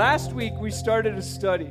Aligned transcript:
Last 0.00 0.32
week 0.32 0.54
we 0.58 0.70
started 0.70 1.18
a 1.18 1.22
study, 1.22 1.68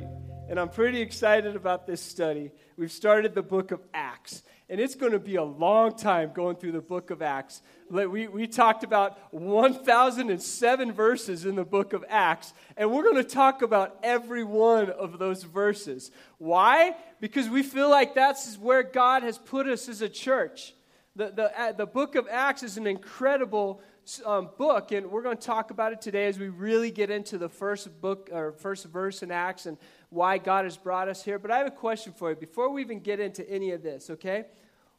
and 0.48 0.60
I'm 0.60 0.68
pretty 0.68 1.00
excited 1.00 1.56
about 1.56 1.84
this 1.84 2.00
study. 2.00 2.52
We've 2.76 2.92
started 2.92 3.34
the 3.34 3.42
book 3.42 3.72
of 3.72 3.80
Acts, 3.92 4.44
and 4.68 4.80
it's 4.80 4.94
going 4.94 5.10
to 5.10 5.18
be 5.18 5.34
a 5.34 5.42
long 5.42 5.96
time 5.96 6.30
going 6.32 6.54
through 6.54 6.70
the 6.70 6.80
book 6.80 7.10
of 7.10 7.22
Acts. 7.22 7.60
We, 7.90 8.28
we 8.28 8.46
talked 8.46 8.84
about 8.84 9.18
1,007 9.34 10.92
verses 10.92 11.44
in 11.44 11.56
the 11.56 11.64
book 11.64 11.92
of 11.92 12.04
Acts, 12.08 12.54
and 12.76 12.92
we're 12.92 13.02
going 13.02 13.16
to 13.16 13.24
talk 13.24 13.62
about 13.62 13.98
every 14.04 14.44
one 14.44 14.90
of 14.90 15.18
those 15.18 15.42
verses. 15.42 16.12
Why? 16.38 16.94
Because 17.20 17.48
we 17.48 17.64
feel 17.64 17.90
like 17.90 18.14
that's 18.14 18.56
where 18.58 18.84
God 18.84 19.24
has 19.24 19.38
put 19.38 19.66
us 19.66 19.88
as 19.88 20.02
a 20.02 20.08
church. 20.08 20.72
The, 21.16 21.32
the, 21.32 21.60
uh, 21.60 21.72
the 21.72 21.86
book 21.86 22.14
of 22.14 22.28
Acts 22.30 22.62
is 22.62 22.76
an 22.76 22.86
incredible 22.86 23.82
um, 24.24 24.50
book, 24.58 24.92
and 24.92 25.10
we're 25.10 25.22
going 25.22 25.36
to 25.36 25.46
talk 25.46 25.70
about 25.70 25.92
it 25.92 26.00
today 26.00 26.26
as 26.26 26.38
we 26.38 26.48
really 26.48 26.90
get 26.90 27.10
into 27.10 27.38
the 27.38 27.48
first 27.48 28.00
book 28.00 28.30
or 28.32 28.52
first 28.52 28.86
verse 28.86 29.22
in 29.22 29.30
Acts 29.30 29.66
and 29.66 29.76
why 30.08 30.38
God 30.38 30.64
has 30.64 30.76
brought 30.76 31.08
us 31.08 31.22
here. 31.22 31.38
But 31.38 31.50
I 31.50 31.58
have 31.58 31.66
a 31.66 31.70
question 31.70 32.12
for 32.12 32.30
you 32.30 32.36
before 32.36 32.70
we 32.70 32.80
even 32.82 33.00
get 33.00 33.20
into 33.20 33.48
any 33.48 33.70
of 33.72 33.82
this, 33.82 34.10
okay? 34.10 34.46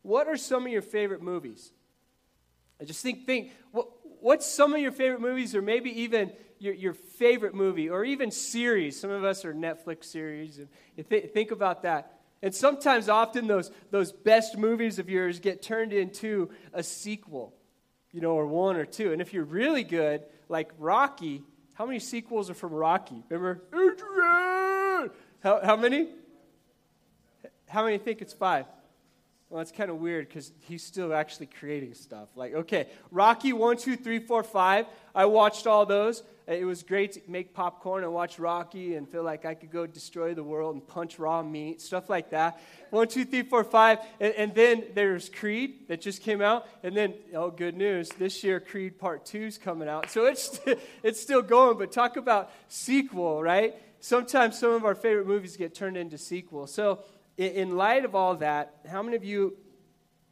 What 0.01 0.27
are 0.27 0.37
some 0.37 0.65
of 0.65 0.71
your 0.71 0.81
favorite 0.81 1.21
movies? 1.21 1.71
I 2.79 2.85
just 2.85 3.03
think, 3.03 3.25
think 3.25 3.51
what, 3.71 3.87
what's 4.21 4.45
some 4.45 4.73
of 4.73 4.79
your 4.79 4.91
favorite 4.91 5.21
movies, 5.21 5.55
or 5.55 5.61
maybe 5.61 6.01
even 6.01 6.31
your, 6.59 6.73
your 6.73 6.93
favorite 6.93 7.53
movie, 7.53 7.89
or 7.89 8.03
even 8.05 8.31
series? 8.31 8.99
Some 8.99 9.11
of 9.11 9.23
us 9.23 9.45
are 9.45 9.53
Netflix 9.53 10.05
series, 10.05 10.59
and 10.59 10.69
th- 11.09 11.31
think 11.31 11.51
about 11.51 11.83
that. 11.83 12.19
And 12.43 12.55
sometimes, 12.55 13.07
often, 13.07 13.45
those, 13.45 13.69
those 13.91 14.11
best 14.11 14.57
movies 14.57 14.97
of 14.97 15.09
yours 15.09 15.39
get 15.39 15.61
turned 15.61 15.93
into 15.93 16.49
a 16.73 16.81
sequel, 16.81 17.53
you 18.13 18.21
know, 18.21 18.31
or 18.31 18.45
one 18.45 18.75
or 18.75 18.85
two. 18.85 19.13
And 19.13 19.21
if 19.21 19.33
you're 19.33 19.43
really 19.43 19.83
good, 19.83 20.23
like 20.49 20.71
Rocky, 20.77 21.43
how 21.73 21.85
many 21.85 21.99
sequels 21.99 22.49
are 22.49 22.53
from 22.53 22.73
Rocky? 22.73 23.23
Remember? 23.29 23.61
How, 25.43 25.59
how 25.63 25.75
many? 25.75 26.09
How 27.67 27.85
many 27.85 27.97
think 27.97 28.21
it's 28.21 28.33
five? 28.33 28.65
Well, 29.49 29.57
that's 29.57 29.71
kind 29.71 29.89
of 29.89 29.97
weird 29.97 30.29
because 30.29 30.53
he's 30.61 30.81
still 30.81 31.13
actually 31.13 31.47
creating 31.47 31.93
stuff. 31.93 32.29
Like, 32.35 32.53
okay, 32.53 32.87
Rocky 33.11 33.51
1, 33.51 33.77
2, 33.77 33.97
3, 33.97 34.19
4, 34.19 34.43
5. 34.43 34.85
I 35.13 35.25
watched 35.25 35.67
all 35.67 35.85
those. 35.85 36.23
It 36.47 36.65
was 36.65 36.83
great 36.83 37.13
to 37.13 37.21
make 37.27 37.53
popcorn 37.53 38.03
and 38.03 38.13
watch 38.13 38.39
Rocky 38.39 38.95
and 38.95 39.07
feel 39.07 39.23
like 39.23 39.45
I 39.45 39.53
could 39.53 39.71
go 39.71 39.85
destroy 39.85 40.33
the 40.33 40.43
world 40.43 40.75
and 40.75 40.85
punch 40.85 41.19
raw 41.19 41.43
meat, 41.43 41.81
stuff 41.81 42.09
like 42.09 42.31
that. 42.31 42.59
1, 42.89 43.07
2, 43.07 43.25
3, 43.25 43.43
4, 43.43 43.63
5. 43.63 43.99
And, 44.19 44.33
and 44.33 44.55
then 44.55 44.83
there's 44.95 45.29
Creed 45.29 45.87
that 45.87 46.01
just 46.01 46.23
came 46.23 46.41
out. 46.41 46.67
And 46.83 46.97
then, 46.97 47.13
oh, 47.33 47.51
good 47.51 47.77
news, 47.77 48.09
this 48.09 48.43
year 48.43 48.59
Creed 48.59 48.97
Part 48.97 49.25
2 49.25 49.39
is 49.39 49.57
coming 49.57 49.87
out. 49.87 50.09
So 50.09 50.25
it's, 50.25 50.59
it's 51.03 51.21
still 51.21 51.41
going, 51.41 51.77
but 51.77 51.91
talk 51.91 52.17
about 52.17 52.51
sequel, 52.67 53.41
right? 53.41 53.75
Sometimes 53.99 54.57
some 54.57 54.71
of 54.71 54.83
our 54.83 54.95
favorite 54.95 55.27
movies 55.27 55.55
get 55.55 55.75
turned 55.75 55.95
into 55.95 56.17
sequels. 56.17 56.73
So, 56.73 56.99
in 57.37 57.77
light 57.77 58.03
of 58.03 58.13
all 58.13 58.35
that, 58.35 58.75
how 58.87 59.01
many 59.01 59.15
of 59.15 59.23
you, 59.23 59.57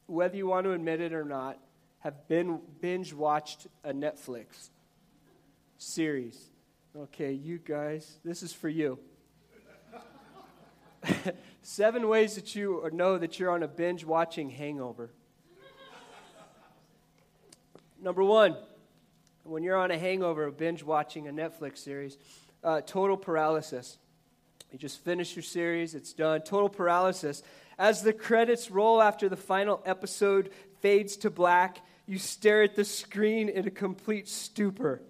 whether 0.06 0.36
you 0.36 0.48
want 0.48 0.66
to 0.66 0.74
admit 0.74 1.02
it 1.02 1.14
or 1.14 1.24
not, 1.24 1.58
have 2.00 2.28
been 2.28 2.60
binge 2.82 3.14
watched 3.14 3.68
a 3.84 3.94
Netflix 3.94 4.70
series? 5.80 6.50
Okay, 6.96 7.32
you 7.32 7.58
guys, 7.58 8.20
this 8.24 8.44
is 8.44 8.54
for 8.54 8.70
you. 8.70 9.00
Seven 11.62 12.08
ways 12.08 12.36
that 12.36 12.56
you 12.56 12.88
know 12.94 13.18
that 13.18 13.40
you're 13.40 13.50
on 13.50 13.64
a 13.64 13.68
binge 13.68 14.04
watching 14.04 14.50
hangover. 14.50 15.10
Number 18.02 18.24
one, 18.24 18.56
when 19.44 19.64
you're 19.64 19.78
on 19.78 19.92
a 19.92 19.98
hangover, 19.98 20.52
binge 20.52 20.84
watching 20.84 21.28
a 21.28 21.32
Netflix 21.32 21.80
series, 21.80 22.18
uh, 22.64 22.82
total 22.82 23.18
paralysis. 23.18 23.98
You 24.72 24.78
just 24.78 25.04
finished 25.04 25.36
your 25.36 25.44
series, 25.44 25.96
it's 25.96 26.14
done. 26.14 26.42
Total 26.42 26.70
paralysis. 26.70 27.42
As 27.78 28.04
the 28.04 28.14
credits 28.14 28.70
roll 28.70 29.02
after 29.02 29.30
the 29.30 29.38
final 29.38 29.82
episode 29.86 30.52
fades 30.82 31.18
to 31.18 31.30
black, 31.30 31.82
you 32.06 32.18
stare 32.18 32.64
at 32.64 32.76
the 32.76 32.86
screen 32.86 33.50
in 33.50 33.68
a 33.68 33.72
complete 33.72 34.28
stupor. 34.28 35.02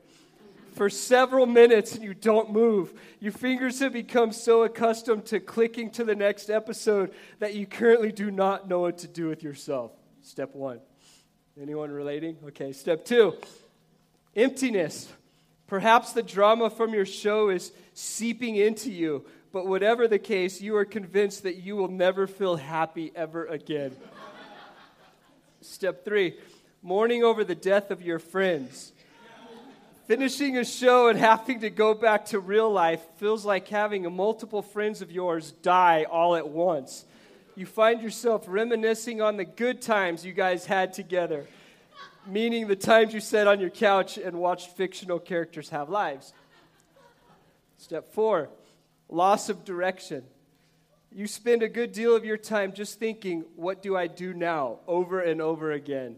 For 0.80 0.90
several 0.90 1.46
minutes, 1.46 1.96
and 1.96 2.06
you 2.06 2.14
don't 2.14 2.54
move. 2.54 2.94
Your 3.20 3.34
fingers 3.34 3.82
have 3.82 3.92
become 3.92 4.32
so 4.32 4.64
accustomed 4.64 5.26
to 5.26 5.42
clicking 5.42 5.92
to 5.92 6.06
the 6.06 6.16
next 6.16 6.50
episode 6.50 7.12
that 7.40 7.54
you 7.54 7.66
currently 7.66 8.14
do 8.14 8.32
not 8.32 8.70
know 8.70 8.80
what 8.80 9.00
to 9.00 9.08
do 9.10 9.28
with 9.28 9.44
yourself. 9.44 9.92
Step 10.22 10.56
one. 10.56 10.80
Anyone 11.62 11.92
relating? 11.92 12.38
Okay, 12.48 12.72
step 12.72 13.04
two 13.04 13.36
emptiness. 14.38 15.12
Perhaps 15.68 16.14
the 16.14 16.24
drama 16.24 16.70
from 16.70 16.94
your 16.94 17.06
show 17.06 17.50
is 17.50 17.74
seeping 17.94 18.56
into 18.56 18.90
you, 18.90 19.26
but 19.52 19.68
whatever 19.68 20.08
the 20.08 20.18
case, 20.18 20.62
you 20.62 20.78
are 20.78 20.86
convinced 20.86 21.44
that 21.44 21.58
you 21.58 21.76
will 21.76 21.90
never 21.90 22.26
feel 22.26 22.56
happy 22.56 23.12
ever 23.18 23.46
again. 23.48 23.94
Step 25.60 26.06
three 26.06 26.38
mourning 26.82 27.26
over 27.26 27.44
the 27.44 27.54
death 27.54 27.92
of 27.92 28.02
your 28.02 28.20
friends. 28.20 28.94
Finishing 30.10 30.58
a 30.58 30.66
show 30.66 31.08
and 31.10 31.20
having 31.30 31.60
to 31.60 31.70
go 31.70 31.94
back 31.94 32.26
to 32.26 32.40
real 32.40 32.68
life 32.72 33.00
feels 33.18 33.46
like 33.46 33.68
having 33.68 34.12
multiple 34.12 34.64
friends 34.64 35.04
of 35.04 35.12
yours 35.12 35.52
die 35.62 36.04
all 36.10 36.36
at 36.36 36.50
once. 36.50 37.06
You 37.56 37.68
find 37.68 38.02
yourself 38.02 38.46
reminiscing 38.48 39.22
on 39.22 39.38
the 39.38 39.46
good 39.46 39.84
times 39.84 40.26
you 40.26 40.34
guys 40.34 40.66
had 40.66 40.94
together, 40.94 41.46
meaning 42.26 42.68
the 42.68 42.76
times 42.76 43.14
you 43.14 43.20
sat 43.20 43.46
on 43.46 43.60
your 43.60 43.70
couch 43.70 44.18
and 44.18 44.40
watched 44.40 44.76
fictional 44.76 45.20
characters 45.20 45.70
have 45.70 45.92
lives. 45.92 46.34
Step 47.78 48.12
four, 48.12 48.50
loss 49.10 49.48
of 49.48 49.64
direction. 49.64 50.24
You 51.12 51.28
spend 51.28 51.62
a 51.62 51.70
good 51.70 51.92
deal 51.92 52.16
of 52.16 52.26
your 52.26 52.38
time 52.38 52.74
just 52.74 52.98
thinking, 52.98 53.46
what 53.56 53.84
do 53.84 53.96
I 53.96 54.08
do 54.08 54.34
now, 54.34 54.80
over 54.88 55.20
and 55.20 55.40
over 55.40 55.72
again. 55.72 56.16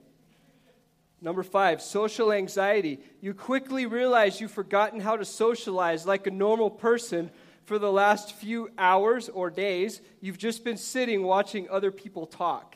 Number 1.22 1.44
five, 1.44 1.82
social 1.84 2.32
anxiety. 2.32 3.00
You 3.22 3.36
quickly 3.36 3.86
realize 3.86 4.42
you've 4.42 4.52
forgotten 4.52 5.00
how 5.00 5.18
to 5.18 5.26
socialize 5.26 6.06
like 6.06 6.26
a 6.26 6.32
normal 6.32 6.72
person 6.72 7.30
for 7.66 7.78
the 7.78 7.92
last 7.92 8.34
few 8.34 8.70
hours 8.78 9.30
or 9.30 9.52
days. 9.52 10.02
You've 10.20 10.40
just 10.40 10.64
been 10.64 10.78
sitting 10.78 11.22
watching 11.22 11.70
other 11.70 11.92
people 11.92 12.26
talk. 12.26 12.76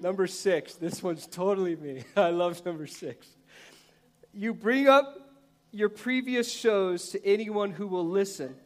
Number 0.00 0.26
six, 0.26 0.74
this 0.74 1.00
one's 1.00 1.28
totally 1.28 1.76
me. 1.76 2.02
I 2.16 2.30
love 2.30 2.64
number 2.66 2.88
six. 2.88 3.28
You 4.34 4.52
bring 4.52 4.88
up 4.88 5.16
your 5.70 5.88
previous 5.88 6.52
shows 6.52 7.10
to 7.10 7.24
anyone 7.24 7.70
who 7.70 7.86
will 7.86 8.06
listen. 8.06 8.56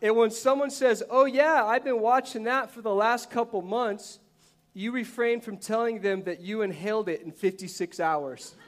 And 0.00 0.16
when 0.16 0.30
someone 0.30 0.70
says, 0.70 1.02
Oh, 1.10 1.26
yeah, 1.26 1.64
I've 1.64 1.84
been 1.84 2.00
watching 2.00 2.44
that 2.44 2.70
for 2.70 2.82
the 2.82 2.94
last 2.94 3.30
couple 3.30 3.62
months, 3.62 4.18
you 4.74 4.90
refrain 4.90 5.40
from 5.40 5.56
telling 5.56 6.00
them 6.00 6.24
that 6.24 6.40
you 6.40 6.62
inhaled 6.62 7.08
it 7.08 7.22
in 7.22 7.30
56 7.30 8.00
hours. 8.00 8.56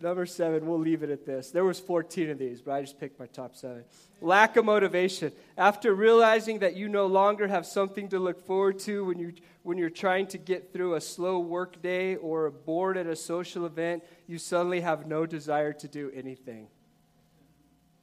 Number 0.00 0.26
seven, 0.26 0.66
we'll 0.66 0.78
leave 0.78 1.02
it 1.02 1.10
at 1.10 1.24
this. 1.24 1.50
There 1.50 1.64
was 1.64 1.80
14 1.80 2.30
of 2.30 2.38
these, 2.38 2.60
but 2.60 2.72
I 2.72 2.80
just 2.80 3.00
picked 3.00 3.18
my 3.18 3.26
top 3.26 3.54
seven. 3.54 3.84
Lack 4.20 4.56
of 4.56 4.64
motivation. 4.64 5.32
After 5.56 5.94
realizing 5.94 6.60
that 6.60 6.76
you 6.76 6.88
no 6.88 7.06
longer 7.06 7.46
have 7.46 7.66
something 7.66 8.08
to 8.08 8.18
look 8.18 8.44
forward 8.44 8.78
to 8.80 9.04
when, 9.04 9.18
you, 9.18 9.32
when 9.62 9.78
you're 9.78 9.90
trying 9.90 10.26
to 10.28 10.38
get 10.38 10.72
through 10.72 10.94
a 10.94 11.00
slow 11.00 11.38
work 11.38 11.80
day 11.80 12.16
or 12.16 12.50
bored 12.50 12.96
at 12.96 13.06
a 13.06 13.16
social 13.16 13.64
event, 13.64 14.02
you 14.26 14.38
suddenly 14.38 14.80
have 14.80 15.06
no 15.06 15.26
desire 15.26 15.72
to 15.74 15.88
do 15.88 16.10
anything. 16.14 16.68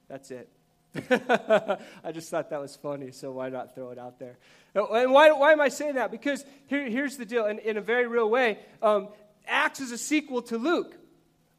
That's 0.07 0.31
it. 0.31 0.49
I 1.09 2.11
just 2.13 2.29
thought 2.29 2.49
that 2.49 2.61
was 2.61 2.75
funny, 2.75 3.11
so 3.11 3.31
why 3.31 3.49
not 3.49 3.75
throw 3.75 3.89
it 3.89 3.99
out 3.99 4.19
there? 4.19 4.37
Oh, 4.75 4.93
and 4.93 5.11
why, 5.11 5.31
why 5.31 5.51
am 5.51 5.61
I 5.61 5.69
saying 5.69 5.95
that? 5.95 6.11
Because 6.11 6.45
here, 6.67 6.89
here's 6.89 7.17
the 7.17 7.25
deal, 7.25 7.45
in, 7.45 7.59
in 7.59 7.77
a 7.77 7.81
very 7.81 8.07
real 8.07 8.29
way 8.29 8.59
um, 8.81 9.09
Acts 9.47 9.79
is 9.79 9.91
a 9.91 9.97
sequel 9.97 10.41
to 10.43 10.57
Luke. 10.57 10.95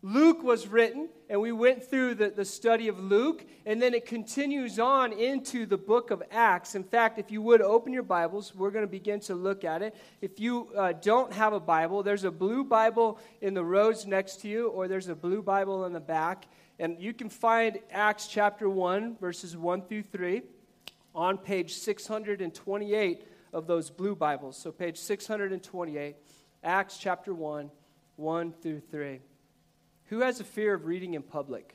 Luke 0.02 0.42
was 0.42 0.68
written, 0.68 1.08
and 1.28 1.40
we 1.40 1.50
went 1.50 1.82
through 1.82 2.14
the, 2.14 2.30
the 2.30 2.44
study 2.44 2.88
of 2.88 2.98
Luke, 2.98 3.44
and 3.64 3.82
then 3.82 3.92
it 3.92 4.06
continues 4.06 4.78
on 4.78 5.12
into 5.12 5.66
the 5.66 5.76
book 5.76 6.10
of 6.10 6.22
Acts. 6.30 6.74
In 6.74 6.84
fact, 6.84 7.18
if 7.18 7.30
you 7.30 7.42
would 7.42 7.60
open 7.60 7.92
your 7.92 8.04
Bibles, 8.04 8.54
we're 8.54 8.70
going 8.70 8.84
to 8.84 8.90
begin 8.90 9.20
to 9.20 9.34
look 9.34 9.64
at 9.64 9.82
it. 9.82 9.96
If 10.20 10.38
you 10.38 10.68
uh, 10.76 10.92
don't 10.92 11.32
have 11.32 11.52
a 11.54 11.60
Bible, 11.60 12.02
there's 12.02 12.24
a 12.24 12.30
blue 12.30 12.62
Bible 12.62 13.18
in 13.40 13.54
the 13.54 13.64
rows 13.64 14.06
next 14.06 14.42
to 14.42 14.48
you, 14.48 14.68
or 14.68 14.86
there's 14.86 15.08
a 15.08 15.16
blue 15.16 15.42
Bible 15.42 15.84
in 15.86 15.92
the 15.92 16.00
back. 16.00 16.46
And 16.78 17.00
you 17.00 17.12
can 17.14 17.28
find 17.28 17.78
Acts 17.90 18.26
chapter 18.26 18.68
1, 18.68 19.16
verses 19.18 19.56
1 19.56 19.82
through 19.82 20.02
3, 20.02 20.42
on 21.14 21.38
page 21.38 21.72
628 21.74 23.26
of 23.52 23.66
those 23.66 23.90
blue 23.90 24.14
Bibles. 24.14 24.58
So, 24.58 24.70
page 24.70 24.98
628, 24.98 26.16
Acts 26.62 26.98
chapter 26.98 27.32
1, 27.32 27.70
1 28.16 28.52
through 28.60 28.80
3. 28.80 29.20
Who 30.06 30.20
has 30.20 30.40
a 30.40 30.44
fear 30.44 30.74
of 30.74 30.84
reading 30.84 31.14
in 31.14 31.22
public? 31.22 31.74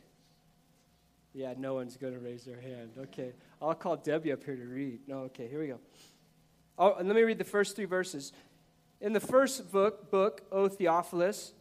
Yeah, 1.33 1.53
no 1.57 1.73
one's 1.73 1.97
going 1.97 2.13
to 2.13 2.19
raise 2.19 2.43
their 2.43 2.59
hand. 2.59 2.91
Okay, 2.97 3.31
I'll 3.61 3.73
call 3.73 3.95
Debbie 3.95 4.31
up 4.31 4.43
here 4.43 4.55
to 4.55 4.65
read. 4.65 4.99
No, 5.07 5.19
okay, 5.19 5.47
here 5.47 5.61
we 5.61 5.67
go. 5.67 5.79
Oh, 6.77 6.95
and 6.95 7.07
let 7.07 7.15
me 7.15 7.23
read 7.23 7.37
the 7.37 7.43
first 7.43 7.75
three 7.75 7.85
verses. 7.85 8.33
In 8.99 9.13
the 9.13 9.19
first 9.19 9.71
book, 9.71 10.11
book, 10.11 10.41
O 10.51 10.67
Theophilus, 10.67 11.53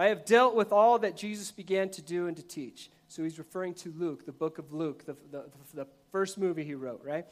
I 0.00 0.08
have 0.08 0.24
dealt 0.24 0.54
with 0.54 0.72
all 0.72 0.98
that 1.00 1.14
Jesus 1.14 1.50
began 1.50 1.90
to 1.90 2.00
do 2.00 2.26
and 2.26 2.34
to 2.34 2.42
teach 2.42 2.90
So 3.08 3.22
he's 3.22 3.38
referring 3.38 3.74
to 3.74 3.92
Luke, 3.94 4.24
the 4.24 4.32
book 4.32 4.56
of 4.56 4.72
Luke, 4.72 5.04
the, 5.04 5.14
the, 5.30 5.44
the 5.74 5.86
first 6.10 6.38
movie 6.38 6.64
he 6.64 6.74
wrote, 6.74 7.02
right? 7.04 7.26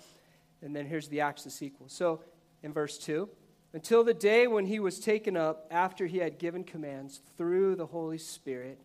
And 0.61 0.77
then 0.77 0.85
here's 0.85 1.09
the 1.09 1.23
Acts, 1.23 1.45
the 1.45 1.51
sequel. 1.51 1.89
So 1.89 2.21
in 2.63 2.75
verse 2.75 2.99
2, 2.99 3.27
until 3.73 4.05
the 4.05 4.13
day 4.13 4.47
when 4.47 4.67
he 4.67 4.81
was 4.81 5.01
taken 5.01 5.35
up 5.35 5.67
after 5.71 6.07
he 6.07 6.19
had 6.19 6.39
given 6.39 6.63
commands 6.63 7.23
through 7.39 7.77
the 7.77 7.87
Holy 7.87 8.19
Spirit 8.19 8.79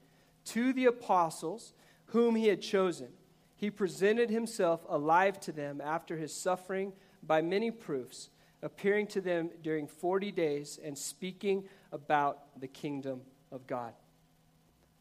to 0.46 0.72
the 0.72 0.86
apostles 0.86 1.74
whom 2.06 2.36
he 2.36 2.48
had 2.48 2.62
chosen, 2.62 3.10
he 3.58 3.70
presented 3.70 4.30
himself 4.30 4.80
alive 4.88 5.42
to 5.42 5.52
them 5.52 5.82
after 5.84 6.16
his 6.16 6.34
suffering 6.34 6.94
by 7.22 7.42
many 7.42 7.70
proofs, 7.70 8.30
appearing 8.62 9.08
to 9.08 9.20
them 9.20 9.50
during 9.62 9.88
40 9.88 10.32
days 10.32 10.80
and 10.82 10.98
speaking 10.98 11.66
about 11.92 12.62
the 12.62 12.68
kingdom 12.70 13.24
of 13.54 13.66
God. 13.68 13.94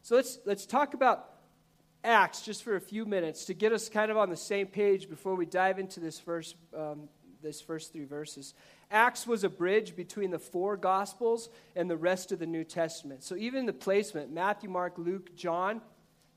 So 0.03 0.15
let's, 0.15 0.39
let's 0.45 0.65
talk 0.65 0.93
about 0.93 1.29
Acts 2.03 2.41
just 2.41 2.63
for 2.63 2.75
a 2.75 2.81
few 2.81 3.05
minutes 3.05 3.45
to 3.45 3.53
get 3.53 3.71
us 3.71 3.89
kind 3.89 4.11
of 4.11 4.17
on 4.17 4.29
the 4.29 4.37
same 4.37 4.67
page 4.67 5.09
before 5.09 5.35
we 5.35 5.45
dive 5.45 5.79
into 5.79 5.99
this 5.99 6.19
first, 6.19 6.55
um, 6.77 7.09
this 7.41 7.61
first 7.61 7.93
three 7.93 8.05
verses. 8.05 8.53
Acts 8.91 9.25
was 9.25 9.43
a 9.43 9.49
bridge 9.49 9.95
between 9.95 10.29
the 10.29 10.39
four 10.39 10.77
Gospels 10.77 11.49
and 11.75 11.89
the 11.89 11.97
rest 11.97 12.31
of 12.31 12.39
the 12.39 12.45
New 12.45 12.63
Testament. 12.63 13.23
So 13.23 13.35
even 13.35 13.65
the 13.65 13.73
placement 13.73 14.31
Matthew, 14.31 14.69
Mark, 14.69 14.97
Luke, 14.97 15.35
John, 15.35 15.81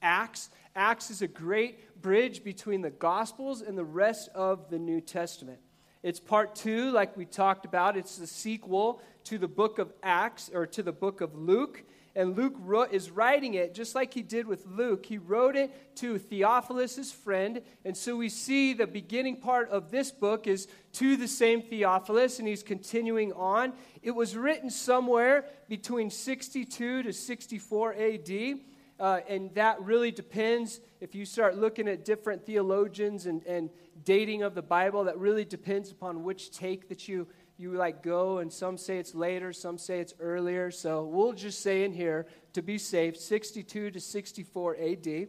Acts. 0.02 0.50
Acts 0.74 1.10
is 1.10 1.22
a 1.22 1.28
great 1.28 2.00
bridge 2.00 2.44
between 2.44 2.82
the 2.82 2.90
Gospels 2.90 3.60
and 3.60 3.76
the 3.76 3.84
rest 3.84 4.28
of 4.34 4.70
the 4.70 4.78
New 4.78 5.00
Testament. 5.00 5.58
It's 6.02 6.20
part 6.20 6.54
two, 6.54 6.92
like 6.92 7.16
we 7.16 7.24
talked 7.24 7.64
about. 7.64 7.96
It's 7.96 8.16
the 8.16 8.26
sequel 8.26 9.02
to 9.24 9.38
the 9.38 9.48
book 9.48 9.80
of 9.80 9.92
Acts 10.02 10.50
or 10.54 10.66
to 10.66 10.82
the 10.82 10.92
book 10.92 11.20
of 11.20 11.34
Luke 11.34 11.82
and 12.16 12.34
Luke 12.34 12.54
wrote, 12.58 12.92
is 12.92 13.10
writing 13.10 13.54
it 13.54 13.74
just 13.74 13.94
like 13.94 14.14
he 14.14 14.22
did 14.22 14.46
with 14.46 14.64
Luke. 14.66 15.04
He 15.04 15.18
wrote 15.18 15.54
it 15.54 15.96
to 15.96 16.18
Theophilus, 16.18 17.12
friend. 17.12 17.60
And 17.84 17.94
so 17.94 18.16
we 18.16 18.30
see 18.30 18.72
the 18.72 18.86
beginning 18.86 19.36
part 19.36 19.68
of 19.68 19.90
this 19.90 20.10
book 20.10 20.46
is 20.46 20.66
to 20.94 21.18
the 21.18 21.28
same 21.28 21.60
Theophilus, 21.60 22.38
and 22.38 22.48
he's 22.48 22.62
continuing 22.62 23.34
on. 23.34 23.74
It 24.02 24.12
was 24.12 24.34
written 24.34 24.70
somewhere 24.70 25.44
between 25.68 26.08
62 26.08 27.02
to 27.02 27.12
64 27.12 27.94
AD. 27.94 28.60
Uh, 28.98 29.20
and 29.28 29.54
that 29.54 29.78
really 29.82 30.10
depends 30.10 30.80
if 31.00 31.14
you 31.14 31.26
start 31.26 31.58
looking 31.58 31.86
at 31.86 32.06
different 32.06 32.46
theologians 32.46 33.26
and, 33.26 33.44
and 33.44 33.68
dating 34.04 34.42
of 34.42 34.54
the 34.54 34.62
Bible, 34.62 35.04
that 35.04 35.18
really 35.18 35.44
depends 35.44 35.90
upon 35.90 36.24
which 36.24 36.50
take 36.50 36.88
that 36.88 37.06
you 37.08 37.28
you 37.58 37.72
like 37.72 38.02
go, 38.02 38.38
and 38.38 38.52
some 38.52 38.76
say 38.76 38.98
it's 38.98 39.14
later, 39.14 39.52
some 39.52 39.78
say 39.78 40.00
it's 40.00 40.14
earlier. 40.20 40.70
So 40.70 41.04
we'll 41.04 41.32
just 41.32 41.60
say 41.60 41.84
in 41.84 41.92
here 41.92 42.26
to 42.52 42.62
be 42.62 42.78
safe 42.78 43.16
62 43.16 43.90
to 43.92 44.00
64 44.00 44.76
AD. 44.76 45.28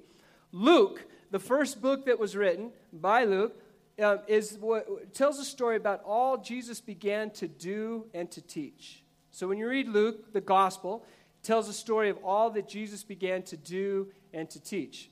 Luke, 0.51 1.05
the 1.31 1.39
first 1.39 1.81
book 1.81 2.05
that 2.05 2.19
was 2.19 2.35
written 2.35 2.71
by 2.91 3.23
Luke, 3.23 3.61
um, 4.01 4.19
is 4.27 4.57
what 4.59 5.13
tells 5.13 5.39
a 5.39 5.45
story 5.45 5.75
about 5.75 6.03
all 6.03 6.37
Jesus 6.37 6.79
began 6.79 7.31
to 7.31 7.47
do 7.47 8.05
and 8.13 8.29
to 8.31 8.41
teach. 8.41 9.03
So 9.31 9.47
when 9.47 9.57
you 9.57 9.67
read 9.67 9.87
Luke, 9.87 10.33
the 10.33 10.41
gospel, 10.41 11.03
tells 11.43 11.67
a 11.69 11.73
story 11.73 12.09
of 12.09 12.17
all 12.23 12.49
that 12.51 12.67
Jesus 12.67 13.03
began 13.03 13.41
to 13.43 13.57
do 13.57 14.07
and 14.33 14.49
to 14.49 14.59
teach. 14.59 15.09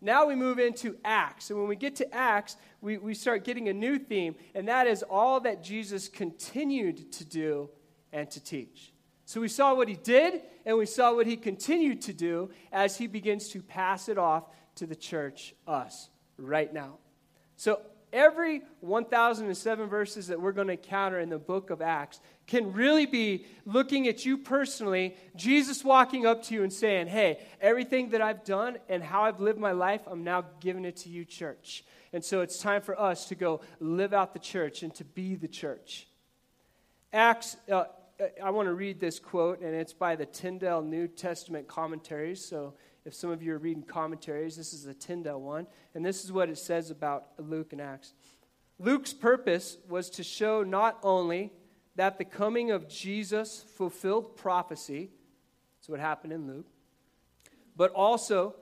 Now 0.00 0.26
we 0.26 0.34
move 0.34 0.58
into 0.58 0.96
Acts. 1.04 1.50
And 1.50 1.58
when 1.58 1.68
we 1.68 1.76
get 1.76 1.96
to 1.96 2.14
Acts, 2.14 2.56
we, 2.80 2.98
we 2.98 3.14
start 3.14 3.44
getting 3.44 3.68
a 3.68 3.72
new 3.72 3.98
theme, 3.98 4.36
and 4.54 4.68
that 4.68 4.86
is 4.86 5.02
all 5.02 5.40
that 5.40 5.62
Jesus 5.62 6.08
continued 6.08 7.12
to 7.12 7.24
do 7.24 7.70
and 8.12 8.30
to 8.30 8.42
teach. 8.42 8.92
So 9.24 9.40
we 9.40 9.48
saw 9.48 9.74
what 9.74 9.88
he 9.88 9.94
did, 9.96 10.42
and 10.64 10.78
we 10.78 10.86
saw 10.86 11.14
what 11.14 11.26
he 11.26 11.36
continued 11.36 12.00
to 12.02 12.12
do 12.12 12.50
as 12.72 12.96
he 12.96 13.06
begins 13.06 13.48
to 13.50 13.60
pass 13.60 14.08
it 14.08 14.16
off 14.16 14.44
to 14.76 14.86
the 14.86 14.96
church, 14.96 15.54
us, 15.66 16.08
right 16.38 16.72
now. 16.72 16.98
So 17.56 17.80
every 18.12 18.62
1007 18.80 19.88
verses 19.88 20.28
that 20.28 20.40
we're 20.40 20.52
going 20.52 20.68
to 20.68 20.74
encounter 20.74 21.20
in 21.20 21.28
the 21.28 21.38
book 21.38 21.70
of 21.70 21.82
Acts 21.82 22.20
can 22.46 22.72
really 22.72 23.06
be 23.06 23.46
looking 23.64 24.08
at 24.08 24.24
you 24.24 24.38
personally, 24.38 25.16
Jesus 25.36 25.84
walking 25.84 26.26
up 26.26 26.42
to 26.44 26.54
you 26.54 26.62
and 26.62 26.72
saying, 26.72 27.06
Hey, 27.06 27.38
everything 27.60 28.10
that 28.10 28.20
I've 28.20 28.44
done 28.44 28.78
and 28.88 29.02
how 29.02 29.22
I've 29.22 29.40
lived 29.40 29.58
my 29.58 29.72
life, 29.72 30.02
I'm 30.06 30.24
now 30.24 30.44
giving 30.60 30.84
it 30.84 30.96
to 30.98 31.08
you, 31.08 31.24
church. 31.24 31.84
And 32.12 32.24
so 32.24 32.40
it's 32.40 32.58
time 32.58 32.82
for 32.82 32.98
us 32.98 33.26
to 33.26 33.34
go 33.34 33.60
live 33.80 34.12
out 34.12 34.32
the 34.32 34.38
church 34.38 34.82
and 34.82 34.94
to 34.94 35.04
be 35.04 35.34
the 35.34 35.48
church. 35.48 36.08
Acts, 37.12 37.56
uh, 37.70 37.84
I 38.42 38.50
want 38.50 38.66
to 38.66 38.74
read 38.74 38.98
this 38.98 39.18
quote, 39.18 39.60
and 39.60 39.74
it's 39.74 39.92
by 39.92 40.16
the 40.16 40.26
Tyndale 40.26 40.82
New 40.82 41.06
Testament 41.06 41.68
commentaries. 41.68 42.44
So 42.44 42.74
if 43.08 43.14
some 43.14 43.30
of 43.30 43.42
you 43.42 43.54
are 43.54 43.58
reading 43.58 43.82
commentaries, 43.82 44.54
this 44.54 44.74
is 44.74 44.84
the 44.84 44.92
Tyndale 44.92 45.40
one. 45.40 45.66
And 45.94 46.04
this 46.04 46.24
is 46.24 46.30
what 46.30 46.50
it 46.50 46.58
says 46.58 46.90
about 46.90 47.28
Luke 47.38 47.72
and 47.72 47.80
Acts. 47.80 48.12
Luke's 48.78 49.14
purpose 49.14 49.78
was 49.88 50.10
to 50.10 50.22
show 50.22 50.62
not 50.62 50.98
only 51.02 51.50
that 51.96 52.18
the 52.18 52.26
coming 52.26 52.70
of 52.70 52.86
Jesus 52.86 53.64
fulfilled 53.76 54.36
prophecy, 54.36 55.08
that's 55.78 55.88
what 55.88 56.00
happened 56.00 56.34
in 56.34 56.46
Luke, 56.46 56.66
but 57.74 57.90
also 57.92 58.54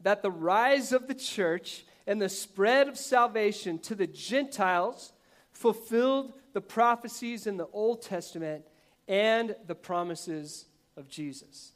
that 0.00 0.22
the 0.22 0.30
rise 0.30 0.92
of 0.92 1.06
the 1.06 1.14
church 1.14 1.84
and 2.06 2.22
the 2.22 2.30
spread 2.30 2.88
of 2.88 2.96
salvation 2.96 3.78
to 3.80 3.94
the 3.94 4.06
Gentiles 4.06 5.12
fulfilled 5.52 6.32
the 6.54 6.62
prophecies 6.62 7.46
in 7.46 7.58
the 7.58 7.68
Old 7.74 8.00
Testament 8.00 8.64
and 9.06 9.54
the 9.66 9.74
promises 9.74 10.64
of 10.96 11.06
Jesus. 11.06 11.72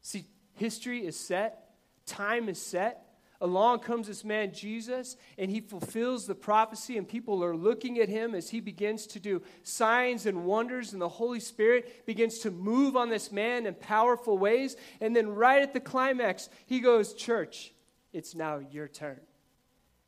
See, 0.00 0.26
history 0.60 1.06
is 1.06 1.18
set, 1.18 1.70
time 2.06 2.48
is 2.48 2.60
set, 2.60 3.10
Along 3.42 3.78
comes 3.78 4.06
this 4.06 4.22
man, 4.22 4.52
Jesus, 4.52 5.16
and 5.38 5.50
he 5.50 5.60
fulfills 5.60 6.26
the 6.26 6.34
prophecy, 6.34 6.98
and 6.98 7.08
people 7.08 7.42
are 7.42 7.56
looking 7.56 7.98
at 7.98 8.10
him 8.10 8.34
as 8.34 8.50
he 8.50 8.60
begins 8.60 9.06
to 9.08 9.20
do 9.20 9.40
signs 9.62 10.26
and 10.26 10.44
wonders, 10.44 10.92
and 10.92 11.00
the 11.00 11.08
Holy 11.08 11.40
Spirit 11.40 12.04
begins 12.04 12.40
to 12.40 12.50
move 12.50 12.98
on 12.98 13.08
this 13.08 13.32
man 13.32 13.64
in 13.64 13.72
powerful 13.74 14.36
ways. 14.36 14.76
And 15.00 15.16
then, 15.16 15.30
right 15.30 15.62
at 15.62 15.72
the 15.72 15.80
climax, 15.80 16.50
he 16.66 16.80
goes, 16.80 17.14
Church, 17.14 17.72
it's 18.12 18.34
now 18.34 18.58
your 18.58 18.88
turn. 18.88 19.20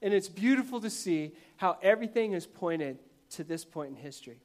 And 0.02 0.12
it's 0.12 0.28
beautiful 0.28 0.82
to 0.82 0.90
see 0.90 1.32
how 1.56 1.78
everything 1.80 2.34
is 2.34 2.46
pointed 2.46 2.98
to 3.30 3.44
this 3.44 3.64
point 3.64 3.90
in 3.90 3.96
history. 3.96 4.42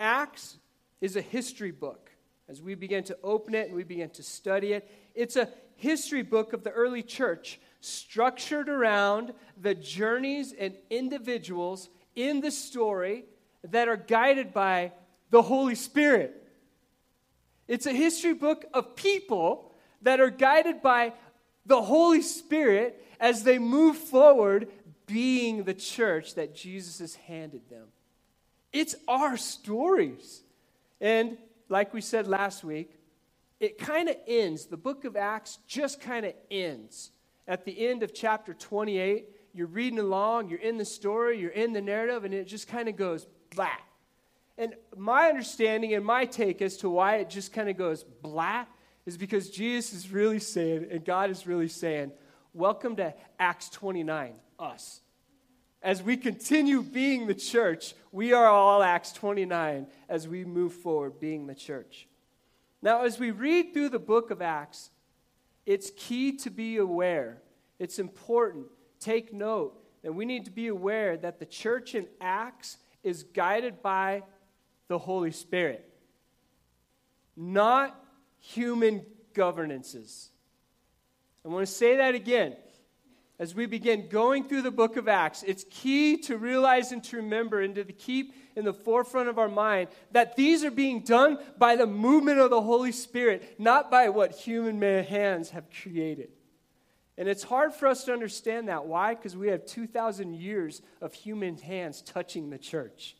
Acts 0.00 0.56
is 1.00 1.14
a 1.14 1.20
history 1.20 1.70
book. 1.70 2.10
As 2.48 2.60
we 2.60 2.74
begin 2.74 3.04
to 3.04 3.16
open 3.22 3.54
it 3.54 3.68
and 3.68 3.76
we 3.76 3.84
begin 3.84 4.10
to 4.10 4.22
study 4.22 4.72
it, 4.72 4.90
it's 5.14 5.36
a 5.36 5.48
history 5.76 6.22
book 6.22 6.52
of 6.52 6.64
the 6.64 6.70
early 6.70 7.02
church 7.02 7.60
structured 7.80 8.68
around 8.68 9.32
the 9.60 9.74
journeys 9.74 10.52
and 10.58 10.74
individuals 10.90 11.88
in 12.14 12.40
the 12.40 12.50
story 12.50 13.24
that 13.62 13.88
are 13.88 13.96
guided 13.96 14.52
by 14.52 14.92
the 15.30 15.42
Holy 15.42 15.74
Spirit. 15.74 16.42
It's 17.68 17.86
a 17.86 17.92
history 17.92 18.34
book 18.34 18.64
of 18.72 18.96
people 18.96 19.72
that 20.02 20.20
are 20.20 20.30
guided 20.30 20.82
by 20.82 21.12
the 21.66 21.82
Holy 21.82 22.22
Spirit 22.22 23.04
as 23.20 23.42
they 23.42 23.58
move 23.58 23.96
forward, 23.96 24.68
being 25.06 25.64
the 25.64 25.74
church 25.74 26.34
that 26.34 26.54
Jesus 26.54 26.98
has 26.98 27.14
handed 27.14 27.68
them. 27.68 27.86
It's 28.72 28.94
our 29.06 29.36
stories. 29.36 30.42
And 31.00 31.38
like 31.68 31.94
we 31.94 32.00
said 32.00 32.26
last 32.26 32.64
week, 32.64 32.93
it 33.64 33.78
kind 33.78 34.08
of 34.08 34.16
ends, 34.26 34.66
the 34.66 34.76
book 34.76 35.04
of 35.04 35.16
Acts 35.16 35.58
just 35.66 36.00
kind 36.00 36.24
of 36.26 36.34
ends 36.50 37.10
at 37.46 37.64
the 37.64 37.86
end 37.86 38.02
of 38.02 38.14
chapter 38.14 38.54
28, 38.54 39.28
you're 39.52 39.66
reading 39.66 39.98
along, 39.98 40.48
you're 40.48 40.60
in 40.60 40.78
the 40.78 40.84
story, 40.84 41.38
you're 41.38 41.50
in 41.50 41.72
the 41.72 41.80
narrative, 41.80 42.24
and 42.24 42.32
it 42.32 42.46
just 42.46 42.68
kind 42.68 42.88
of 42.88 42.96
goes 42.96 43.26
blah. 43.54 43.68
And 44.56 44.74
my 44.96 45.28
understanding 45.28 45.94
and 45.94 46.04
my 46.04 46.24
take 46.24 46.62
as 46.62 46.76
to 46.78 46.88
why 46.88 47.16
it 47.16 47.28
just 47.28 47.52
kind 47.52 47.68
of 47.68 47.76
goes 47.76 48.04
blah 48.04 48.64
is 49.04 49.16
because 49.16 49.50
Jesus 49.50 49.92
is 49.92 50.10
really 50.10 50.38
saying, 50.38 50.86
and 50.90 51.04
God 51.04 51.30
is 51.30 51.46
really 51.46 51.68
saying, 51.68 52.12
Welcome 52.54 52.96
to 52.96 53.12
Acts 53.38 53.68
29, 53.68 54.34
us. 54.60 55.00
As 55.82 56.02
we 56.02 56.16
continue 56.16 56.82
being 56.82 57.26
the 57.26 57.34
church, 57.34 57.94
we 58.12 58.32
are 58.32 58.46
all 58.46 58.82
Acts 58.82 59.12
29 59.12 59.88
as 60.08 60.28
we 60.28 60.44
move 60.44 60.72
forward 60.72 61.18
being 61.18 61.46
the 61.48 61.54
church. 61.54 62.06
Now, 62.84 63.04
as 63.04 63.18
we 63.18 63.30
read 63.30 63.72
through 63.72 63.88
the 63.88 63.98
book 63.98 64.30
of 64.30 64.42
Acts, 64.42 64.90
it's 65.64 65.90
key 65.96 66.36
to 66.36 66.50
be 66.50 66.76
aware. 66.76 67.40
It's 67.78 67.98
important. 67.98 68.66
Take 69.00 69.32
note. 69.32 69.80
that 70.02 70.12
we 70.12 70.26
need 70.26 70.44
to 70.44 70.50
be 70.50 70.68
aware 70.68 71.16
that 71.16 71.38
the 71.38 71.46
church 71.46 71.94
in 71.94 72.06
Acts 72.20 72.76
is 73.02 73.22
guided 73.22 73.80
by 73.80 74.22
the 74.88 74.98
Holy 74.98 75.30
Spirit, 75.30 75.88
not 77.34 77.98
human 78.38 79.06
governances. 79.32 80.28
I 81.42 81.48
want 81.48 81.66
to 81.66 81.72
say 81.72 81.96
that 81.96 82.14
again 82.14 82.54
as 83.38 83.54
we 83.54 83.66
begin 83.66 84.08
going 84.08 84.48
through 84.48 84.62
the 84.62 84.70
book 84.70 84.96
of 84.96 85.08
Acts, 85.08 85.42
it's 85.42 85.64
key 85.68 86.16
to 86.18 86.38
realize 86.38 86.92
and 86.92 87.02
to 87.04 87.16
remember 87.16 87.60
and 87.60 87.74
to 87.74 87.84
keep 87.84 88.34
in 88.54 88.64
the 88.64 88.72
forefront 88.72 89.28
of 89.28 89.38
our 89.38 89.48
mind 89.48 89.88
that 90.12 90.36
these 90.36 90.62
are 90.62 90.70
being 90.70 91.00
done 91.00 91.38
by 91.58 91.74
the 91.74 91.86
movement 91.86 92.38
of 92.38 92.50
the 92.50 92.62
Holy 92.62 92.92
Spirit, 92.92 93.56
not 93.58 93.90
by 93.90 94.08
what 94.08 94.32
human 94.32 94.80
hands 95.04 95.50
have 95.50 95.64
created. 95.82 96.30
And 97.16 97.28
it's 97.28 97.42
hard 97.42 97.74
for 97.74 97.86
us 97.86 98.04
to 98.04 98.12
understand 98.12 98.68
that. 98.68 98.86
Why? 98.86 99.14
Because 99.14 99.36
we 99.36 99.48
have 99.48 99.66
2,000 99.66 100.34
years 100.34 100.82
of 101.00 101.14
human 101.14 101.56
hands 101.58 102.02
touching 102.02 102.50
the 102.50 102.58
church. 102.58 103.16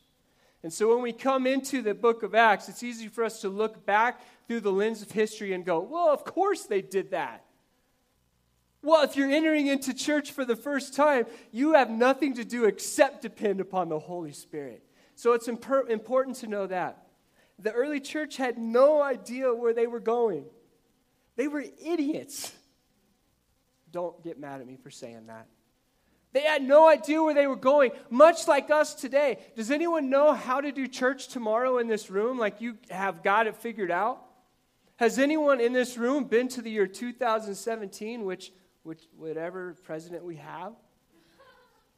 And 0.63 0.73
so 0.73 0.95
when 0.95 1.03
we 1.03 1.13
come 1.13 1.47
into 1.47 1.83
the 1.83 1.95
book 1.95 2.23
of 2.23 2.35
Acts, 2.35 2.69
it's 2.69 2.83
easy 2.83 3.09
for 3.09 3.23
us 3.23 3.41
to 3.43 3.49
look 3.49 3.85
back 3.85 4.21
through 4.49 4.61
the 4.61 4.73
lens 4.73 5.03
of 5.03 5.11
history 5.11 5.53
and 5.53 5.65
go, 5.65 5.81
well, 5.81 6.09
of 6.09 6.25
course 6.25 6.65
they 6.65 6.83
did 6.83 7.11
that. 7.11 7.44
Well, 8.85 9.03
if 9.03 9.17
you're 9.17 9.31
entering 9.31 9.67
into 9.67 9.95
church 9.95 10.33
for 10.33 10.45
the 10.45 10.57
first 10.57 10.95
time, 10.95 11.25
you 11.51 11.73
have 11.73 11.89
nothing 11.89 12.35
to 12.35 12.45
do 12.45 12.67
except 12.67 13.23
depend 13.23 13.61
upon 13.61 13.89
the 13.89 13.99
Holy 13.99 14.33
Spirit. 14.33 14.85
So 15.15 15.33
it's 15.33 15.49
imp- 15.49 15.89
important 15.89 16.37
to 16.37 16.47
know 16.47 16.67
that. 16.67 17.07
The 17.59 17.73
early 17.73 17.99
church 17.99 18.37
had 18.37 18.59
no 18.59 19.01
idea 19.01 19.55
where 19.55 19.73
they 19.73 19.87
were 19.87 20.01
going, 20.01 20.45
they 21.37 21.49
were 21.49 21.65
idiots. 21.85 22.53
Don't 23.91 24.23
get 24.23 24.39
mad 24.39 24.61
at 24.61 24.67
me 24.67 24.77
for 24.77 24.91
saying 24.91 25.29
that. 25.29 25.47
They 26.33 26.41
had 26.41 26.63
no 26.63 26.89
idea 26.89 27.23
where 27.23 27.33
they 27.33 27.47
were 27.47 27.55
going, 27.55 27.93
much 28.11 28.49
like 28.49 28.69
us 28.69 28.93
today. 28.95 29.39
Does 29.55 29.71
anyone 29.71 30.11
know 30.11 30.33
how 30.33 30.61
to 30.61 30.73
do 30.73 30.89
church 30.89 31.29
tomorrow 31.29 31.79
in 31.79 31.87
this 31.87 32.11
room 32.11 32.39
like 32.39 32.61
you 32.61 32.77
have 32.91 33.23
got 33.23 33.47
it 33.47 33.57
figured 33.57 33.93
out? 33.93 34.21
Has 34.97 35.19
anyone 35.19 35.61
in 35.61 35.73
this 35.73 35.97
room 35.97 36.25
been 36.25 36.49
to 36.49 36.61
the 36.61 36.71
year 36.71 36.89
2017, 36.89 38.25
which, 38.25 38.53
which 38.85 39.03
whatever 39.17 39.75
president 39.83 40.25
we 40.25 40.37
have, 40.37 40.75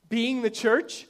being 0.09 0.41
the 0.43 0.51
church? 0.51 1.07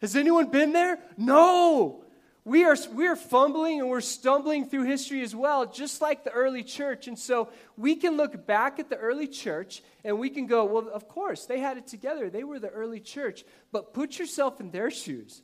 Has 0.00 0.16
anyone 0.16 0.50
been 0.50 0.72
there? 0.72 0.98
No. 1.16 2.04
We 2.44 2.64
are, 2.64 2.76
we 2.92 3.08
are 3.08 3.16
fumbling 3.16 3.80
and 3.80 3.88
we're 3.88 4.00
stumbling 4.00 4.68
through 4.68 4.84
history 4.84 5.22
as 5.22 5.34
well, 5.34 5.66
just 5.66 6.00
like 6.00 6.22
the 6.22 6.30
early 6.30 6.62
church. 6.62 7.08
And 7.08 7.18
so 7.18 7.48
we 7.76 7.96
can 7.96 8.16
look 8.16 8.46
back 8.46 8.78
at 8.78 8.88
the 8.88 8.96
early 8.96 9.26
church 9.26 9.82
and 10.04 10.20
we 10.20 10.30
can 10.30 10.46
go, 10.46 10.64
well, 10.64 10.88
of 10.88 11.08
course, 11.08 11.46
they 11.46 11.58
had 11.58 11.76
it 11.76 11.88
together. 11.88 12.30
They 12.30 12.44
were 12.44 12.60
the 12.60 12.68
early 12.68 13.00
church. 13.00 13.44
But 13.72 13.94
put 13.94 14.18
yourself 14.18 14.60
in 14.60 14.70
their 14.70 14.92
shoes. 14.92 15.42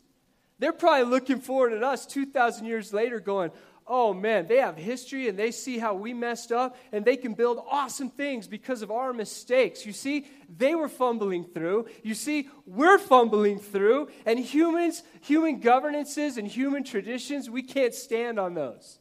They're 0.60 0.72
probably 0.72 1.10
looking 1.10 1.40
forward 1.40 1.72
at 1.72 1.82
us 1.82 2.06
2,000 2.06 2.66
years 2.66 2.92
later, 2.92 3.18
going, 3.18 3.50
oh 3.86 4.14
man, 4.14 4.46
they 4.46 4.58
have 4.58 4.76
history 4.76 5.28
and 5.28 5.38
they 5.38 5.50
see 5.50 5.78
how 5.78 5.94
we 5.94 6.14
messed 6.14 6.52
up 6.52 6.76
and 6.92 7.04
they 7.04 7.16
can 7.16 7.34
build 7.34 7.62
awesome 7.70 8.10
things 8.10 8.46
because 8.46 8.82
of 8.82 8.90
our 8.90 9.12
mistakes. 9.12 9.86
You 9.86 9.92
see, 9.92 10.26
they 10.48 10.74
were 10.74 10.88
fumbling 10.88 11.44
through. 11.44 11.86
You 12.02 12.14
see, 12.14 12.48
we're 12.66 12.98
fumbling 12.98 13.58
through. 13.58 14.08
And 14.26 14.38
humans, 14.38 15.02
human 15.20 15.60
governances 15.60 16.38
and 16.38 16.46
human 16.46 16.84
traditions, 16.84 17.48
we 17.48 17.62
can't 17.62 17.94
stand 17.94 18.38
on 18.38 18.54
those. 18.54 18.98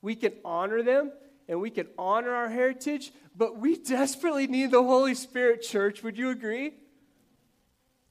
We 0.00 0.14
can 0.14 0.32
honor 0.44 0.82
them 0.82 1.12
and 1.48 1.60
we 1.60 1.70
can 1.70 1.88
honor 1.96 2.32
our 2.32 2.48
heritage, 2.48 3.12
but 3.34 3.58
we 3.58 3.76
desperately 3.76 4.46
need 4.46 4.70
the 4.70 4.82
Holy 4.82 5.14
Spirit, 5.14 5.62
church. 5.62 6.02
Would 6.02 6.18
you 6.18 6.30
agree? 6.30 6.74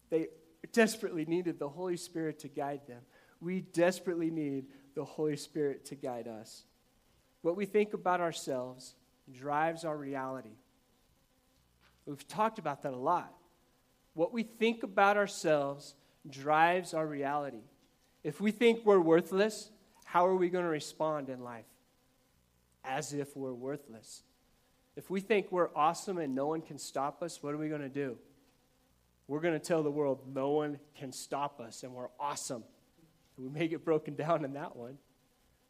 They 0.10 0.28
desperately 0.74 1.26
needed 1.26 1.60
the 1.60 1.70
Holy 1.70 1.98
Spirit 1.98 2.40
to 2.40 2.48
guide 2.48 2.82
them. 2.88 3.02
We 3.40 3.62
desperately 3.62 4.32
need 4.32 4.66
the 4.98 5.06
Holy 5.06 5.38
Spirit 5.38 5.86
to 5.86 5.96
guide 5.96 6.28
us. 6.28 6.64
What 7.44 7.56
we 7.56 7.68
think 7.68 7.94
about 7.94 8.20
ourselves 8.20 8.96
drives 9.32 9.86
our 9.86 9.96
reality. 9.96 10.58
We've 12.08 12.28
talked 12.28 12.58
about 12.58 12.82
that 12.82 12.94
a 12.94 12.98
lot. 12.98 13.32
What 14.16 14.34
we 14.34 14.42
think 14.42 14.82
about 14.82 15.16
ourselves 15.16 15.94
drives 16.28 16.96
our 16.96 17.06
reality. 17.06 17.62
If 18.24 18.42
we 18.42 18.50
think 18.50 18.86
we're 18.86 19.00
worthless, 19.00 19.70
how 20.04 20.26
are 20.26 20.36
we 20.36 20.50
going 20.50 20.64
to 20.64 20.72
respond 20.72 21.30
in 21.30 21.44
life? 21.44 21.68
As 22.84 23.14
if 23.14 23.38
we're 23.38 23.54
worthless. 23.54 24.24
If 24.96 25.12
we 25.12 25.20
think 25.20 25.52
we're 25.52 25.70
awesome 25.76 26.18
and 26.18 26.34
no 26.34 26.48
one 26.48 26.62
can 26.62 26.80
stop 26.80 27.22
us, 27.22 27.44
what 27.44 27.54
are 27.54 27.58
we 27.58 27.70
going 27.70 27.82
to 27.82 27.88
do? 27.88 28.18
We're 29.28 29.42
going 29.42 29.54
to 29.54 29.64
tell 29.64 29.84
the 29.84 29.92
world 29.92 30.24
no 30.34 30.50
one 30.50 30.80
can 30.98 31.12
stop 31.12 31.60
us 31.60 31.84
and 31.84 31.94
we're 31.94 32.10
awesome. 32.20 32.64
We 33.42 33.50
may 33.50 33.68
get 33.68 33.86
broken 33.86 34.16
down 34.16 34.44
in 34.44 34.54
that 34.54 34.76
one. 34.76 34.98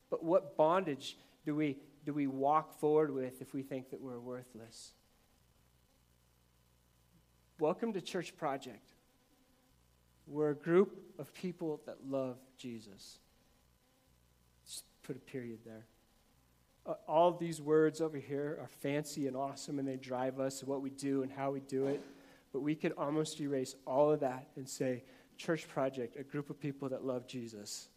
But 0.10 0.24
what 0.24 0.56
bondage 0.56 1.18
do 1.46 1.54
we, 1.56 1.78
do 2.06 2.14
we 2.14 2.28
walk 2.28 2.80
forward 2.80 3.14
with 3.14 3.42
if 3.42 3.54
we 3.54 3.62
think 3.62 3.90
that 3.92 4.00
we're 4.00 4.20
worthless? 4.20 4.94
Welcome 7.60 7.92
to 7.94 8.02
Church 8.02 8.36
Project. 8.38 8.94
We're 10.28 10.52
a 10.52 10.56
group 10.56 10.98
of 11.20 11.34
people 11.34 11.82
that 11.86 11.98
love 12.08 12.38
Jesus. 12.58 13.20
Just 14.66 14.84
put 15.04 15.16
a 15.16 15.20
period 15.20 15.60
there. 15.66 15.86
Uh, 16.86 16.94
all 17.08 17.34
these 17.34 17.62
words 17.62 18.00
over 18.00 18.18
here 18.18 18.58
are 18.62 18.70
fancy 18.82 19.28
and 19.28 19.36
awesome, 19.36 19.80
and 19.80 19.88
they 19.88 19.98
drive 19.98 20.40
us 20.40 20.64
what 20.64 20.82
we 20.82 20.90
do 20.90 21.24
and 21.24 21.32
how 21.32 21.52
we 21.52 21.60
do 21.62 21.88
it. 21.88 22.02
But 22.54 22.62
we 22.62 22.76
could 22.76 22.94
almost 22.98 23.42
erase 23.42 23.76
all 23.86 24.12
of 24.12 24.22
that 24.22 24.48
and 24.56 24.70
say, 24.70 25.04
church 25.38 25.68
project, 25.68 26.18
a 26.20 26.24
group 26.24 26.50
of 26.50 26.60
people 26.60 26.90
that 26.90 27.06
love 27.06 27.28
Jesus. 27.28 27.90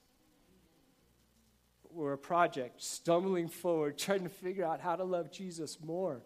We're 1.93 2.13
a 2.13 2.19
project 2.19 2.83
stumbling 2.83 3.49
forward, 3.49 3.99
trying 3.99 4.23
to 4.23 4.29
figure 4.29 4.65
out 4.65 4.81
how 4.81 4.97
to 4.97 5.05
love 5.05 5.31
Jesus 5.31 5.79
more. 5.81 6.23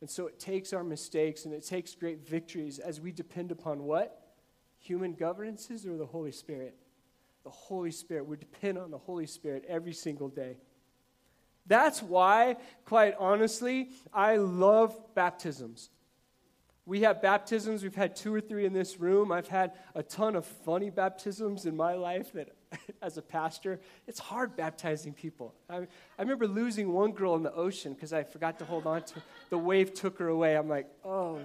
And 0.00 0.10
so 0.10 0.26
it 0.26 0.40
takes 0.40 0.72
our 0.72 0.82
mistakes 0.82 1.44
and 1.44 1.54
it 1.54 1.64
takes 1.64 1.94
great 1.94 2.26
victories 2.26 2.80
as 2.80 3.00
we 3.00 3.12
depend 3.12 3.52
upon 3.52 3.84
what? 3.84 4.34
Human 4.80 5.14
governances 5.14 5.86
or 5.86 5.96
the 5.96 6.06
Holy 6.06 6.32
Spirit? 6.32 6.74
The 7.44 7.50
Holy 7.50 7.92
Spirit. 7.92 8.26
We 8.26 8.36
depend 8.36 8.78
on 8.78 8.90
the 8.90 8.98
Holy 8.98 9.26
Spirit 9.26 9.64
every 9.68 9.92
single 9.92 10.28
day. 10.28 10.56
That's 11.66 12.02
why, 12.02 12.56
quite 12.84 13.14
honestly, 13.18 13.90
I 14.12 14.36
love 14.36 14.98
baptisms. 15.14 15.90
We 16.84 17.02
have 17.02 17.22
baptisms. 17.22 17.84
We've 17.84 17.94
had 17.94 18.16
two 18.16 18.34
or 18.34 18.40
three 18.40 18.64
in 18.64 18.72
this 18.72 18.98
room. 18.98 19.30
I've 19.30 19.46
had 19.46 19.72
a 19.94 20.02
ton 20.02 20.34
of 20.34 20.44
funny 20.44 20.90
baptisms 20.90 21.64
in 21.64 21.76
my 21.76 21.94
life 21.94 22.32
that, 22.32 22.48
as 23.02 23.18
a 23.18 23.22
pastor, 23.22 23.80
it's 24.08 24.18
hard 24.18 24.56
baptizing 24.56 25.12
people. 25.12 25.54
I, 25.70 25.76
I 25.76 26.22
remember 26.22 26.48
losing 26.48 26.92
one 26.92 27.12
girl 27.12 27.36
in 27.36 27.44
the 27.44 27.54
ocean 27.54 27.94
because 27.94 28.12
I 28.12 28.24
forgot 28.24 28.58
to 28.58 28.64
hold 28.64 28.86
on 28.86 29.02
to 29.04 29.22
The 29.50 29.58
wave 29.58 29.94
took 29.94 30.18
her 30.18 30.26
away. 30.26 30.56
I'm 30.56 30.68
like, 30.68 30.88
oh. 31.04 31.40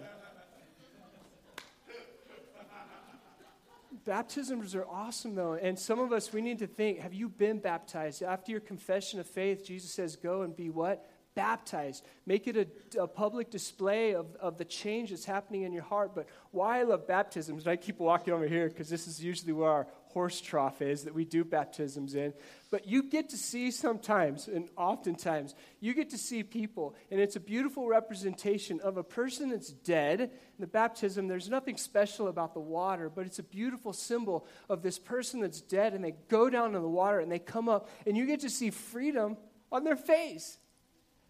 Baptisms 4.06 4.74
are 4.74 4.86
awesome, 4.86 5.36
though. 5.36 5.54
And 5.54 5.78
some 5.78 6.00
of 6.00 6.14
us, 6.14 6.34
we 6.34 6.42
need 6.42 6.60
to 6.60 6.68
think 6.68 7.00
have 7.00 7.14
you 7.14 7.30
been 7.30 7.60
baptized? 7.60 8.24
After 8.24 8.52
your 8.52 8.62
confession 8.62 9.20
of 9.20 9.28
faith, 9.28 9.64
Jesus 9.64 9.92
says, 9.92 10.16
go 10.16 10.42
and 10.42 10.56
be 10.56 10.70
what? 10.72 11.06
Baptized. 11.38 12.04
Make 12.26 12.48
it 12.48 12.58
a, 12.58 13.04
a, 13.04 13.08
public 13.08 13.52
display 13.52 14.16
of, 14.16 14.26
of 14.38 14.58
the 14.58 14.66
change 14.66 15.12
that's 15.12 15.24
happening 15.24 15.62
in 15.62 15.72
your 15.72 15.84
heart. 15.84 16.16
But 16.16 16.28
why 16.50 16.80
I 16.80 16.84
love 16.84 17.08
baptisms, 17.08 17.64
and 17.64 17.72
I 17.72 17.76
keep 17.76 18.00
walking 18.00 18.34
over 18.34 18.48
here 18.48 18.68
because 18.68 18.90
this 18.90 19.08
is 19.08 19.24
usually 19.24 19.54
where 19.54 19.70
our 19.70 19.88
horse 20.08 20.42
trough 20.42 20.82
is 20.82 21.04
that 21.04 21.14
we 21.14 21.26
do 21.26 21.44
baptisms 21.44 22.16
in. 22.16 22.34
But 22.72 22.88
you 22.88 23.04
get 23.04 23.30
to 23.30 23.38
see 23.38 23.70
sometimes, 23.70 24.48
and 24.48 24.68
oftentimes, 24.76 25.54
you 25.80 25.94
get 25.94 26.10
to 26.10 26.18
see 26.18 26.42
people, 26.42 26.96
and 27.12 27.22
it's 27.22 27.36
a 27.36 27.40
beautiful 27.40 27.88
representation 27.88 28.80
of 28.80 28.98
a 28.98 29.04
person 29.04 29.50
that's 29.50 29.70
dead. 29.70 30.22
In 30.22 30.30
the 30.58 30.66
baptism, 30.66 31.28
there's 31.28 31.50
nothing 31.50 31.78
special 31.78 32.30
about 32.30 32.56
the 32.56 32.60
water, 32.60 33.12
but 33.14 33.28
it's 33.28 33.38
a 33.38 33.44
beautiful 33.44 33.94
symbol 33.94 34.48
of 34.70 34.82
this 34.82 34.98
person 34.98 35.40
that's 35.42 35.62
dead, 35.62 35.94
and 35.94 36.04
they 36.04 36.16
go 36.30 36.50
down 36.50 36.74
in 36.74 36.82
the 36.82 36.90
water 36.90 37.20
and 37.20 37.32
they 37.32 37.38
come 37.38 37.70
up, 37.70 37.88
and 38.08 38.18
you 38.18 38.26
get 38.26 38.40
to 38.40 38.50
see 38.50 38.72
freedom 38.72 39.38
on 39.72 39.84
their 39.84 39.96
face. 39.96 40.58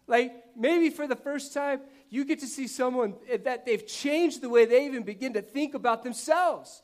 Like 0.08 0.32
maybe 0.56 0.90
for 0.90 1.06
the 1.06 1.14
first 1.14 1.54
time, 1.54 1.80
you 2.10 2.24
get 2.24 2.40
to 2.40 2.46
see 2.46 2.66
someone 2.66 3.14
that 3.44 3.66
they've 3.66 3.86
changed 3.86 4.40
the 4.40 4.48
way 4.48 4.64
they 4.64 4.86
even 4.86 5.04
begin 5.04 5.34
to 5.34 5.42
think 5.42 5.74
about 5.74 6.02
themselves. 6.02 6.82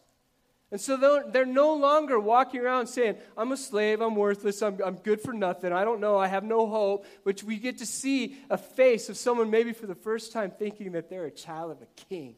And 0.71 0.81
so 0.81 1.25
they're, 1.31 1.47
no 1.47 1.75
longer 1.75 2.19
walking 2.19 2.61
around 2.61 2.89
saying, 2.89 3.17
I'm 3.37 3.53
a 3.53 3.57
slave, 3.57 4.01
I'm 4.01 4.17
worthless, 4.17 4.61
I'm, 4.61 4.81
I'm 4.85 4.97
good 4.97 5.21
for 5.21 5.33
nothing, 5.33 5.73
I 5.73 5.85
don't 5.85 6.01
know, 6.01 6.19
I 6.19 6.27
have 6.27 6.43
no 6.43 6.67
hope. 6.67 7.07
Which 7.23 7.45
we 7.45 7.59
get 7.59 7.79
to 7.79 7.87
see 7.87 8.37
a 8.51 8.59
face 8.59 9.09
of 9.09 9.17
someone 9.17 9.51
maybe 9.51 9.73
for 9.73 9.87
the 9.87 9.95
first 9.95 10.33
time 10.33 10.51
thinking 10.51 10.93
that 10.93 11.09
they're 11.09 11.27
a 11.27 11.31
child 11.31 11.71
of 11.71 11.81
a 11.81 11.87
king, 12.09 12.35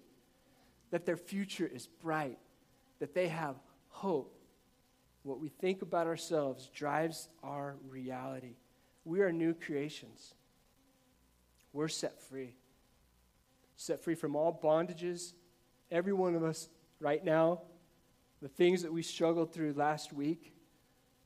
that 0.90 1.06
their 1.06 1.16
future 1.16 1.66
is 1.72 1.86
bright, 1.86 2.38
that 3.00 3.14
they 3.14 3.28
have 3.28 3.56
hope. 3.88 4.38
What 5.22 5.40
we 5.40 5.48
think 5.48 5.82
about 5.82 6.06
ourselves 6.06 6.68
drives 6.74 7.28
our 7.42 7.76
reality. 7.88 8.56
We 9.04 9.22
are 9.22 9.32
new 9.32 9.54
creations 9.54 10.34
we're 11.76 11.88
set 11.88 12.20
free. 12.22 12.56
Set 13.76 14.00
free 14.00 14.14
from 14.14 14.34
all 14.34 14.58
bondages. 14.62 15.34
Every 15.90 16.14
one 16.14 16.34
of 16.34 16.42
us 16.42 16.68
right 17.00 17.22
now, 17.22 17.60
the 18.40 18.48
things 18.48 18.82
that 18.82 18.92
we 18.92 19.02
struggled 19.02 19.52
through 19.52 19.74
last 19.74 20.12
week, 20.12 20.54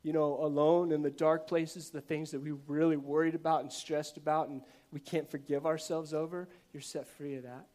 you 0.02 0.12
know, 0.12 0.38
alone 0.42 0.90
in 0.90 1.02
the 1.02 1.10
dark 1.10 1.46
places, 1.46 1.90
the 1.90 2.00
things 2.00 2.32
that 2.32 2.40
we 2.40 2.52
really 2.66 2.96
worried 2.96 3.36
about 3.36 3.60
and 3.60 3.72
stressed 3.72 4.16
about 4.16 4.48
and 4.48 4.62
we 4.92 4.98
can't 4.98 5.30
forgive 5.30 5.66
ourselves 5.66 6.12
over, 6.12 6.48
you're 6.72 6.80
set 6.80 7.06
free 7.06 7.36
of 7.36 7.44
that. 7.44 7.66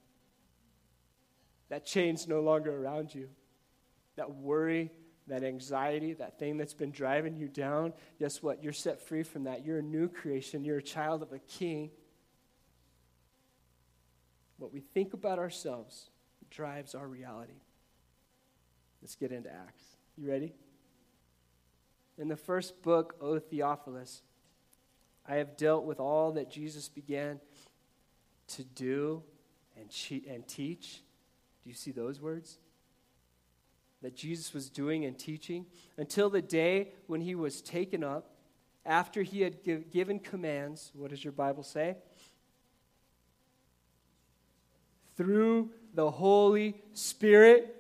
That 1.70 1.86
chain's 1.86 2.28
no 2.28 2.42
longer 2.42 2.76
around 2.76 3.16
you. 3.16 3.30
That 4.18 4.36
worry, 4.36 4.92
that 5.28 5.44
anxiety, 5.44 6.14
that 6.14 6.40
thing 6.40 6.58
that's 6.58 6.74
been 6.74 6.92
driving 6.92 7.38
you 7.38 7.48
down, 7.48 7.94
guess 8.20 8.44
what? 8.44 8.62
You're 8.62 8.74
set 8.74 9.02
free 9.02 9.24
from 9.24 9.46
that. 9.46 9.66
You're 9.66 9.80
a 9.80 9.84
new 9.84 10.10
creation. 10.10 10.66
You're 10.66 10.78
a 10.78 10.84
child 10.84 11.22
of 11.22 11.32
a 11.32 11.40
king. 11.40 11.92
What 14.58 14.74
we 14.74 14.80
think 14.80 15.14
about 15.14 15.40
ourselves 15.40 16.10
drives 16.50 16.96
our 16.96 17.08
reality. 17.08 17.62
Let's 19.02 19.16
get 19.16 19.32
into 19.32 19.52
Acts. 19.52 19.84
You 20.18 20.30
ready? 20.30 20.54
In 22.18 22.28
the 22.28 22.38
first 22.38 22.82
book, 22.82 23.16
O 23.20 23.40
Theophilus, 23.40 24.22
I 25.28 25.36
have 25.36 25.58
dealt 25.58 25.86
with 25.86 26.00
all 26.00 26.32
that 26.34 26.50
Jesus 26.50 26.88
began 26.88 27.40
to 28.48 28.64
do 28.64 29.24
and, 29.76 29.90
and 30.30 30.48
teach. 30.48 31.02
Do 31.64 31.70
you 31.70 31.76
see 31.76 31.92
those 31.92 32.22
words? 32.22 32.60
That 34.02 34.16
Jesus 34.16 34.54
was 34.54 34.70
doing 34.70 35.04
and 35.06 35.18
teaching 35.18 35.66
until 35.98 36.30
the 36.30 36.42
day 36.42 36.94
when 37.08 37.22
he 37.22 37.36
was 37.36 37.62
taken 37.62 38.04
up, 38.04 38.32
after 38.86 39.24
he 39.24 39.42
had 39.42 39.64
give, 39.64 39.92
given 39.92 40.20
commands. 40.20 40.92
What 40.94 41.10
does 41.10 41.24
your 41.24 41.34
Bible 41.34 41.64
say? 41.64 41.98
Through 45.16 45.70
the 45.94 46.12
Holy 46.12 46.76
Spirit. 46.94 47.76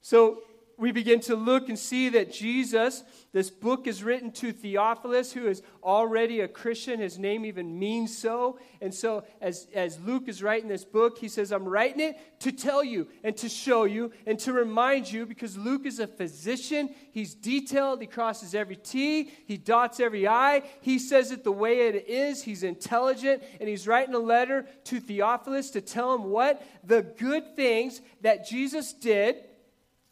So 0.00 0.42
we 0.80 0.92
begin 0.92 1.20
to 1.20 1.36
look 1.36 1.68
and 1.68 1.78
see 1.78 2.08
that 2.08 2.32
Jesus, 2.32 3.04
this 3.32 3.50
book 3.50 3.86
is 3.86 4.02
written 4.02 4.32
to 4.32 4.50
Theophilus, 4.50 5.30
who 5.30 5.46
is 5.46 5.62
already 5.84 6.40
a 6.40 6.48
Christian. 6.48 7.00
His 7.00 7.18
name 7.18 7.44
even 7.44 7.78
means 7.78 8.16
so. 8.16 8.58
And 8.80 8.92
so, 8.92 9.24
as, 9.42 9.68
as 9.74 10.00
Luke 10.00 10.26
is 10.26 10.42
writing 10.42 10.70
this 10.70 10.86
book, 10.86 11.18
he 11.18 11.28
says, 11.28 11.52
I'm 11.52 11.68
writing 11.68 12.00
it 12.00 12.40
to 12.40 12.50
tell 12.50 12.82
you 12.82 13.08
and 13.22 13.36
to 13.36 13.48
show 13.50 13.84
you 13.84 14.10
and 14.26 14.38
to 14.38 14.54
remind 14.54 15.12
you 15.12 15.26
because 15.26 15.58
Luke 15.58 15.84
is 15.84 16.00
a 16.00 16.06
physician. 16.06 16.88
He's 17.12 17.34
detailed, 17.34 18.00
he 18.00 18.06
crosses 18.06 18.54
every 18.54 18.76
T, 18.76 19.30
he 19.46 19.58
dots 19.58 20.00
every 20.00 20.26
I. 20.26 20.62
He 20.80 20.98
says 20.98 21.30
it 21.30 21.44
the 21.44 21.52
way 21.52 21.88
it 21.88 22.08
is. 22.08 22.42
He's 22.42 22.62
intelligent, 22.62 23.42
and 23.60 23.68
he's 23.68 23.86
writing 23.86 24.14
a 24.14 24.18
letter 24.18 24.64
to 24.84 24.98
Theophilus 24.98 25.72
to 25.72 25.82
tell 25.82 26.14
him 26.14 26.24
what? 26.24 26.66
The 26.84 27.02
good 27.02 27.54
things 27.54 28.00
that 28.22 28.48
Jesus 28.48 28.94
did 28.94 29.44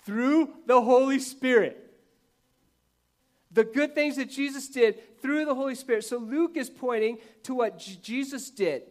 through 0.08 0.54
the 0.64 0.80
Holy 0.80 1.18
Spirit. 1.18 1.84
The 3.52 3.62
good 3.62 3.94
things 3.94 4.16
that 4.16 4.30
Jesus 4.30 4.66
did 4.66 5.20
through 5.20 5.44
the 5.44 5.54
Holy 5.54 5.74
Spirit. 5.74 6.04
So 6.04 6.16
Luke 6.16 6.56
is 6.56 6.70
pointing 6.70 7.18
to 7.42 7.54
what 7.54 7.78
J- 7.78 7.98
Jesus 8.00 8.48
did 8.48 8.84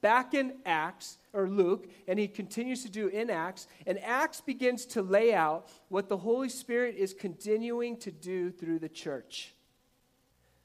back 0.00 0.34
in 0.34 0.54
Acts, 0.66 1.18
or 1.32 1.48
Luke, 1.48 1.88
and 2.08 2.18
he 2.18 2.26
continues 2.26 2.82
to 2.82 2.90
do 2.90 3.06
in 3.06 3.30
Acts. 3.30 3.68
And 3.86 4.00
Acts 4.02 4.40
begins 4.40 4.84
to 4.86 5.02
lay 5.02 5.32
out 5.32 5.70
what 5.90 6.08
the 6.08 6.16
Holy 6.16 6.48
Spirit 6.48 6.96
is 6.96 7.14
continuing 7.14 7.96
to 7.98 8.10
do 8.10 8.50
through 8.50 8.80
the 8.80 8.88
church. 8.88 9.54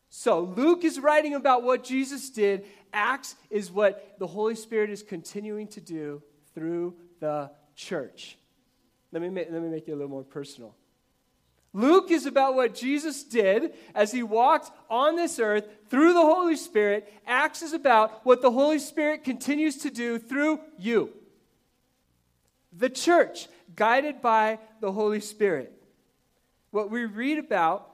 So 0.09 0.41
Luke 0.41 0.83
is 0.83 1.00
writing 1.00 1.35
about 1.35 1.62
what 1.62 1.83
Jesus 1.83 2.31
did. 2.31 2.65
Acts 2.93 3.35
is 3.51 3.71
what 3.71 4.15
the 4.17 4.27
Holy 4.27 4.55
Spirit 4.55 4.89
is 4.89 5.03
continuing 5.03 5.67
to 5.67 5.81
do 5.81 6.23
through 6.55 6.95
the 7.19 7.51
church. 7.75 8.39
Let 9.13 9.22
me, 9.22 9.29
make, 9.29 9.51
let 9.51 9.62
me 9.62 9.70
make 9.70 9.88
it 9.88 9.91
a 9.91 9.96
little 9.96 10.10
more 10.10 10.24
personal. 10.24 10.74
Luke 11.72 12.10
is 12.10 12.25
about 12.25 12.55
what 12.55 12.74
Jesus 12.74 13.24
did 13.24 13.74
as 13.93 14.12
he 14.12 14.24
walked 14.24 14.72
on 14.89 15.15
this 15.15 15.39
earth 15.39 15.67
through 15.89 16.13
the 16.13 16.22
Holy 16.22 16.55
Spirit. 16.55 17.12
Acts 17.27 17.62
is 17.62 17.74
about 17.74 18.25
what 18.25 18.41
the 18.41 18.51
Holy 18.51 18.79
Spirit 18.79 19.24
continues 19.24 19.77
to 19.77 19.91
do 19.91 20.17
through 20.17 20.60
you. 20.79 21.12
The 22.75 22.89
church, 22.89 23.48
guided 23.75 24.20
by 24.20 24.58
the 24.82 24.91
Holy 24.91 25.20
Spirit. 25.20 25.72
What 26.72 26.89
we 26.89 27.05
read 27.05 27.38
about 27.38 27.91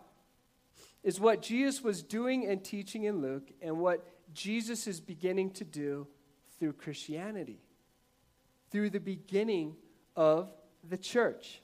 is 1.04 1.20
what 1.20 1.42
Jesus 1.42 1.82
was 1.82 2.02
doing 2.02 2.46
and 2.46 2.64
teaching 2.64 3.04
in 3.04 3.22
Luke 3.22 3.52
and 3.62 3.78
what 3.78 4.06
Jesus 4.34 4.88
is 4.88 5.02
beginning 5.02 5.52
to 5.52 5.66
do 5.66 6.08
through 6.60 6.74
Christianity, 6.74 7.60
through 8.72 8.90
the 8.90 9.00
beginning 9.02 9.76
of 10.16 10.50
the 10.90 10.98
church. 10.98 11.62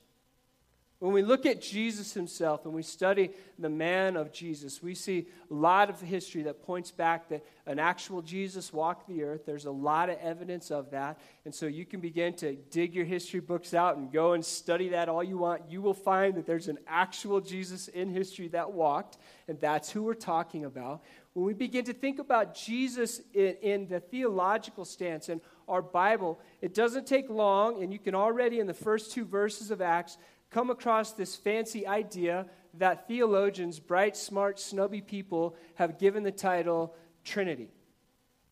When 0.99 1.13
we 1.13 1.23
look 1.23 1.45
at 1.45 1.61
Jesus 1.61 2.13
himself 2.13 2.63
and 2.63 2.73
we 2.73 2.81
study 2.81 3.31
the 3.59 3.69
man 3.69 4.15
of 4.15 4.31
Jesus, 4.31 4.81
we 4.81 4.95
see 4.95 5.27
a 5.51 5.53
lot 5.53 5.89
of 5.89 5.99
history 5.99 6.43
that 6.43 6.63
points 6.63 6.89
back 6.89 7.27
that 7.29 7.45
an 7.65 7.79
actual 7.79 8.21
Jesus 8.21 8.71
walked 8.71 9.07
the 9.07 9.23
earth. 9.23 9.45
There's 9.45 9.65
a 9.65 9.71
lot 9.71 10.09
of 10.09 10.17
evidence 10.19 10.71
of 10.71 10.91
that. 10.91 11.19
And 11.43 11.53
so 11.53 11.65
you 11.65 11.85
can 11.85 11.99
begin 11.99 12.33
to 12.35 12.55
dig 12.55 12.95
your 12.95 13.03
history 13.03 13.41
books 13.41 13.73
out 13.73 13.97
and 13.97 14.11
go 14.11 14.33
and 14.33 14.43
study 14.43 14.89
that 14.89 15.09
all 15.09 15.23
you 15.23 15.37
want. 15.37 15.69
You 15.69 15.81
will 15.81 15.93
find 15.93 16.35
that 16.35 16.45
there's 16.45 16.69
an 16.69 16.79
actual 16.87 17.41
Jesus 17.41 17.89
in 17.89 18.09
history 18.09 18.47
that 18.49 18.71
walked, 18.71 19.17
and 19.49 19.59
that's 19.59 19.91
who 19.91 20.01
we're 20.01 20.13
talking 20.13 20.63
about. 20.63 21.03
When 21.33 21.45
we 21.45 21.53
begin 21.53 21.83
to 21.85 21.93
think 21.93 22.19
about 22.19 22.55
Jesus 22.55 23.19
in, 23.33 23.57
in 23.61 23.87
the 23.89 23.99
theological 23.99 24.85
stance 24.85 25.27
and 25.27 25.41
our 25.67 25.81
Bible, 25.81 26.39
it 26.61 26.73
doesn't 26.73 27.07
take 27.07 27.29
long, 27.29 27.81
and 27.83 27.91
you 27.91 27.99
can 27.99 28.15
already, 28.15 28.59
in 28.59 28.67
the 28.67 28.73
first 28.73 29.11
two 29.11 29.25
verses 29.25 29.71
of 29.71 29.81
Acts, 29.81 30.17
come 30.49 30.69
across 30.69 31.11
this 31.11 31.35
fancy 31.35 31.85
idea 31.87 32.45
that 32.75 33.07
theologians, 33.07 33.79
bright, 33.79 34.15
smart, 34.15 34.59
snubby 34.59 35.01
people, 35.01 35.55
have 35.75 35.99
given 35.99 36.23
the 36.23 36.31
title 36.31 36.95
Trinity. 37.23 37.69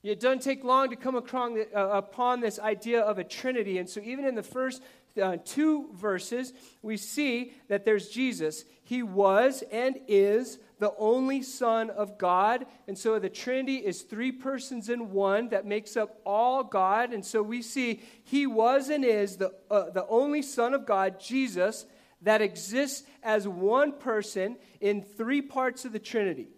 It 0.04 0.20
doesn't 0.20 0.42
take 0.42 0.64
long 0.64 0.90
to 0.90 0.98
come 0.98 1.16
uh, 1.16 1.80
upon 1.80 2.42
this 2.42 2.60
idea 2.60 3.02
of 3.02 3.20
a 3.20 3.24
Trinity. 3.24 3.78
And 3.78 3.90
so, 3.90 4.02
even 4.02 4.26
in 4.26 4.36
the 4.36 4.44
first 4.44 4.82
uh, 5.22 5.38
two 5.46 5.90
verses, 5.94 6.52
we 6.82 6.98
see 6.98 7.54
that 7.70 7.86
there's 7.86 8.10
Jesus. 8.10 8.66
He 8.84 9.02
was 9.02 9.64
and 9.72 9.98
is 10.08 10.60
the 10.84 10.94
only 10.98 11.42
Son 11.42 11.90
of 11.92 12.18
God. 12.18 12.66
And 12.90 12.98
so 12.98 13.18
the 13.18 13.30
Trinity 13.30 13.78
is 13.78 14.02
three 14.02 14.34
persons 14.34 14.90
in 14.90 15.12
one 15.12 15.48
that 15.50 15.66
makes 15.66 15.96
up 15.96 16.20
all 16.26 16.62
God. 16.62 17.14
And 17.14 17.24
so 17.26 17.42
we 17.42 17.62
see 17.62 18.02
He 18.26 18.46
was 18.46 18.90
and 18.90 19.06
is 19.06 19.38
the, 19.38 19.54
uh, 19.72 19.92
the 19.92 20.06
only 20.08 20.42
Son 20.42 20.74
of 20.74 20.86
God, 20.86 21.22
Jesus, 21.22 21.86
that 22.24 22.42
exists 22.42 23.08
as 23.24 23.48
one 23.48 23.94
person 23.94 24.58
in 24.82 25.04
three 25.04 25.42
parts 25.42 25.86
of 25.86 25.94
the 25.94 26.00
Trinity. 26.00 26.50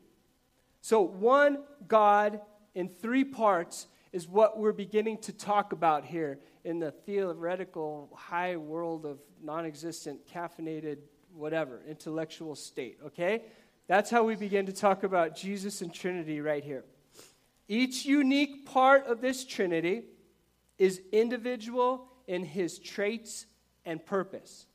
So 0.82 1.02
one 1.02 1.60
God 1.88 2.42
in 2.74 2.90
three 2.90 3.26
parts 3.26 3.86
is 4.12 4.28
what 4.28 4.58
we're 4.58 4.72
beginning 4.72 5.20
to 5.20 5.34
talk 5.34 5.72
about 5.72 6.04
here 6.04 6.40
in 6.64 6.80
the 6.80 6.90
theoretical 6.90 8.10
high 8.16 8.58
world 8.58 9.06
of 9.06 9.20
non 9.44 9.68
existent, 9.68 10.22
caffeinated, 10.34 10.98
whatever, 11.32 11.84
intellectual 11.88 12.56
state, 12.56 12.98
okay? 13.06 13.44
That's 13.88 14.10
how 14.10 14.24
we 14.24 14.36
begin 14.36 14.66
to 14.66 14.74
talk 14.74 15.04
about 15.04 15.36
Jesus 15.36 15.82
and 15.82 15.94
Trinity 15.94 16.42
right 16.42 16.64
here. 16.64 16.84
Each 17.68 18.06
unique 18.06 18.66
part 18.66 19.06
of 19.08 19.22
this 19.22 19.46
Trinity 19.46 20.04
is 20.78 21.02
individual 21.12 22.08
in 22.28 22.44
his 22.44 22.80
traits 22.80 23.46
and 23.86 24.04
purpose. 24.06 24.66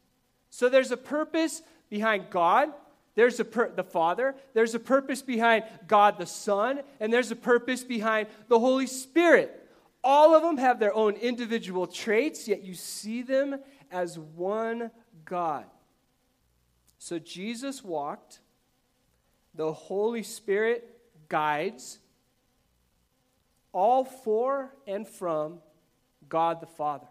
So 0.51 0.69
there's 0.69 0.91
a 0.91 0.97
purpose 0.97 1.63
behind 1.89 2.31
God, 2.31 2.71
there's 3.15 3.41
a 3.41 3.45
pur- 3.45 3.73
the 3.75 3.85
Father, 3.85 4.35
there's 4.55 4.75
a 4.75 4.81
purpose 4.81 5.23
behind 5.23 5.65
God 5.87 6.19
the 6.19 6.27
Son, 6.27 6.81
and 7.01 7.13
there's 7.13 7.31
a 7.31 7.37
purpose 7.37 7.83
behind 7.83 8.29
the 8.49 8.59
Holy 8.59 8.87
Spirit. 8.87 9.57
All 10.03 10.35
of 10.35 10.43
them 10.43 10.57
have 10.57 10.79
their 10.79 10.95
own 10.95 11.15
individual 11.15 11.87
traits, 11.87 12.49
yet 12.49 12.63
you 12.63 12.75
see 12.75 13.23
them 13.23 13.59
as 13.91 14.19
one 14.19 14.91
God. 15.25 15.65
So 16.99 17.19
Jesus 17.19 17.85
walked, 17.85 18.41
the 19.61 19.75
Holy 19.75 20.23
Spirit 20.23 20.89
guides, 21.29 21.99
all 23.75 24.07
for 24.07 24.75
and 24.87 25.07
from 25.07 25.59
God 26.31 26.63
the 26.63 26.67
Father. 26.67 27.09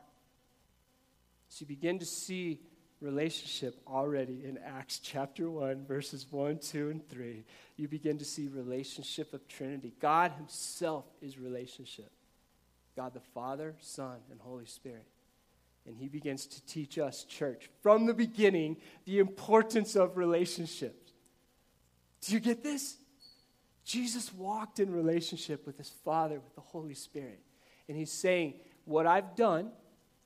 So 1.49 1.57
you 1.59 1.67
begin 1.67 1.99
to 1.99 2.07
see 2.07 2.59
relationship 3.01 3.79
already 3.88 4.41
in 4.43 4.57
Acts 4.65 4.97
chapter 4.97 5.47
1, 5.47 5.85
verses 5.85 6.25
1, 6.31 6.57
2, 6.57 6.89
and 6.89 7.07
3. 7.07 7.43
You 7.77 7.88
begin 7.88 8.17
to 8.17 8.25
see 8.25 8.47
relationship 8.47 9.31
of 9.35 9.47
Trinity. 9.47 9.93
God 9.99 10.31
Himself 10.31 11.05
is 11.21 11.38
relationship. 11.38 12.09
God 12.95 13.13
the 13.13 13.19
Father, 13.19 13.75
Son, 13.79 14.17
and 14.31 14.39
Holy 14.41 14.65
Spirit. 14.65 15.05
And 15.85 15.95
he 15.95 16.07
begins 16.07 16.47
to 16.47 16.65
teach 16.65 16.97
us, 16.97 17.25
church, 17.25 17.69
from 17.83 18.07
the 18.07 18.13
beginning, 18.15 18.77
the 19.05 19.19
importance 19.19 19.95
of 19.95 20.17
relationships. 20.17 20.98
Do 22.21 22.34
you 22.34 22.39
get 22.39 22.63
this? 22.63 22.97
Jesus 23.86 24.34
walked 24.34 24.79
in 24.79 24.91
relationship 24.91 25.65
with 25.65 25.77
his 25.77 25.89
Father, 25.89 26.39
with 26.39 26.53
the 26.55 26.62
Holy 26.62 26.93
Spirit. 26.93 27.39
And 27.88 27.97
he's 27.97 28.12
saying, 28.12 28.55
What 28.86 29.08
I've 29.08 29.36
done 29.36 29.71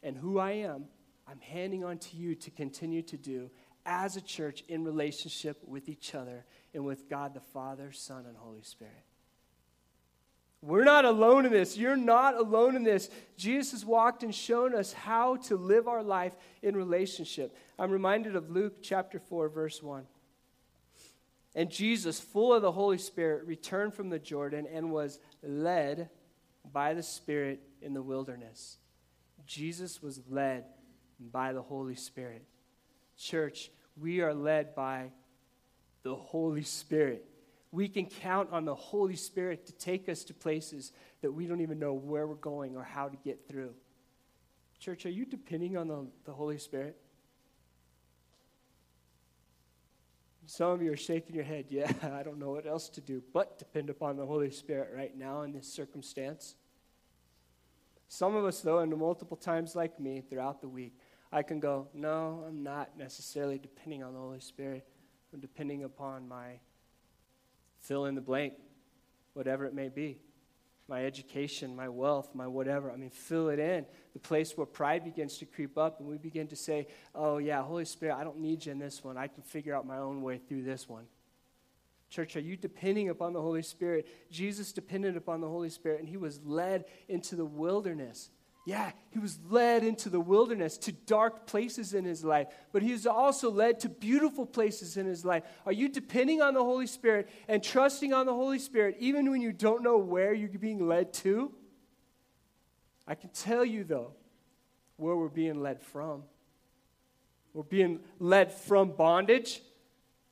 and 0.02 0.18
who 0.18 0.40
I 0.40 0.52
am, 0.52 0.86
I'm 1.28 1.40
handing 1.40 1.84
on 1.84 1.98
to 2.00 2.18
you 2.18 2.36
to 2.36 2.52
continue 2.52 3.02
to 3.04 3.18
do 3.18 3.50
as 3.86 4.16
a 4.16 4.22
church 4.22 4.64
in 4.68 4.84
relationship 4.84 5.62
with 5.66 5.90
each 5.90 6.16
other 6.16 6.46
and 6.74 6.86
with 6.86 7.10
God 7.10 7.34
the 7.34 7.40
Father, 7.40 7.92
Son, 7.92 8.26
and 8.28 8.36
Holy 8.38 8.64
Spirit. 8.64 9.04
We're 10.62 10.86
not 10.86 11.04
alone 11.04 11.46
in 11.46 11.52
this. 11.52 11.78
You're 11.78 11.98
not 11.98 12.36
alone 12.36 12.78
in 12.78 12.84
this. 12.84 13.10
Jesus 13.36 13.72
has 13.74 13.86
walked 13.86 14.24
and 14.24 14.34
shown 14.34 14.74
us 14.74 14.94
how 14.94 15.36
to 15.36 15.58
live 15.58 15.90
our 15.90 16.02
life 16.02 16.34
in 16.62 16.78
relationship. 16.78 17.54
I'm 17.78 17.92
reminded 17.92 18.38
of 18.38 18.50
Luke 18.50 18.82
chapter 18.82 19.20
4, 19.20 19.50
verse 19.50 19.84
1. 19.84 20.06
And 21.56 21.70
Jesus, 21.70 22.20
full 22.20 22.54
of 22.54 22.62
the 22.62 22.72
Holy 22.72 22.98
Spirit, 22.98 23.46
returned 23.46 23.94
from 23.94 24.10
the 24.10 24.20
Jordan 24.20 24.68
and 24.72 24.92
was 24.92 25.20
led 25.44 26.10
by 26.72 26.94
the 26.94 27.04
Spirit 27.04 27.62
in 27.82 27.94
the 27.94 28.02
wilderness. 28.02 28.78
Jesus 29.46 30.02
was 30.02 30.22
led 30.30 30.66
by 31.20 31.54
the 31.54 31.62
Holy 31.62 31.96
Spirit. 31.96 32.44
Church, 33.18 33.70
we 33.96 34.22
are 34.22 34.34
led 34.34 34.74
by 34.74 35.12
the 36.02 36.16
Holy 36.16 36.64
Spirit. 36.64 37.26
We 37.72 37.88
can 37.88 38.06
count 38.06 38.50
on 38.52 38.66
the 38.66 38.76
Holy 38.76 39.16
Spirit 39.16 39.66
to 39.68 39.74
take 39.74 40.10
us 40.10 40.24
to 40.26 40.34
places 40.34 40.92
that 41.22 41.32
we 41.32 41.46
don't 41.46 41.62
even 41.62 41.80
know 41.80 41.94
where 41.94 42.28
we're 42.28 42.36
going 42.36 42.76
or 42.76 42.84
how 42.84 43.10
to 43.10 43.18
get 43.18 43.48
through. 43.48 43.74
Church, 44.80 45.06
are 45.06 45.10
you 45.10 45.26
depending 45.26 45.78
on 45.78 45.88
the, 45.88 46.06
the 46.26 46.32
Holy 46.32 46.58
Spirit? 46.58 46.98
Some 50.46 50.72
of 50.72 50.82
you 50.82 50.92
are 50.92 50.98
shaking 50.98 51.36
your 51.36 51.46
head. 51.46 51.66
Yeah, 51.70 51.92
I 52.14 52.24
don't 52.24 52.38
know 52.38 52.52
what 52.52 52.68
else 52.68 52.90
to 52.90 53.02
do 53.02 53.24
but 53.34 53.58
depend 53.58 53.90
upon 53.90 54.18
the 54.18 54.26
Holy 54.26 54.52
Spirit 54.52 54.92
right 54.96 55.16
now 55.16 55.42
in 55.42 55.54
this 55.54 55.72
circumstance. 55.72 56.56
Some 58.10 58.36
of 58.36 58.46
us, 58.46 58.62
though, 58.62 58.80
and 58.80 58.96
multiple 58.96 59.38
times 59.38 59.76
like 59.76 60.00
me 60.00 60.22
throughout 60.22 60.62
the 60.62 60.68
week, 60.68 60.94
I 61.32 61.42
can 61.42 61.60
go, 61.60 61.88
no, 61.94 62.44
I'm 62.48 62.62
not 62.62 62.98
necessarily 62.98 63.58
depending 63.58 64.04
on 64.04 64.14
the 64.14 64.20
Holy 64.20 64.40
Spirit. 64.40 64.86
I'm 65.34 65.40
depending 65.40 65.84
upon 65.84 66.28
my 66.28 66.60
fill 67.80 68.06
in 68.06 68.14
the 68.14 68.22
blank, 68.22 68.54
whatever 69.34 69.66
it 69.66 69.74
may 69.74 69.90
be 69.90 70.20
my 70.88 71.06
education, 71.06 71.76
my 71.76 71.88
wealth, 71.88 72.36
my 72.36 72.48
whatever. 72.48 72.92
I 72.92 72.98
mean, 72.98 73.10
fill 73.10 73.50
it 73.50 73.60
in. 73.60 73.86
The 74.14 74.20
place 74.20 74.58
where 74.58 74.66
pride 74.66 75.04
begins 75.04 75.38
to 75.38 75.46
creep 75.46 75.78
up, 75.78 76.00
and 76.00 76.10
we 76.10 76.18
begin 76.18 76.48
to 76.48 76.56
say, 76.56 76.88
oh, 77.16 77.38
yeah, 77.38 77.62
Holy 77.62 77.86
Spirit, 77.86 78.16
I 78.16 78.24
don't 78.24 78.40
need 78.40 78.66
you 78.66 78.72
in 78.72 78.80
this 78.80 79.04
one. 79.04 79.18
I 79.18 79.28
can 79.28 79.44
figure 79.44 79.76
out 79.76 79.88
my 79.88 79.98
own 79.98 80.22
way 80.22 80.38
through 80.38 80.64
this 80.64 80.90
one. 80.90 81.06
Church, 82.10 82.36
are 82.36 82.42
you 82.42 82.56
depending 82.56 83.10
upon 83.10 83.34
the 83.34 83.42
Holy 83.42 83.64
Spirit? 83.64 84.08
Jesus 84.30 84.72
depended 84.72 85.18
upon 85.18 85.42
the 85.42 85.48
Holy 85.48 85.70
Spirit, 85.70 86.00
and 86.00 86.08
he 86.08 86.18
was 86.18 86.42
led 86.44 86.86
into 87.08 87.36
the 87.36 87.46
wilderness. 87.46 88.30
Yeah, 88.66 88.92
he 89.10 89.20
was 89.20 89.40
led 89.50 89.84
into 89.84 90.10
the 90.10 90.22
wilderness 90.22 90.78
to 90.80 90.94
dark 90.94 91.48
places 91.48 91.94
in 91.94 92.06
his 92.06 92.24
life, 92.24 92.48
but 92.72 92.82
he 92.82 92.94
was 92.94 93.06
also 93.06 93.52
led 93.52 93.82
to 93.82 93.90
beautiful 93.90 94.46
places 94.46 94.96
in 94.96 95.06
his 95.06 95.26
life. 95.26 95.44
Are 95.66 95.74
you 95.74 95.90
depending 95.90 96.42
on 96.42 96.54
the 96.54 96.64
Holy 96.64 96.88
Spirit 96.88 97.28
and 97.50 97.62
trusting 97.62 98.14
on 98.14 98.26
the 98.26 98.34
Holy 98.34 98.60
Spirit 98.60 98.96
even 99.00 99.30
when 99.30 99.42
you 99.42 99.52
don't 99.52 99.84
know 99.84 99.98
where 99.98 100.34
you're 100.34 100.48
being 100.48 100.88
led 100.88 101.12
to? 101.16 101.52
I 103.06 103.16
can 103.16 103.32
tell 103.32 103.66
you, 103.66 103.84
though, 103.84 104.14
where 104.96 105.16
we're 105.16 105.28
being 105.28 105.62
led 105.62 105.82
from. 105.82 106.24
We're 107.54 107.64
being 107.64 108.00
led 108.18 108.54
from 108.54 108.92
bondage 108.92 109.62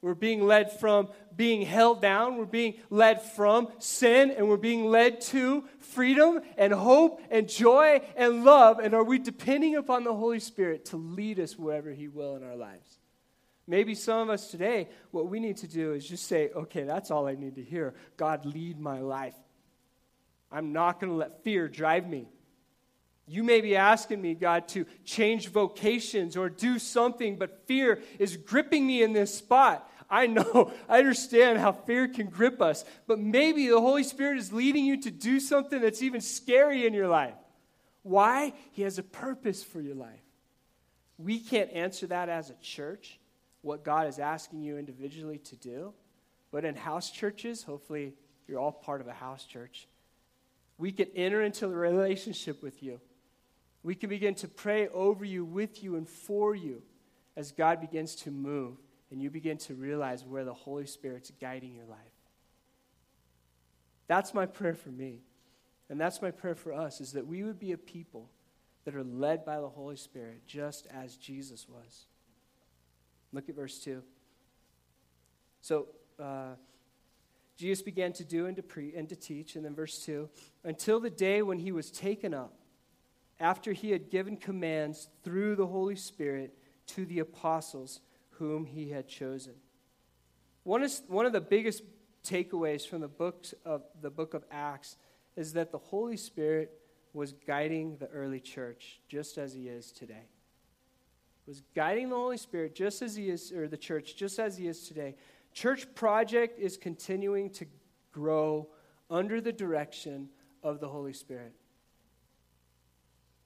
we're 0.01 0.15
being 0.15 0.47
led 0.47 0.79
from 0.79 1.09
being 1.35 1.61
held 1.61 2.01
down. 2.01 2.37
We're 2.37 2.45
being 2.45 2.75
led 2.89 3.21
from 3.21 3.69
sin, 3.77 4.31
and 4.31 4.47
we're 4.47 4.57
being 4.57 4.85
led 4.85 5.21
to 5.21 5.63
freedom 5.79 6.41
and 6.57 6.73
hope 6.73 7.21
and 7.29 7.47
joy 7.47 8.01
and 8.15 8.43
love. 8.43 8.79
And 8.79 8.93
are 8.93 9.03
we 9.03 9.19
depending 9.19 9.75
upon 9.75 10.03
the 10.03 10.13
Holy 10.13 10.39
Spirit 10.39 10.85
to 10.85 10.97
lead 10.97 11.39
us 11.39 11.57
wherever 11.57 11.91
He 11.91 12.07
will 12.07 12.35
in 12.35 12.43
our 12.43 12.55
lives? 12.55 12.97
Maybe 13.67 13.93
some 13.93 14.17
of 14.17 14.29
us 14.29 14.49
today, 14.49 14.89
what 15.11 15.27
we 15.27 15.39
need 15.39 15.57
to 15.57 15.67
do 15.67 15.93
is 15.93 16.07
just 16.07 16.27
say, 16.27 16.49
okay, 16.49 16.83
that's 16.83 17.11
all 17.11 17.27
I 17.27 17.35
need 17.35 17.55
to 17.55 17.63
hear. 17.63 17.93
God, 18.17 18.43
lead 18.45 18.79
my 18.79 18.99
life. 18.99 19.35
I'm 20.51 20.73
not 20.73 20.99
going 20.99 21.11
to 21.11 21.17
let 21.17 21.43
fear 21.43 21.67
drive 21.67 22.09
me. 22.09 22.27
You 23.27 23.43
may 23.43 23.61
be 23.61 23.77
asking 23.77 24.21
me, 24.21 24.33
God, 24.33 24.67
to 24.69 24.85
change 25.05 25.49
vocations 25.49 26.35
or 26.35 26.49
do 26.49 26.79
something, 26.79 27.37
but 27.37 27.65
fear 27.65 28.01
is 28.19 28.35
gripping 28.35 28.85
me 28.85 29.03
in 29.03 29.13
this 29.13 29.33
spot. 29.33 29.89
I 30.11 30.27
know, 30.27 30.73
I 30.89 30.99
understand 30.99 31.57
how 31.57 31.71
fear 31.71 32.09
can 32.09 32.27
grip 32.27 32.61
us, 32.61 32.83
but 33.07 33.17
maybe 33.17 33.67
the 33.67 33.79
Holy 33.79 34.03
Spirit 34.03 34.37
is 34.37 34.51
leading 34.51 34.85
you 34.85 35.01
to 35.01 35.09
do 35.09 35.39
something 35.39 35.81
that's 35.81 36.01
even 36.03 36.19
scary 36.19 36.85
in 36.85 36.93
your 36.93 37.07
life. 37.07 37.33
Why? 38.03 38.53
He 38.73 38.81
has 38.81 38.99
a 38.99 39.03
purpose 39.03 39.63
for 39.63 39.79
your 39.79 39.95
life. 39.95 40.19
We 41.17 41.39
can't 41.39 41.71
answer 41.71 42.07
that 42.07 42.29
as 42.29 42.49
a 42.49 42.55
church, 42.55 43.19
what 43.61 43.83
God 43.83 44.07
is 44.07 44.19
asking 44.19 44.61
you 44.61 44.77
individually 44.77 45.37
to 45.37 45.55
do. 45.55 45.93
But 46.51 46.65
in 46.65 46.75
house 46.75 47.09
churches, 47.09 47.63
hopefully 47.63 48.15
you're 48.47 48.59
all 48.59 48.71
part 48.71 49.01
of 49.01 49.07
a 49.07 49.13
house 49.13 49.45
church, 49.45 49.87
we 50.77 50.91
can 50.91 51.07
enter 51.15 51.41
into 51.41 51.67
a 51.67 51.69
relationship 51.69 52.61
with 52.61 52.83
you. 52.83 52.99
We 53.83 53.95
can 53.95 54.09
begin 54.09 54.35
to 54.35 54.47
pray 54.47 54.87
over 54.89 55.23
you, 55.23 55.45
with 55.45 55.83
you, 55.83 55.95
and 55.95 56.09
for 56.09 56.55
you 56.55 56.81
as 57.37 57.51
God 57.51 57.79
begins 57.79 58.15
to 58.17 58.31
move 58.31 58.77
and 59.11 59.21
you 59.21 59.29
begin 59.29 59.57
to 59.57 59.75
realize 59.75 60.23
where 60.25 60.45
the 60.45 60.53
Holy 60.53 60.85
Spirit's 60.85 61.31
guiding 61.39 61.75
your 61.75 61.85
life. 61.85 61.99
That's 64.07 64.33
my 64.33 64.45
prayer 64.45 64.73
for 64.73 64.89
me. 64.89 65.21
And 65.89 65.99
that's 65.99 66.21
my 66.21 66.31
prayer 66.31 66.55
for 66.55 66.73
us 66.73 67.01
is 67.01 67.11
that 67.13 67.27
we 67.27 67.43
would 67.43 67.59
be 67.59 67.73
a 67.73 67.77
people 67.77 68.29
that 68.85 68.95
are 68.95 69.03
led 69.03 69.45
by 69.45 69.59
the 69.59 69.69
Holy 69.69 69.97
Spirit 69.97 70.47
just 70.47 70.87
as 70.87 71.17
Jesus 71.17 71.67
was. 71.67 72.05
Look 73.33 73.49
at 73.49 73.55
verse 73.55 73.79
2. 73.79 74.01
So, 75.61 75.87
uh, 76.19 76.55
Jesus 77.57 77.83
began 77.83 78.11
to 78.13 78.23
do 78.23 78.47
and 78.47 78.55
to 78.55 78.63
preach 78.63 78.95
and 78.95 79.07
to 79.09 79.15
teach, 79.15 79.55
and 79.55 79.63
then 79.63 79.75
verse 79.75 80.03
2 80.03 80.27
until 80.63 80.99
the 80.99 81.09
day 81.09 81.41
when 81.41 81.59
he 81.59 81.71
was 81.71 81.91
taken 81.91 82.33
up, 82.33 82.53
after 83.39 83.71
he 83.71 83.91
had 83.91 84.09
given 84.09 84.35
commands 84.35 85.09
through 85.23 85.55
the 85.55 85.67
Holy 85.67 85.95
Spirit 85.95 86.57
to 86.87 87.05
the 87.05 87.19
apostles 87.19 88.01
whom 88.41 88.65
he 88.65 88.89
had 88.89 89.07
chosen. 89.07 89.53
One, 90.63 90.81
is, 90.81 91.03
one 91.07 91.27
of 91.27 91.31
the 91.31 91.39
biggest 91.39 91.83
takeaways 92.25 92.87
from 92.87 93.01
the, 93.01 93.07
books 93.07 93.53
of, 93.63 93.83
the 94.01 94.09
book 94.09 94.33
of 94.33 94.43
Acts 94.49 94.97
is 95.35 95.53
that 95.53 95.71
the 95.71 95.77
Holy 95.77 96.17
Spirit 96.17 96.71
was 97.13 97.33
guiding 97.45 97.97
the 97.97 98.07
early 98.07 98.39
church 98.39 98.99
just 99.07 99.37
as 99.37 99.53
he 99.53 99.67
is 99.67 99.91
today. 99.91 100.25
Was 101.45 101.61
guiding 101.75 102.09
the 102.09 102.15
Holy 102.15 102.37
Spirit 102.37 102.73
just 102.73 103.03
as 103.03 103.15
he 103.15 103.29
is, 103.29 103.51
or 103.51 103.67
the 103.67 103.77
church 103.77 104.15
just 104.15 104.39
as 104.39 104.57
he 104.57 104.67
is 104.67 104.87
today. 104.87 105.15
Church 105.53 105.85
Project 105.93 106.57
is 106.57 106.77
continuing 106.77 107.51
to 107.51 107.67
grow 108.11 108.69
under 109.11 109.39
the 109.39 109.53
direction 109.53 110.29
of 110.63 110.79
the 110.79 110.87
Holy 110.87 111.13
Spirit. 111.13 111.53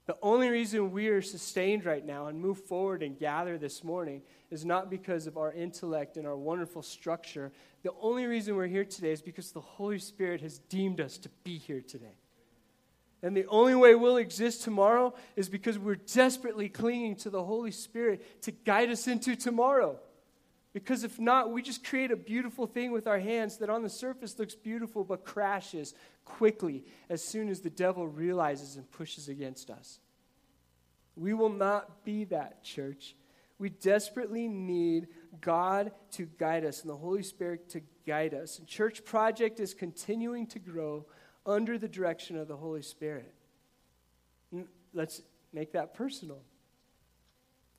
The 0.05 0.17
only 0.21 0.49
reason 0.49 0.91
we 0.91 1.07
are 1.07 1.21
sustained 1.21 1.83
right 1.83 2.05
now 2.05 2.27
and 2.27 2.39
move 2.39 2.59
forward 2.59 3.01
and 3.01 3.17
gather 3.17 3.57
this 3.57 3.83
morning 3.83 4.21
is 4.51 4.63
not 4.63 4.89
because 4.89 5.25
of 5.25 5.35
our 5.35 5.51
intellect 5.51 6.17
and 6.17 6.27
our 6.27 6.37
wonderful 6.37 6.83
structure. 6.83 7.51
The 7.81 7.93
only 7.99 8.27
reason 8.27 8.55
we're 8.55 8.67
here 8.67 8.85
today 8.85 9.11
is 9.11 9.23
because 9.23 9.51
the 9.51 9.61
Holy 9.61 9.97
Spirit 9.97 10.41
has 10.41 10.59
deemed 10.59 11.01
us 11.01 11.17
to 11.19 11.29
be 11.43 11.57
here 11.57 11.81
today. 11.81 12.17
And 13.23 13.35
the 13.35 13.47
only 13.47 13.73
way 13.73 13.95
we'll 13.95 14.17
exist 14.17 14.61
tomorrow 14.61 15.15
is 15.35 15.49
because 15.49 15.79
we're 15.79 15.95
desperately 15.95 16.69
clinging 16.69 17.15
to 17.17 17.31
the 17.31 17.43
Holy 17.43 17.71
Spirit 17.71 18.43
to 18.43 18.51
guide 18.51 18.91
us 18.91 19.07
into 19.07 19.35
tomorrow. 19.35 19.99
Because 20.75 21.05
if 21.05 21.21
not, 21.21 21.53
we 21.53 21.61
just 21.61 21.85
create 21.85 22.11
a 22.11 22.17
beautiful 22.17 22.67
thing 22.67 22.91
with 22.91 23.07
our 23.07 23.17
hands 23.17 23.59
that 23.59 23.69
on 23.69 23.81
the 23.81 23.89
surface 23.89 24.37
looks 24.37 24.55
beautiful 24.55 25.05
but 25.05 25.23
crashes 25.23 25.93
quickly 26.25 26.83
as 27.09 27.23
soon 27.23 27.47
as 27.47 27.61
the 27.61 27.69
devil 27.69 28.05
realizes 28.05 28.75
and 28.75 28.91
pushes 28.91 29.29
against 29.29 29.69
us. 29.69 29.99
We 31.15 31.33
will 31.33 31.47
not 31.47 32.03
be 32.03 32.25
that, 32.25 32.61
church. 32.61 33.15
We 33.57 33.69
desperately 33.69 34.49
need 34.49 35.07
God 35.39 35.93
to 36.11 36.25
guide 36.25 36.65
us 36.65 36.81
and 36.81 36.89
the 36.89 36.97
Holy 36.97 37.23
Spirit 37.23 37.69
to 37.69 37.81
guide 38.05 38.33
us. 38.33 38.59
And 38.59 38.67
Church 38.67 39.05
Project 39.05 39.61
is 39.61 39.73
continuing 39.73 40.45
to 40.47 40.59
grow 40.59 41.05
under 41.45 41.77
the 41.77 41.87
direction 41.87 42.35
of 42.35 42.49
the 42.49 42.57
Holy 42.57 42.81
Spirit. 42.81 43.33
Let's 44.93 45.21
make 45.53 45.71
that 45.71 45.93
personal. 45.93 46.41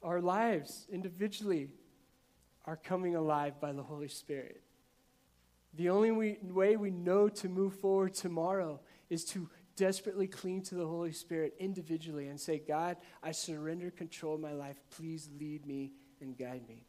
Our 0.02 0.22
lives 0.22 0.86
individually 0.90 1.68
are 2.66 2.76
coming 2.76 3.14
alive 3.14 3.60
by 3.60 3.72
the 3.72 3.82
Holy 3.82 4.08
Spirit. 4.08 4.62
The 5.74 5.90
only 5.90 6.10
way 6.10 6.76
we 6.76 6.90
know 6.90 7.28
to 7.28 7.48
move 7.48 7.74
forward 7.74 8.14
tomorrow 8.14 8.80
is 9.10 9.24
to 9.26 9.48
desperately 9.76 10.26
cling 10.26 10.62
to 10.62 10.74
the 10.74 10.86
Holy 10.86 11.12
Spirit 11.12 11.54
individually 11.58 12.28
and 12.28 12.40
say, 12.40 12.58
God, 12.58 12.96
I 13.22 13.32
surrender 13.32 13.90
control 13.90 14.36
of 14.36 14.40
my 14.40 14.52
life. 14.52 14.80
Please 14.96 15.28
lead 15.38 15.66
me 15.66 15.92
and 16.20 16.36
guide 16.36 16.66
me. 16.66 16.86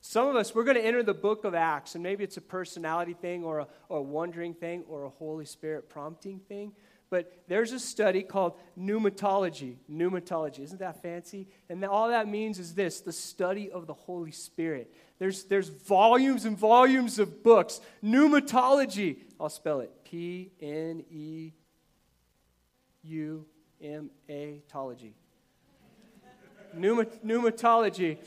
Some 0.00 0.28
of 0.28 0.36
us, 0.36 0.54
we're 0.54 0.64
going 0.64 0.76
to 0.76 0.84
enter 0.84 1.02
the 1.02 1.14
book 1.14 1.44
of 1.44 1.54
Acts, 1.54 1.94
and 1.94 2.02
maybe 2.02 2.22
it's 2.22 2.36
a 2.36 2.42
personality 2.42 3.14
thing 3.14 3.44
or 3.44 3.60
a, 3.60 3.68
or 3.88 3.98
a 3.98 4.02
wondering 4.02 4.54
thing 4.54 4.84
or 4.88 5.04
a 5.04 5.08
Holy 5.08 5.44
Spirit 5.44 5.88
prompting 5.88 6.38
thing. 6.40 6.72
But 7.08 7.32
there's 7.46 7.72
a 7.72 7.78
study 7.78 8.22
called 8.22 8.54
pneumatology. 8.78 9.76
Pneumatology. 9.90 10.60
Isn't 10.60 10.80
that 10.80 11.02
fancy? 11.02 11.48
And 11.68 11.84
all 11.84 12.08
that 12.08 12.28
means 12.28 12.58
is 12.58 12.74
this 12.74 13.00
the 13.00 13.12
study 13.12 13.70
of 13.70 13.86
the 13.86 13.94
Holy 13.94 14.32
Spirit. 14.32 14.92
There's, 15.18 15.44
there's 15.44 15.68
volumes 15.68 16.44
and 16.44 16.58
volumes 16.58 17.18
of 17.18 17.42
books. 17.42 17.80
Pneumatology. 18.04 19.18
I'll 19.40 19.48
spell 19.48 19.80
it 19.80 19.90
P 20.04 20.50
N 20.60 21.04
E 21.10 21.52
U 23.04 23.46
M 23.80 24.10
A 24.28 24.62
tology. 24.72 25.12
Pneumatology. 26.76 28.18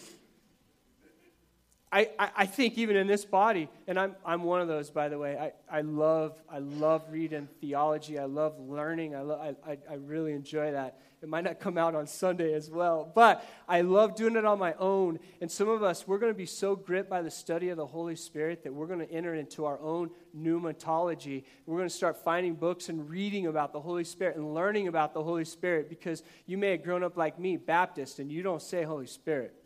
I, 1.92 2.10
I, 2.20 2.46
think 2.46 2.78
even 2.78 2.96
in 2.96 3.08
this 3.08 3.26
body, 3.26 3.68
and 3.88 4.00
I'm, 4.00 4.16
I'm 4.24 4.44
one 4.44 4.62
of 4.62 4.68
those, 4.68 4.92
by 4.92 5.10
the 5.10 5.18
way, 5.18 5.36
I, 5.38 5.78
I, 5.78 5.82
love, 5.82 6.40
I 6.48 6.60
love 6.60 7.04
reading 7.10 7.48
theology. 7.62 8.20
I 8.20 8.26
love 8.26 8.60
learning. 8.60 9.16
I, 9.16 9.22
lo- 9.22 9.56
I, 9.66 9.78
I 9.90 9.96
really 9.96 10.34
enjoy 10.34 10.72
that. 10.74 11.00
It 11.24 11.28
might 11.28 11.44
not 11.44 11.60
come 11.60 11.80
out 11.80 11.96
on 11.96 12.06
Sunday 12.06 12.54
as 12.54 12.70
well, 12.70 13.12
but 13.14 13.44
I 13.68 13.82
love 13.82 14.16
doing 14.16 14.36
it 14.36 14.46
on 14.46 14.60
my 14.60 14.74
own. 14.74 15.18
And 15.42 15.52
some 15.52 15.68
of 15.68 15.82
us, 15.82 16.08
we're 16.08 16.20
going 16.20 16.32
to 16.32 16.38
be 16.38 16.46
so 16.46 16.76
gripped 16.76 17.10
by 17.10 17.24
the 17.24 17.32
study 17.32 17.70
of 17.70 17.78
the 17.78 17.88
Holy 17.88 18.16
Spirit 18.16 18.64
that 18.64 18.74
we're 18.74 18.88
going 18.88 19.06
to 19.06 19.12
enter 19.12 19.34
into 19.34 19.66
our 19.66 19.80
own 19.82 20.12
pneumatology. 20.38 21.44
We're 21.66 21.78
going 21.78 21.90
to 21.90 21.96
start 21.96 22.24
finding 22.24 22.54
books 22.54 22.90
and 22.90 23.10
reading 23.10 23.48
about 23.48 23.74
the 23.74 23.82
Holy 23.82 24.04
Spirit 24.04 24.38
and 24.38 24.54
learning 24.54 24.88
about 24.88 25.16
the 25.16 25.24
Holy 25.24 25.44
Spirit 25.44 25.90
because 25.90 26.24
you 26.46 26.58
may 26.58 26.72
have 26.72 26.84
grown 26.84 27.04
up 27.04 27.18
like 27.18 27.40
me, 27.40 27.58
Baptist, 27.58 28.20
and 28.20 28.32
you 28.32 28.44
don't 28.44 28.62
say 28.62 28.84
Holy 28.84 29.08
Spirit. 29.08 29.59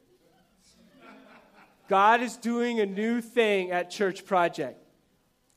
God 1.87 2.21
is 2.21 2.37
doing 2.37 2.79
a 2.79 2.85
new 2.85 3.21
thing 3.21 3.71
at 3.71 3.89
Church 3.89 4.25
Project. 4.25 4.83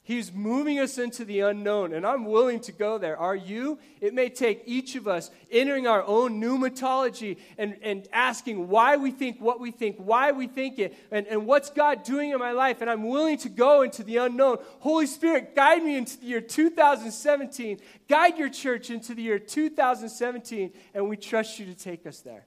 He's 0.07 0.33
moving 0.33 0.79
us 0.79 0.99
into 0.99 1.25
the 1.25 1.41
unknown, 1.41 1.93
and 1.93 2.07
I'm 2.07 2.27
willing 2.27 2.61
to 2.61 2.71
go 2.71 2.97
there. 2.97 3.17
Are 3.17 3.35
you? 3.35 3.81
It 4.01 4.15
may 4.15 4.29
take 4.29 4.63
each 4.65 4.95
of 4.95 5.09
us 5.09 5.33
entering 5.51 5.89
our 5.89 6.05
own 6.05 6.41
pneumatology 6.41 7.39
and, 7.59 7.77
and 7.83 8.07
asking 8.13 8.69
why 8.69 8.99
we 8.99 9.11
think 9.11 9.41
what 9.41 9.59
we 9.59 9.73
think, 9.73 9.97
why 9.97 10.31
we 10.31 10.47
think 10.47 10.79
it, 10.79 10.97
and, 11.11 11.27
and 11.27 11.45
what's 11.45 11.71
God 11.71 12.05
doing 12.05 12.31
in 12.31 12.39
my 12.39 12.53
life. 12.53 12.83
And 12.83 12.89
I'm 12.89 13.09
willing 13.09 13.37
to 13.39 13.49
go 13.49 13.83
into 13.83 14.05
the 14.05 14.19
unknown. 14.19 14.59
Holy 14.79 15.09
Spirit, 15.09 15.57
guide 15.57 15.83
me 15.83 15.97
into 15.97 16.21
the 16.21 16.27
year 16.27 16.41
2017. 16.41 17.81
Guide 18.09 18.39
your 18.39 18.49
church 18.49 18.91
into 18.91 19.13
the 19.13 19.23
year 19.23 19.41
2017, 19.41 20.73
and 20.95 21.09
we 21.09 21.17
trust 21.17 21.59
you 21.59 21.67
to 21.67 21.75
take 21.75 22.07
us 22.07 22.21
there. 22.21 22.47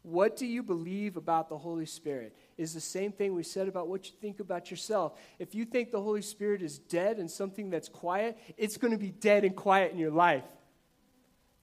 What 0.00 0.38
do 0.38 0.46
you 0.46 0.62
believe 0.62 1.18
about 1.18 1.50
the 1.50 1.58
Holy 1.58 1.86
Spirit? 1.86 2.34
Is 2.56 2.72
the 2.72 2.80
same 2.80 3.10
thing 3.10 3.34
we 3.34 3.42
said 3.42 3.66
about 3.66 3.88
what 3.88 4.06
you 4.06 4.12
think 4.20 4.38
about 4.38 4.70
yourself. 4.70 5.18
If 5.38 5.54
you 5.54 5.64
think 5.64 5.90
the 5.90 6.00
Holy 6.00 6.22
Spirit 6.22 6.62
is 6.62 6.78
dead 6.78 7.18
and 7.18 7.30
something 7.30 7.68
that's 7.68 7.88
quiet, 7.88 8.38
it's 8.56 8.76
going 8.76 8.92
to 8.92 8.98
be 8.98 9.10
dead 9.10 9.44
and 9.44 9.56
quiet 9.56 9.92
in 9.92 9.98
your 9.98 10.12
life. 10.12 10.44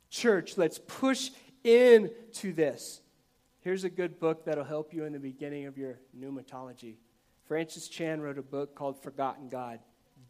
Church, 0.10 0.58
let's 0.58 0.80
push 0.80 1.32
into 1.63 2.51
this. 2.51 3.01
Here's 3.62 3.84
a 3.84 3.89
good 3.89 4.19
book 4.19 4.45
that'll 4.45 4.63
help 4.63 4.93
you 4.93 5.06
in 5.06 5.13
the 5.13 5.19
beginning 5.19 5.65
of 5.67 5.77
your 5.77 5.99
pneumatology. 6.19 6.95
Francis 7.45 7.88
Chan 7.88 8.19
wrote 8.19 8.38
a 8.38 8.43
book 8.43 8.75
called 8.75 9.01
Forgotten 9.01 9.49
God. 9.49 9.80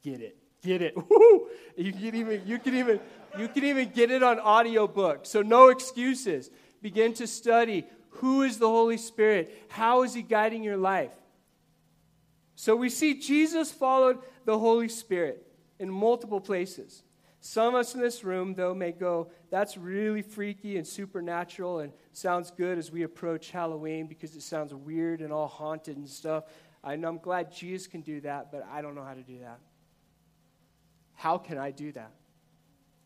Get 0.03 0.21
it. 0.21 0.37
Get 0.61 0.81
it. 0.81 0.95
Woo! 1.09 1.47
You 1.75 1.93
can 1.93 2.15
even 2.15 2.41
you 2.45 2.59
can 2.59 2.75
even 2.75 2.99
you 3.37 3.47
can 3.47 3.63
even 3.63 3.89
get 3.89 4.11
it 4.11 4.21
on 4.21 4.39
audiobook. 4.39 5.25
So 5.25 5.41
no 5.41 5.69
excuses. 5.69 6.49
Begin 6.81 7.13
to 7.15 7.27
study 7.27 7.85
who 8.15 8.43
is 8.43 8.57
the 8.57 8.67
Holy 8.67 8.97
Spirit? 8.97 9.65
How 9.69 10.03
is 10.03 10.13
He 10.13 10.21
guiding 10.21 10.63
your 10.63 10.77
life? 10.77 11.11
So 12.55 12.75
we 12.75 12.89
see 12.89 13.19
Jesus 13.19 13.71
followed 13.71 14.19
the 14.45 14.57
Holy 14.59 14.89
Spirit 14.89 15.45
in 15.79 15.89
multiple 15.89 16.39
places. 16.39 17.03
Some 17.39 17.73
of 17.73 17.79
us 17.79 17.95
in 17.95 18.01
this 18.01 18.23
room, 18.23 18.53
though, 18.53 18.75
may 18.75 18.91
go, 18.91 19.31
that's 19.49 19.75
really 19.75 20.21
freaky 20.21 20.77
and 20.77 20.85
supernatural 20.85 21.79
and 21.79 21.91
sounds 22.13 22.51
good 22.51 22.77
as 22.77 22.91
we 22.91 23.01
approach 23.01 23.49
Halloween 23.49 24.05
because 24.05 24.35
it 24.35 24.43
sounds 24.43 24.75
weird 24.75 25.21
and 25.21 25.33
all 25.33 25.47
haunted 25.47 25.97
and 25.97 26.07
stuff. 26.07 26.43
I'm 26.83 27.17
glad 27.17 27.51
Jesus 27.51 27.87
can 27.87 28.01
do 28.01 28.21
that, 28.21 28.51
but 28.51 28.67
I 28.71 28.81
don't 28.83 28.93
know 28.93 29.03
how 29.03 29.15
to 29.15 29.23
do 29.23 29.39
that. 29.39 29.59
How 31.15 31.39
can 31.39 31.57
I 31.57 31.71
do 31.71 31.91
that? 31.93 32.11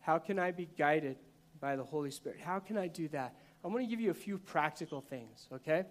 How 0.00 0.18
can 0.18 0.38
I 0.38 0.50
be 0.50 0.68
guided 0.78 1.16
by 1.60 1.76
the 1.76 1.84
Holy 1.84 2.10
Spirit? 2.10 2.38
How 2.40 2.58
can 2.58 2.76
I 2.76 2.88
do 2.88 3.08
that? 3.08 3.34
I'm 3.66 3.72
going 3.72 3.84
to 3.84 3.90
give 3.90 4.00
you 4.00 4.12
a 4.12 4.14
few 4.14 4.38
practical 4.38 5.00
things, 5.00 5.48
okay? 5.52 5.86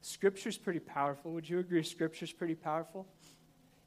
Scripture's 0.00 0.56
pretty 0.56 0.78
powerful. 0.78 1.32
Would 1.32 1.48
you 1.48 1.58
agree 1.58 1.82
Scripture's 1.82 2.30
pretty 2.30 2.54
powerful? 2.54 3.08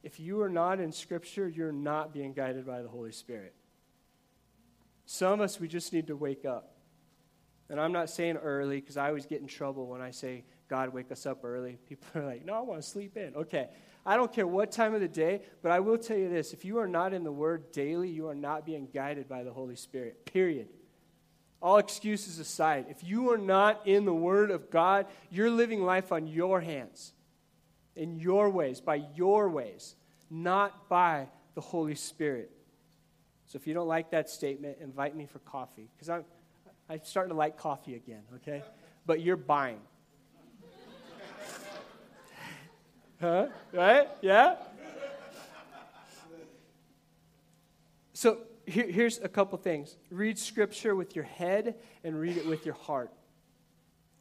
If 0.02 0.20
you 0.20 0.42
are 0.42 0.50
not 0.50 0.78
in 0.78 0.92
Scripture, 0.92 1.48
you're 1.48 1.72
not 1.72 2.12
being 2.12 2.34
guided 2.34 2.66
by 2.66 2.82
the 2.82 2.88
Holy 2.88 3.12
Spirit. 3.12 3.54
Some 5.06 5.32
of 5.32 5.40
us, 5.40 5.58
we 5.58 5.68
just 5.68 5.94
need 5.94 6.08
to 6.08 6.16
wake 6.16 6.44
up. 6.44 6.74
And 7.70 7.80
I'm 7.80 7.92
not 7.92 8.10
saying 8.10 8.36
early 8.36 8.78
because 8.78 8.98
I 8.98 9.08
always 9.08 9.24
get 9.24 9.40
in 9.40 9.46
trouble 9.46 9.86
when 9.86 10.02
I 10.02 10.10
say, 10.10 10.44
God, 10.68 10.92
wake 10.92 11.10
us 11.10 11.24
up 11.24 11.44
early. 11.44 11.78
People 11.88 12.08
are 12.14 12.26
like, 12.26 12.44
no, 12.44 12.52
I 12.52 12.60
want 12.60 12.82
to 12.82 12.86
sleep 12.86 13.16
in. 13.16 13.34
Okay. 13.36 13.68
I 14.04 14.16
don't 14.16 14.30
care 14.30 14.46
what 14.46 14.70
time 14.70 14.92
of 14.92 15.00
the 15.00 15.08
day, 15.08 15.40
but 15.62 15.72
I 15.72 15.80
will 15.80 15.96
tell 15.96 16.18
you 16.18 16.28
this 16.28 16.52
if 16.52 16.62
you 16.62 16.76
are 16.76 16.86
not 16.86 17.14
in 17.14 17.24
the 17.24 17.32
Word 17.32 17.72
daily, 17.72 18.10
you 18.10 18.28
are 18.28 18.34
not 18.34 18.66
being 18.66 18.86
guided 18.92 19.30
by 19.30 19.44
the 19.44 19.52
Holy 19.52 19.76
Spirit, 19.76 20.26
period. 20.26 20.68
All 21.60 21.78
excuses 21.78 22.38
aside, 22.38 22.86
if 22.88 23.02
you 23.02 23.32
are 23.32 23.38
not 23.38 23.86
in 23.86 24.04
the 24.04 24.14
Word 24.14 24.50
of 24.50 24.70
God, 24.70 25.06
you're 25.30 25.50
living 25.50 25.82
life 25.82 26.12
on 26.12 26.28
your 26.28 26.60
hands, 26.60 27.12
in 27.96 28.16
your 28.16 28.48
ways, 28.48 28.80
by 28.80 29.02
your 29.16 29.48
ways, 29.48 29.96
not 30.30 30.88
by 30.88 31.26
the 31.54 31.60
Holy 31.60 31.96
Spirit. 31.96 32.52
So 33.46 33.56
if 33.56 33.66
you 33.66 33.74
don't 33.74 33.88
like 33.88 34.12
that 34.12 34.30
statement, 34.30 34.78
invite 34.80 35.16
me 35.16 35.26
for 35.26 35.40
coffee, 35.40 35.88
because 35.96 36.08
I'm, 36.08 36.24
I'm 36.88 37.00
starting 37.02 37.30
to 37.30 37.36
like 37.36 37.56
coffee 37.56 37.96
again, 37.96 38.22
okay? 38.36 38.62
But 39.04 39.20
you're 39.20 39.36
buying. 39.36 39.80
huh? 43.20 43.48
Right? 43.72 44.08
Yeah? 44.20 44.54
So 48.12 48.38
here, 48.68 48.86
here's 48.90 49.18
a 49.18 49.28
couple 49.28 49.58
things 49.58 49.96
read 50.10 50.38
scripture 50.38 50.94
with 50.94 51.16
your 51.16 51.24
head 51.24 51.74
and 52.04 52.18
read 52.18 52.36
it 52.36 52.46
with 52.46 52.64
your 52.64 52.74
heart. 52.74 53.10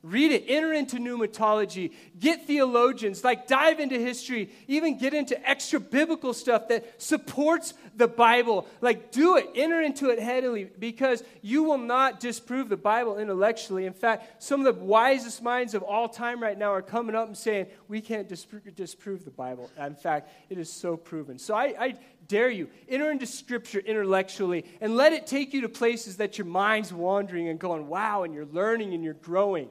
Read 0.04 0.32
it, 0.32 0.46
enter 0.48 0.72
into 0.72 0.98
pneumatology, 0.98 1.92
get 2.18 2.46
theologians, 2.46 3.24
like 3.24 3.48
dive 3.48 3.80
into 3.80 3.98
history, 4.00 4.52
even 4.68 4.98
get 4.98 5.14
into 5.14 5.50
extra 5.50 5.80
biblical 5.80 6.34
stuff 6.34 6.68
that 6.68 7.02
supports 7.02 7.74
the 7.96 8.08
Bible. 8.08 8.68
Like 8.80 9.12
do 9.12 9.38
it, 9.38 9.50
enter 9.56 9.82
into 9.82 10.12
it 10.12 10.20
headily, 10.20 10.70
because 10.80 11.24
you 11.42 11.64
will 11.64 11.80
not 11.80 12.20
disprove 12.20 12.70
the 12.70 12.78
Bible 12.78 13.18
intellectually. 13.18 13.86
In 13.88 13.92
fact, 13.94 14.42
some 14.42 14.66
of 14.66 14.76
the 14.78 14.82
wisest 14.82 15.42
minds 15.42 15.74
of 15.74 15.82
all 15.82 16.08
time 16.08 16.42
right 16.42 16.58
now 16.58 16.72
are 16.72 16.84
coming 16.84 17.16
up 17.16 17.28
and 17.28 17.36
saying, 17.36 17.66
we 17.88 18.00
can't 18.00 18.30
disprove, 18.30 18.76
disprove 18.76 19.26
the 19.26 19.32
Bible. 19.32 19.70
In 19.78 19.96
fact, 19.96 20.30
it 20.50 20.60
is 20.60 20.72
so 20.72 20.96
proven. 20.96 21.40
So 21.40 21.56
I, 21.56 21.74
I 21.78 21.94
dare 22.28 22.50
you, 22.50 22.70
enter 22.88 23.12
into 23.12 23.26
Scripture 23.26 23.80
intellectually 23.80 24.66
and 24.82 24.96
let 24.96 25.14
it 25.14 25.28
take 25.28 25.54
you 25.54 25.62
to 25.62 25.70
places 25.70 26.18
that 26.18 26.38
your 26.38 26.48
mind's 26.48 26.94
wandering 26.94 27.48
and 27.50 27.60
going, 27.60 27.88
wow, 27.88 28.24
and 28.24 28.34
you're 28.34 28.46
learning 28.46 28.94
and 28.94 29.04
you're 29.04 29.14
growing. 29.14 29.70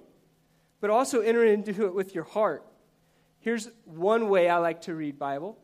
But 0.80 0.90
also 0.90 1.20
enter 1.20 1.44
into 1.44 1.86
it 1.86 1.94
with 1.94 2.14
your 2.14 2.24
heart. 2.24 2.64
Here's 3.40 3.68
one 3.84 4.28
way 4.28 4.48
I 4.48 4.58
like 4.58 4.82
to 4.82 4.94
read 4.94 5.18
Bible. 5.18 5.58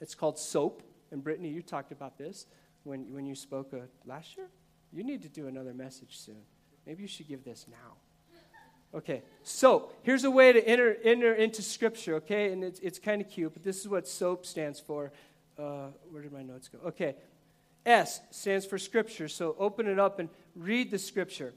It's 0.00 0.14
called 0.14 0.38
SOAP. 0.38 0.82
And 1.10 1.22
Brittany, 1.22 1.48
you 1.48 1.62
talked 1.62 1.92
about 1.92 2.18
this 2.18 2.46
when, 2.82 3.12
when 3.12 3.24
you 3.24 3.34
spoke 3.34 3.72
uh, 3.72 3.86
last 4.04 4.36
year. 4.36 4.48
You 4.92 5.04
need 5.04 5.22
to 5.22 5.28
do 5.28 5.46
another 5.46 5.72
message 5.74 6.18
soon. 6.18 6.42
Maybe 6.86 7.02
you 7.02 7.08
should 7.08 7.28
give 7.28 7.44
this 7.44 7.66
now. 7.70 7.94
Okay, 8.94 9.22
so 9.42 9.90
here's 10.02 10.22
a 10.22 10.30
way 10.30 10.52
to 10.52 10.64
enter, 10.64 10.96
enter 11.02 11.34
into 11.34 11.62
Scripture, 11.62 12.14
okay? 12.16 12.52
And 12.52 12.62
it's, 12.62 12.78
it's 12.78 13.00
kind 13.00 13.20
of 13.20 13.28
cute, 13.28 13.52
but 13.52 13.64
this 13.64 13.80
is 13.80 13.88
what 13.88 14.06
SOAP 14.06 14.46
stands 14.46 14.78
for. 14.78 15.10
Uh, 15.58 15.88
where 16.10 16.22
did 16.22 16.32
my 16.32 16.42
notes 16.42 16.68
go? 16.68 16.78
Okay. 16.88 17.14
S 17.86 18.20
stands 18.30 18.64
for 18.64 18.78
Scripture, 18.78 19.28
so 19.28 19.54
open 19.58 19.86
it 19.86 19.98
up 19.98 20.18
and 20.18 20.28
read 20.56 20.90
the 20.90 20.98
Scripture. 20.98 21.54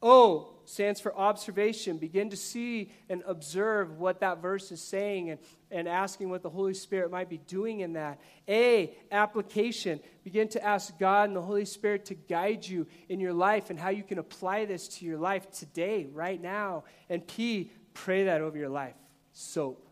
O 0.00 0.50
stands 0.64 1.00
for 1.00 1.16
observation. 1.16 1.98
Begin 1.98 2.30
to 2.30 2.36
see 2.36 2.92
and 3.08 3.22
observe 3.26 3.98
what 3.98 4.20
that 4.20 4.40
verse 4.40 4.70
is 4.70 4.80
saying 4.80 5.30
and, 5.30 5.40
and 5.70 5.88
asking 5.88 6.28
what 6.28 6.42
the 6.42 6.50
Holy 6.50 6.74
Spirit 6.74 7.10
might 7.10 7.28
be 7.28 7.38
doing 7.38 7.80
in 7.80 7.94
that. 7.94 8.20
A, 8.48 8.96
application. 9.10 9.98
Begin 10.22 10.48
to 10.50 10.64
ask 10.64 10.96
God 10.98 11.28
and 11.28 11.36
the 11.36 11.42
Holy 11.42 11.64
Spirit 11.64 12.04
to 12.06 12.14
guide 12.14 12.66
you 12.66 12.86
in 13.08 13.18
your 13.18 13.32
life 13.32 13.70
and 13.70 13.78
how 13.78 13.88
you 13.88 14.04
can 14.04 14.18
apply 14.18 14.66
this 14.66 14.86
to 14.88 15.04
your 15.04 15.18
life 15.18 15.50
today, 15.50 16.06
right 16.12 16.40
now. 16.40 16.84
And 17.08 17.26
P, 17.26 17.72
pray 17.94 18.24
that 18.24 18.40
over 18.40 18.56
your 18.56 18.68
life. 18.68 18.94
Soap. 19.32 19.87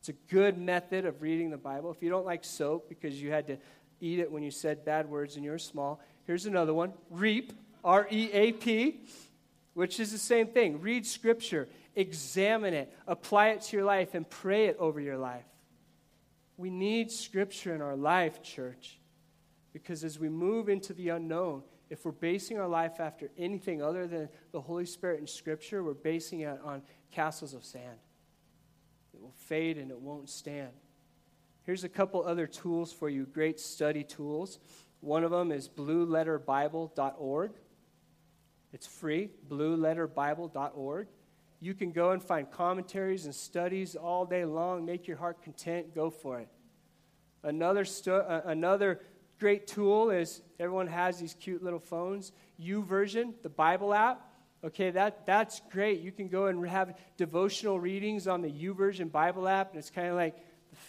It's 0.00 0.08
a 0.08 0.32
good 0.32 0.58
method 0.58 1.04
of 1.04 1.22
reading 1.22 1.50
the 1.50 1.56
Bible. 1.56 1.90
If 1.90 2.02
you 2.02 2.10
don't 2.10 2.26
like 2.26 2.44
soap 2.44 2.88
because 2.88 3.20
you 3.20 3.30
had 3.30 3.46
to 3.48 3.56
eat 4.00 4.20
it 4.20 4.30
when 4.30 4.42
you 4.42 4.50
said 4.50 4.84
bad 4.84 5.10
words 5.10 5.36
and 5.36 5.44
you 5.44 5.50
were 5.50 5.58
small, 5.58 6.00
here's 6.26 6.46
another 6.46 6.72
one 6.72 6.92
reap, 7.10 7.52
R 7.84 8.06
E 8.10 8.30
A 8.32 8.52
P, 8.52 9.00
which 9.74 9.98
is 9.98 10.12
the 10.12 10.18
same 10.18 10.46
thing. 10.46 10.80
Read 10.80 11.06
Scripture, 11.06 11.68
examine 11.96 12.74
it, 12.74 12.92
apply 13.06 13.48
it 13.48 13.62
to 13.62 13.76
your 13.76 13.84
life, 13.84 14.14
and 14.14 14.28
pray 14.28 14.66
it 14.66 14.76
over 14.78 15.00
your 15.00 15.18
life. 15.18 15.44
We 16.56 16.70
need 16.70 17.10
Scripture 17.10 17.74
in 17.74 17.80
our 17.80 17.96
life, 17.96 18.42
church, 18.42 18.98
because 19.72 20.04
as 20.04 20.18
we 20.18 20.28
move 20.28 20.68
into 20.68 20.92
the 20.92 21.10
unknown, 21.10 21.62
if 21.90 22.04
we're 22.04 22.12
basing 22.12 22.58
our 22.58 22.68
life 22.68 23.00
after 23.00 23.30
anything 23.38 23.82
other 23.82 24.06
than 24.06 24.28
the 24.52 24.60
Holy 24.60 24.84
Spirit 24.84 25.20
and 25.20 25.28
Scripture, 25.28 25.82
we're 25.82 25.94
basing 25.94 26.40
it 26.40 26.60
on 26.64 26.82
castles 27.10 27.54
of 27.54 27.64
sand. 27.64 27.98
It 29.18 29.22
will 29.22 29.34
fade 29.36 29.78
and 29.78 29.90
it 29.90 29.98
won't 29.98 30.30
stand. 30.30 30.70
Here's 31.64 31.82
a 31.82 31.88
couple 31.88 32.24
other 32.24 32.46
tools 32.46 32.92
for 32.92 33.08
you, 33.08 33.26
great 33.26 33.58
study 33.58 34.04
tools. 34.04 34.60
One 35.00 35.24
of 35.24 35.32
them 35.32 35.50
is 35.50 35.68
blueletterbible.org. 35.68 37.50
It's 38.72 38.86
free, 38.86 39.30
blueletterbible.org. 39.48 41.08
You 41.60 41.74
can 41.74 41.90
go 41.90 42.12
and 42.12 42.22
find 42.22 42.48
commentaries 42.48 43.24
and 43.24 43.34
studies 43.34 43.96
all 43.96 44.24
day 44.24 44.44
long. 44.44 44.84
Make 44.84 45.08
your 45.08 45.16
heart 45.16 45.42
content. 45.42 45.94
Go 45.96 46.10
for 46.10 46.38
it. 46.38 46.48
Another, 47.42 47.84
stu- 47.84 48.12
uh, 48.12 48.42
another 48.44 49.00
great 49.40 49.66
tool 49.66 50.10
is 50.10 50.42
everyone 50.60 50.86
has 50.86 51.18
these 51.18 51.34
cute 51.34 51.64
little 51.64 51.80
phones. 51.80 52.30
YouVersion, 52.62 53.32
the 53.42 53.48
Bible 53.48 53.92
app. 53.92 54.27
Okay, 54.64 54.90
that, 54.90 55.24
that's 55.24 55.62
great. 55.70 56.00
You 56.00 56.10
can 56.10 56.26
go 56.26 56.46
and 56.46 56.66
have 56.66 56.98
devotional 57.16 57.78
readings 57.78 58.26
on 58.26 58.42
the 58.42 58.50
YouVersion 58.50 59.12
Bible 59.12 59.46
app, 59.46 59.70
and 59.70 59.78
it's 59.78 59.90
kind 59.90 60.08
of 60.08 60.16
like 60.16 60.36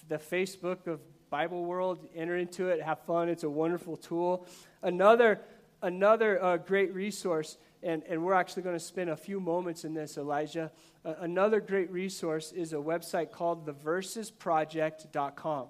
the 0.08 0.18
Facebook 0.18 0.88
of 0.88 1.00
Bible 1.30 1.66
world. 1.66 2.00
Enter 2.16 2.36
into 2.36 2.70
it, 2.70 2.82
have 2.82 2.98
fun. 3.06 3.30
It's 3.30 3.44
a 3.44 3.50
wonderful 3.50 3.96
tool. 3.96 4.48
Another, 4.82 5.42
another 5.84 6.44
uh, 6.44 6.58
great 6.58 6.96
resource, 6.96 7.60
and, 7.84 8.02
and 8.10 8.24
we're 8.24 8.34
actually 8.34 8.64
going 8.64 8.76
to 8.76 8.84
spend 8.84 9.12
a 9.12 9.18
few 9.18 9.40
moments 9.40 9.86
in 9.86 9.94
this, 9.94 10.18
Elijah. 10.18 10.72
Uh, 11.06 11.14
another 11.20 11.62
great 11.62 11.92
resource 11.92 12.52
is 12.52 12.74
a 12.74 12.78
website 12.78 13.30
called 13.32 13.68
theversesproject.com. 13.68 15.68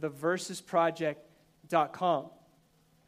Theversesproject.com. 0.00 2.30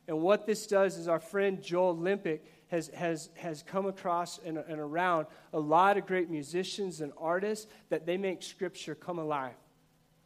And 0.07 0.21
what 0.21 0.47
this 0.47 0.67
does 0.67 0.99
is 0.99 1.09
our 1.09 1.19
friend 1.19 1.63
Joel 1.63 1.97
Limpic 1.97 2.41
has, 2.75 2.89
has, 2.89 3.31
has 3.37 3.63
come 3.63 3.87
across 3.87 4.41
and, 4.45 4.59
and 4.59 4.81
around 4.81 5.27
a 5.53 5.59
lot 5.59 5.97
of 5.97 6.07
great 6.07 6.29
musicians 6.29 7.01
and 7.01 7.13
artists 7.17 7.69
that 7.89 8.05
they 8.05 8.17
make 8.17 8.43
Scripture 8.43 8.97
come 8.97 9.19
alive. 9.19 9.55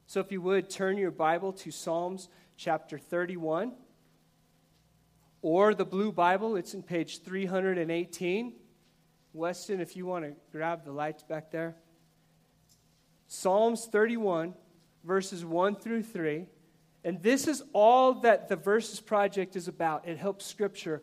So 0.06 0.20
if 0.20 0.32
you 0.32 0.40
would, 0.40 0.70
turn 0.70 0.96
your 0.96 1.10
Bible 1.10 1.52
to 1.52 1.70
Psalms 1.70 2.28
chapter 2.56 2.98
31 2.98 3.72
or 5.42 5.74
the 5.74 5.84
Blue 5.84 6.10
Bible, 6.10 6.56
it's 6.56 6.72
in 6.72 6.82
page 6.82 7.22
318. 7.22 8.54
Weston, 9.34 9.80
if 9.80 9.94
you 9.94 10.06
want 10.06 10.24
to 10.24 10.32
grab 10.50 10.84
the 10.84 10.90
lights 10.90 11.22
back 11.22 11.50
there. 11.50 11.76
Psalms 13.26 13.84
31, 13.84 14.54
verses 15.04 15.44
1 15.44 15.76
through 15.76 16.02
3. 16.02 16.46
And 17.04 17.22
this 17.22 17.46
is 17.46 17.62
all 17.74 18.14
that 18.22 18.48
the 18.48 18.56
Verses 18.56 19.00
Project 19.00 19.54
is 19.54 19.68
about. 19.68 20.08
It 20.08 20.16
helps 20.16 20.46
Scripture 20.46 21.02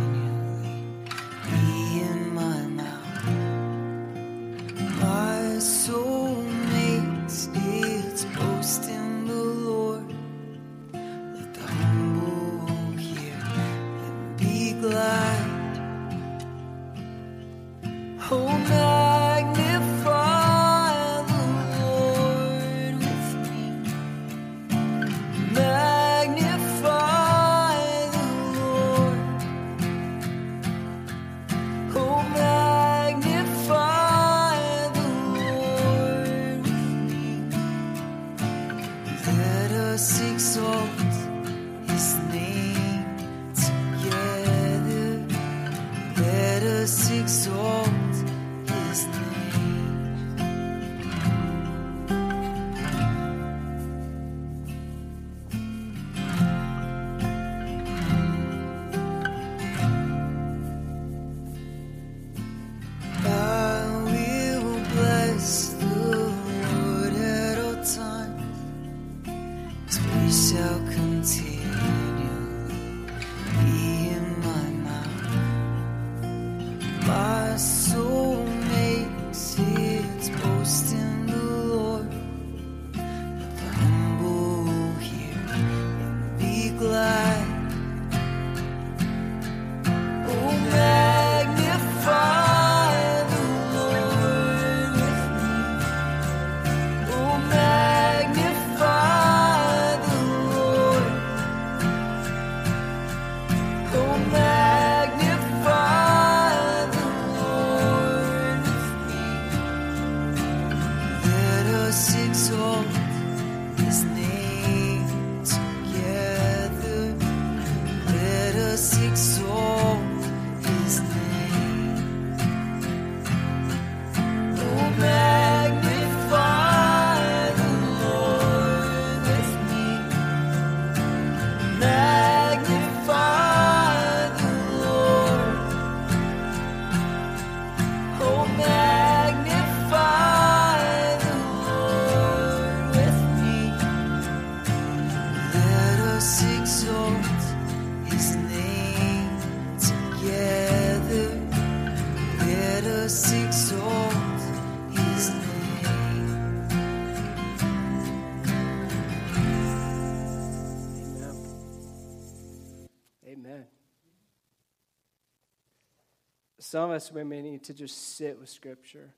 Some 166.81 166.89
of 166.89 166.95
us, 166.95 167.11
may 167.11 167.43
need 167.43 167.63
to 167.65 167.75
just 167.75 168.15
sit 168.17 168.39
with 168.39 168.49
Scripture 168.49 169.13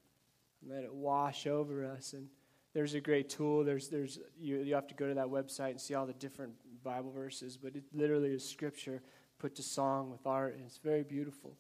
and 0.61 0.69
let 0.69 0.83
it 0.83 0.93
wash 0.93 1.47
over 1.47 1.85
us. 1.85 2.11
And 2.11 2.27
there's 2.73 2.93
a 2.93 2.99
great 2.99 3.29
tool. 3.29 3.63
There's, 3.63 3.87
there's, 3.87 4.19
you, 4.37 4.57
you 4.57 4.75
have 4.75 4.87
to 4.87 4.93
go 4.93 5.07
to 5.07 5.13
that 5.13 5.27
website 5.27 5.69
and 5.69 5.79
see 5.79 5.93
all 5.93 6.05
the 6.05 6.11
different 6.11 6.55
Bible 6.83 7.13
verses, 7.13 7.55
but 7.55 7.73
it 7.77 7.85
literally 7.93 8.33
is 8.33 8.45
Scripture 8.45 9.01
put 9.39 9.55
to 9.55 9.63
song 9.63 10.11
with 10.11 10.27
art, 10.27 10.55
and 10.55 10.65
it's 10.65 10.79
very 10.79 11.03
beautiful. 11.03 11.55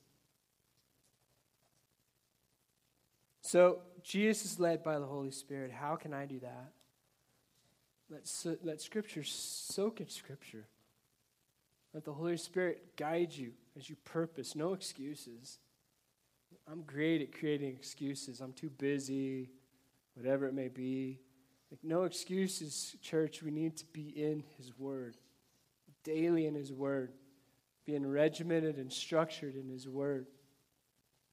So, 3.39 3.79
Jesus 4.03 4.43
is 4.43 4.59
led 4.59 4.83
by 4.83 4.99
the 4.99 5.05
Holy 5.05 5.31
Spirit. 5.31 5.71
How 5.71 5.95
can 5.95 6.13
I 6.13 6.25
do 6.25 6.41
that? 6.41 6.73
Let, 8.09 8.57
let 8.61 8.81
Scripture 8.81 9.23
soak 9.23 10.01
in 10.01 10.09
Scripture. 10.09 10.65
Let 11.93 12.03
the 12.03 12.11
Holy 12.11 12.35
Spirit 12.35 12.97
guide 12.97 13.31
you 13.31 13.53
as 13.77 13.89
you 13.89 13.95
purpose, 14.03 14.53
no 14.53 14.73
excuses. 14.73 15.59
I'm 16.69 16.83
great 16.83 17.21
at 17.21 17.37
creating 17.37 17.69
excuses. 17.69 18.39
I'm 18.39 18.53
too 18.53 18.69
busy, 18.69 19.49
whatever 20.15 20.47
it 20.47 20.53
may 20.53 20.69
be. 20.69 21.19
Like, 21.69 21.83
no 21.83 22.03
excuses, 22.03 22.95
church. 23.01 23.43
We 23.43 23.51
need 23.51 23.77
to 23.77 23.85
be 23.87 24.09
in 24.09 24.43
His 24.57 24.77
Word, 24.77 25.17
daily 26.03 26.45
in 26.45 26.55
His 26.55 26.71
Word, 26.71 27.11
being 27.85 28.05
regimented 28.05 28.77
and 28.77 28.91
structured 28.91 29.55
in 29.55 29.67
His 29.69 29.87
Word, 29.89 30.27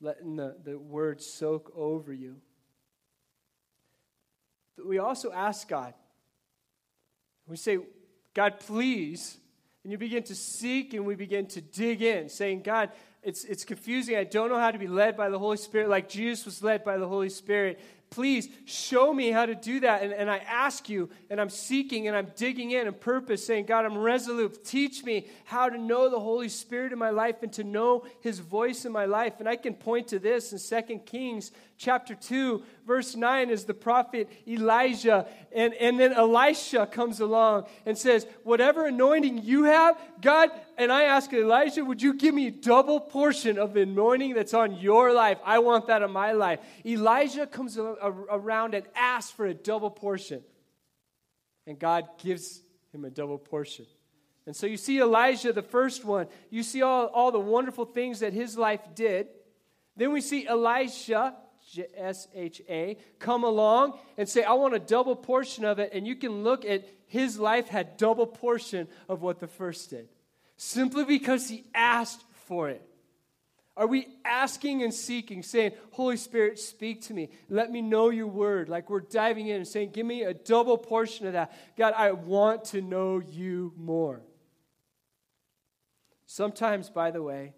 letting 0.00 0.36
the, 0.36 0.56
the 0.64 0.78
Word 0.78 1.22
soak 1.22 1.72
over 1.76 2.12
you. 2.12 2.36
But 4.76 4.86
we 4.86 4.98
also 4.98 5.30
ask 5.30 5.68
God, 5.68 5.94
we 7.46 7.56
say, 7.56 7.78
God, 8.34 8.60
please. 8.60 9.36
And 9.82 9.90
you 9.90 9.98
begin 9.98 10.22
to 10.24 10.34
seek 10.34 10.92
and 10.94 11.06
we 11.06 11.14
begin 11.14 11.46
to 11.48 11.60
dig 11.60 12.02
in, 12.02 12.28
saying, 12.28 12.62
God, 12.62 12.90
it's, 13.22 13.44
it's 13.44 13.64
confusing. 13.64 14.16
I 14.16 14.24
don't 14.24 14.48
know 14.48 14.58
how 14.58 14.70
to 14.70 14.78
be 14.78 14.86
led 14.86 15.16
by 15.16 15.28
the 15.28 15.38
Holy 15.38 15.56
Spirit 15.56 15.88
like 15.88 16.08
Jesus 16.08 16.46
was 16.46 16.62
led 16.62 16.84
by 16.84 16.96
the 16.96 17.06
Holy 17.06 17.28
Spirit. 17.28 17.80
Please 18.10 18.48
show 18.64 19.14
me 19.14 19.30
how 19.30 19.46
to 19.46 19.54
do 19.54 19.80
that. 19.80 20.02
And, 20.02 20.12
and 20.12 20.28
I 20.28 20.38
ask 20.38 20.88
you, 20.88 21.08
and 21.30 21.40
I'm 21.40 21.48
seeking 21.48 22.08
and 22.08 22.16
I'm 22.16 22.32
digging 22.34 22.72
in 22.72 22.88
and 22.88 23.00
purpose, 23.00 23.46
saying, 23.46 23.66
God, 23.66 23.84
I'm 23.84 23.96
resolute. 23.96 24.64
Teach 24.64 25.04
me 25.04 25.28
how 25.44 25.68
to 25.68 25.78
know 25.78 26.10
the 26.10 26.18
Holy 26.18 26.48
Spirit 26.48 26.92
in 26.92 26.98
my 26.98 27.10
life 27.10 27.36
and 27.42 27.52
to 27.52 27.62
know 27.62 28.04
his 28.20 28.40
voice 28.40 28.84
in 28.84 28.90
my 28.90 29.04
life. 29.04 29.34
And 29.38 29.48
I 29.48 29.54
can 29.54 29.74
point 29.74 30.08
to 30.08 30.18
this 30.18 30.52
in 30.52 30.84
2 30.88 30.98
Kings 31.06 31.52
chapter 31.78 32.16
2, 32.16 32.62
verse 32.84 33.14
9, 33.14 33.48
is 33.48 33.64
the 33.64 33.74
prophet 33.74 34.28
Elijah. 34.46 35.28
And, 35.52 35.72
and 35.74 35.98
then 35.98 36.12
Elisha 36.12 36.86
comes 36.86 37.20
along 37.20 37.66
and 37.86 37.96
says, 37.96 38.26
Whatever 38.42 38.86
anointing 38.86 39.44
you 39.44 39.64
have, 39.64 39.96
God, 40.20 40.50
and 40.80 40.90
I 40.90 41.04
ask 41.04 41.32
Elijah, 41.32 41.84
would 41.84 42.00
you 42.00 42.14
give 42.14 42.34
me 42.34 42.46
a 42.46 42.50
double 42.50 43.00
portion 43.00 43.58
of 43.58 43.74
the 43.74 43.82
anointing 43.82 44.34
that's 44.34 44.54
on 44.54 44.76
your 44.76 45.12
life? 45.12 45.38
I 45.44 45.58
want 45.58 45.86
that 45.88 46.02
in 46.02 46.10
my 46.10 46.32
life. 46.32 46.60
Elijah 46.84 47.46
comes 47.46 47.78
around 47.78 48.74
and 48.74 48.86
asks 48.96 49.30
for 49.30 49.46
a 49.46 49.54
double 49.54 49.90
portion. 49.90 50.42
And 51.66 51.78
God 51.78 52.08
gives 52.18 52.62
him 52.92 53.04
a 53.04 53.10
double 53.10 53.38
portion. 53.38 53.86
And 54.46 54.56
so 54.56 54.66
you 54.66 54.78
see 54.78 55.00
Elijah, 55.00 55.52
the 55.52 55.62
first 55.62 56.04
one, 56.04 56.26
you 56.48 56.62
see 56.62 56.82
all, 56.82 57.06
all 57.06 57.30
the 57.30 57.38
wonderful 57.38 57.84
things 57.84 58.20
that 58.20 58.32
his 58.32 58.56
life 58.56 58.80
did. 58.94 59.28
Then 59.96 60.12
we 60.12 60.22
see 60.22 60.46
Elisha, 60.46 61.36
S 61.94 62.26
H 62.34 62.62
A, 62.68 62.96
come 63.18 63.44
along 63.44 63.98
and 64.16 64.26
say, 64.26 64.42
I 64.42 64.54
want 64.54 64.74
a 64.74 64.78
double 64.78 65.14
portion 65.14 65.64
of 65.64 65.78
it. 65.78 65.90
And 65.92 66.06
you 66.06 66.16
can 66.16 66.42
look 66.42 66.64
at 66.64 66.88
his 67.06 67.38
life 67.38 67.68
had 67.68 67.98
double 67.98 68.26
portion 68.26 68.88
of 69.08 69.20
what 69.20 69.40
the 69.40 69.46
first 69.46 69.90
did, 69.90 70.08
simply 70.62 71.04
because 71.04 71.48
he 71.48 71.64
asked 71.74 72.22
for 72.46 72.68
it. 72.68 72.86
Are 73.78 73.86
we 73.86 74.08
asking 74.26 74.82
and 74.82 74.92
seeking, 74.92 75.42
saying, 75.42 75.72
Holy 75.92 76.18
Spirit, 76.18 76.58
speak 76.58 77.00
to 77.04 77.14
me. 77.14 77.30
Let 77.48 77.70
me 77.70 77.80
know 77.80 78.10
your 78.10 78.26
word. 78.26 78.68
Like 78.68 78.90
we're 78.90 79.00
diving 79.00 79.46
in 79.46 79.56
and 79.56 79.66
saying, 79.66 79.92
Give 79.92 80.04
me 80.04 80.24
a 80.24 80.34
double 80.34 80.76
portion 80.76 81.26
of 81.26 81.32
that. 81.32 81.56
God, 81.78 81.94
I 81.96 82.12
want 82.12 82.64
to 82.66 82.82
know 82.82 83.20
you 83.20 83.72
more. 83.78 84.20
Sometimes, 86.26 86.90
by 86.90 87.10
the 87.10 87.22
way, 87.22 87.54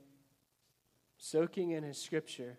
soaking 1.17 1.73
in 1.73 1.83
his 1.83 2.01
scripture 2.01 2.57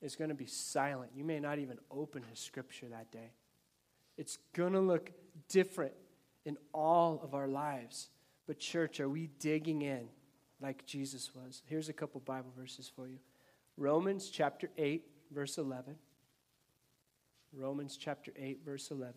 is 0.00 0.14
going 0.14 0.30
to 0.30 0.36
be 0.36 0.46
silent. 0.46 1.10
You 1.16 1.24
may 1.24 1.40
not 1.40 1.58
even 1.58 1.78
open 1.90 2.22
his 2.30 2.38
scripture 2.38 2.86
that 2.90 3.10
day. 3.10 3.32
It's 4.16 4.38
going 4.54 4.74
to 4.74 4.80
look 4.80 5.10
different 5.48 5.94
in 6.44 6.58
all 6.72 7.20
of 7.24 7.34
our 7.34 7.48
lives. 7.48 8.08
But, 8.52 8.58
church, 8.58 9.00
are 9.00 9.08
we 9.08 9.30
digging 9.38 9.80
in 9.80 10.08
like 10.60 10.84
Jesus 10.84 11.34
was? 11.34 11.62
Here's 11.64 11.88
a 11.88 11.94
couple 11.94 12.20
Bible 12.20 12.52
verses 12.54 12.92
for 12.94 13.08
you 13.08 13.16
Romans 13.78 14.28
chapter 14.28 14.68
8, 14.76 15.06
verse 15.30 15.56
11. 15.56 15.96
Romans 17.54 17.96
chapter 17.96 18.30
8, 18.36 18.60
verse 18.62 18.90
11. 18.90 19.14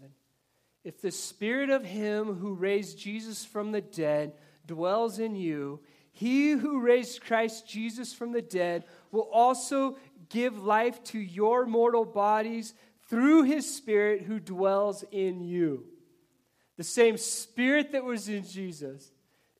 If 0.86 1.02
the 1.02 1.12
spirit 1.12 1.70
of 1.70 1.84
him 1.84 2.36
who 2.36 2.54
raised 2.54 2.98
Jesus 2.98 3.44
from 3.44 3.74
the 3.74 3.82
dead 3.82 4.36
dwells 4.66 5.20
in 5.20 5.36
you, 5.36 5.82
he 6.14 6.52
who 6.52 6.80
raised 6.80 7.22
Christ 7.22 7.68
Jesus 7.68 8.14
from 8.14 8.32
the 8.32 8.42
dead 8.42 8.86
will 9.12 9.30
also 9.34 9.98
give 10.30 10.64
life 10.64 11.04
to 11.08 11.20
your 11.20 11.66
mortal 11.66 12.06
bodies 12.06 12.74
through 13.10 13.44
his 13.44 13.76
Spirit 13.76 14.22
who 14.22 14.40
dwells 14.40 15.04
in 15.12 15.42
you. 15.42 15.84
The 16.78 16.86
same 16.86 17.18
Spirit 17.18 17.92
that 17.92 18.06
was 18.06 18.30
in 18.30 18.48
Jesus 18.48 19.12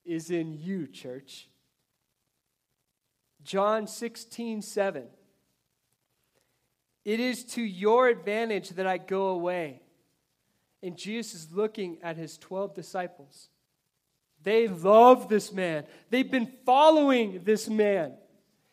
is 0.06 0.30
in 0.30 0.54
you, 0.54 0.88
church. 0.88 1.48
John 3.44 3.88
16, 3.88 4.62
7. 4.62 5.04
It 7.04 7.20
is 7.20 7.44
to 7.46 7.62
your 7.62 8.08
advantage 8.08 8.70
that 8.72 8.88
I 8.88 8.98
go 8.98 9.28
away. 9.28 9.82
And 10.82 10.98
Jesus 10.98 11.46
is 11.46 11.52
looking 11.52 12.00
at 12.02 12.18
his 12.18 12.38
12 12.38 12.74
disciples. 12.74 13.50
They 14.44 14.68
love 14.68 15.30
this 15.30 15.52
man, 15.52 15.86
they've 16.10 16.30
been 16.30 16.52
following 16.66 17.42
this 17.44 17.68
man. 17.68 18.14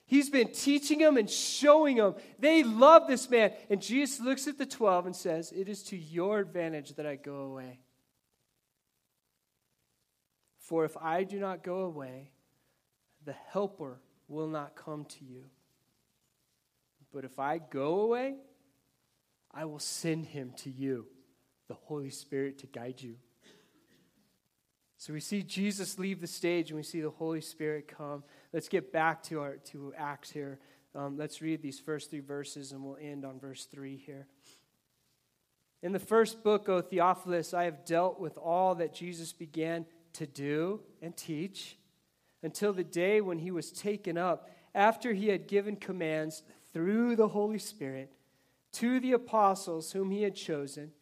He's 0.04 0.28
been 0.28 0.52
teaching 0.52 0.98
them 0.98 1.16
and 1.16 1.30
showing 1.30 1.96
them. 1.96 2.16
They 2.38 2.64
love 2.64 3.08
this 3.08 3.30
man. 3.30 3.52
And 3.70 3.80
Jesus 3.80 4.20
looks 4.20 4.46
at 4.46 4.58
the 4.58 4.66
12 4.66 5.06
and 5.06 5.16
says, 5.16 5.52
It 5.52 5.70
is 5.70 5.82
to 5.84 5.96
your 5.96 6.38
advantage 6.40 6.96
that 6.96 7.06
I 7.06 7.16
go 7.16 7.36
away. 7.36 7.78
For 10.72 10.86
if 10.86 10.96
I 10.96 11.24
do 11.24 11.38
not 11.38 11.62
go 11.62 11.80
away, 11.80 12.30
the 13.26 13.34
Helper 13.50 14.00
will 14.26 14.48
not 14.48 14.74
come 14.74 15.04
to 15.04 15.22
you. 15.22 15.44
But 17.12 17.26
if 17.26 17.38
I 17.38 17.58
go 17.58 18.00
away, 18.00 18.36
I 19.52 19.66
will 19.66 19.80
send 19.80 20.24
him 20.24 20.54
to 20.62 20.70
you, 20.70 21.08
the 21.68 21.74
Holy 21.74 22.08
Spirit, 22.08 22.56
to 22.60 22.66
guide 22.66 23.02
you. 23.02 23.16
So 24.96 25.12
we 25.12 25.20
see 25.20 25.42
Jesus 25.42 25.98
leave 25.98 26.22
the 26.22 26.26
stage 26.26 26.70
and 26.70 26.78
we 26.78 26.84
see 26.84 27.02
the 27.02 27.10
Holy 27.10 27.42
Spirit 27.42 27.86
come. 27.86 28.24
Let's 28.54 28.70
get 28.70 28.94
back 28.94 29.22
to 29.24 29.40
our 29.40 29.56
to 29.72 29.92
Acts 29.98 30.30
here. 30.30 30.58
Um, 30.94 31.18
let's 31.18 31.42
read 31.42 31.60
these 31.60 31.80
first 31.80 32.08
three 32.08 32.20
verses 32.20 32.72
and 32.72 32.82
we'll 32.82 32.96
end 32.98 33.26
on 33.26 33.38
verse 33.38 33.66
3 33.66 33.98
here. 34.06 34.26
In 35.82 35.92
the 35.92 35.98
first 35.98 36.42
book, 36.42 36.70
O 36.70 36.80
Theophilus, 36.80 37.52
I 37.52 37.64
have 37.64 37.84
dealt 37.84 38.18
with 38.18 38.38
all 38.38 38.76
that 38.76 38.94
Jesus 38.94 39.34
began 39.34 39.84
to 40.14 40.26
do 40.26 40.80
and 41.00 41.16
teach 41.16 41.76
until 42.42 42.72
the 42.72 42.84
day 42.84 43.20
when 43.20 43.38
he 43.38 43.50
was 43.50 43.70
taken 43.70 44.18
up, 44.18 44.50
after 44.74 45.12
he 45.12 45.28
had 45.28 45.46
given 45.46 45.76
commands 45.76 46.42
through 46.72 47.14
the 47.14 47.28
Holy 47.28 47.58
Spirit 47.58 48.12
to 48.72 48.98
the 49.00 49.12
apostles 49.12 49.92
whom 49.92 50.10
he 50.10 50.22
had 50.22 50.34
chosen 50.34 50.92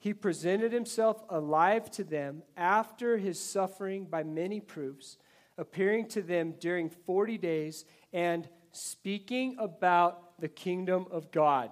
he 0.00 0.14
presented 0.14 0.72
himself 0.72 1.22
alive 1.28 1.90
to 1.90 2.04
them 2.04 2.42
after 2.56 3.18
his 3.18 3.38
suffering 3.38 4.06
by 4.06 4.22
many 4.22 4.58
proofs, 4.58 5.18
appearing 5.58 6.08
to 6.08 6.22
them 6.22 6.54
during 6.58 6.88
40 6.88 7.36
days 7.36 7.84
and 8.10 8.48
speaking 8.72 9.56
about 9.58 10.40
the 10.40 10.48
kingdom 10.48 11.04
of 11.10 11.30
God. 11.30 11.70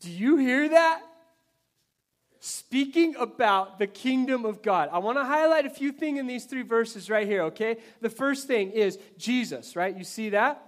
Do 0.00 0.10
you 0.10 0.36
hear 0.36 0.68
that? 0.68 1.00
Speaking 2.40 3.16
about 3.16 3.78
the 3.78 3.86
kingdom 3.86 4.44
of 4.44 4.62
God. 4.62 4.88
I 4.92 4.98
want 4.98 5.18
to 5.18 5.24
highlight 5.24 5.66
a 5.66 5.70
few 5.70 5.92
things 5.92 6.18
in 6.18 6.26
these 6.26 6.44
three 6.44 6.62
verses 6.62 7.08
right 7.08 7.26
here, 7.26 7.42
okay? 7.44 7.76
The 8.00 8.10
first 8.10 8.46
thing 8.46 8.70
is 8.70 8.98
Jesus, 9.16 9.76
right? 9.76 9.96
You 9.96 10.04
see 10.04 10.30
that? 10.30 10.62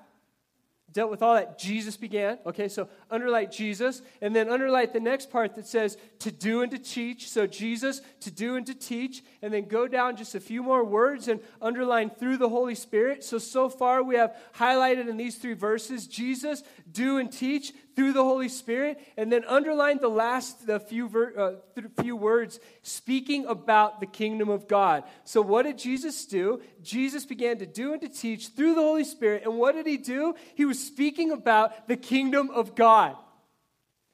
dealt 0.93 1.11
with 1.11 1.23
all 1.23 1.35
that 1.35 1.59
Jesus 1.59 1.97
began. 1.97 2.39
Okay, 2.47 2.69
so 2.69 2.89
underline 3.11 3.51
Jesus, 3.51 4.03
and 4.21 4.35
then 4.35 4.49
underline 4.49 4.89
the 4.93 5.01
next 5.01 5.31
part 5.31 5.55
that 5.55 5.67
says 5.67 5.99
to 6.21 6.31
do 6.31 6.63
and 6.63 6.71
to 6.71 6.79
teach. 6.79 7.29
So 7.29 7.47
Jesus, 7.47 8.01
to 8.21 8.31
do 8.31 8.57
and 8.57 8.67
to 8.67 8.75
teach, 8.75 9.23
and 9.43 9.53
then 9.53 9.67
go 9.67 9.87
down 9.87 10.17
just 10.17 10.35
a 10.35 10.41
few 10.41 10.63
more 10.63 10.83
words 10.83 11.29
and 11.29 11.41
underline 11.61 12.11
through 12.11 12.39
the 12.39 12.49
Holy 12.49 12.75
Spirit. 12.75 13.23
So, 13.23 13.39
so 13.39 13.69
far 13.69 14.03
we 14.03 14.17
have 14.17 14.35
highlighted 14.59 15.09
in 15.09 15.17
these 15.17 15.37
three 15.37 15.55
verses 15.55 16.07
Jesus, 16.07 16.63
do 16.91 17.19
and 17.19 17.31
teach 17.31 17.73
through 17.99 18.13
the 18.13 18.23
Holy 18.23 18.49
Spirit, 18.49 18.97
and 19.17 19.33
then 19.33 19.45
underline 19.49 19.99
the 19.99 20.07
last 20.09 20.69
the 20.69 20.79
few, 20.79 21.09
ver, 21.09 21.59
uh, 21.77 21.83
few 22.01 22.15
words 22.15 22.61
speaking 22.83 23.45
about 23.47 23.99
the 23.99 24.07
kingdom 24.07 24.49
of 24.49 24.69
God. 24.69 25.03
So, 25.25 25.43
what 25.43 25.65
did 25.65 25.79
Jesus 25.79 26.25
do? 26.25 26.63
Jesus 26.81 27.27
began 27.27 27.59
to 27.59 27.67
do 27.67 27.93
and 27.93 28.01
to 28.03 28.09
teach 28.09 28.51
through 28.51 28.77
the 28.77 28.83
Holy 28.83 29.03
Spirit, 29.03 29.43
and 29.45 29.59
what 29.59 29.75
did 29.75 29.85
he 29.85 29.97
do? 29.97 30.37
He 30.55 30.65
was 30.65 30.79
speaking 30.79 31.33
about 31.33 31.89
the 31.89 31.97
kingdom 31.97 32.51
of 32.51 32.77
God. 32.77 33.17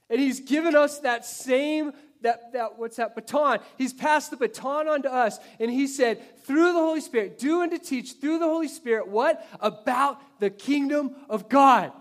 And 0.08 0.18
he's 0.18 0.40
given 0.40 0.74
us 0.74 1.00
that 1.00 1.26
same 1.26 1.92
that, 2.22 2.54
that 2.54 2.78
what's 2.78 2.96
that 2.96 3.14
baton 3.14 3.58
he's 3.76 3.92
passed 3.92 4.30
the 4.30 4.38
baton 4.38 4.88
on 4.88 5.02
to 5.02 5.12
us 5.12 5.38
and 5.60 5.70
he 5.70 5.86
said 5.86 6.22
through 6.44 6.72
the 6.72 6.78
holy 6.78 7.02
spirit 7.02 7.38
do 7.38 7.60
and 7.60 7.70
to 7.70 7.78
teach 7.78 8.14
through 8.14 8.38
the 8.38 8.46
holy 8.46 8.68
spirit 8.68 9.08
what 9.08 9.46
about 9.60 10.22
the 10.40 10.48
kingdom 10.48 11.14
of 11.28 11.50
god 11.50 11.92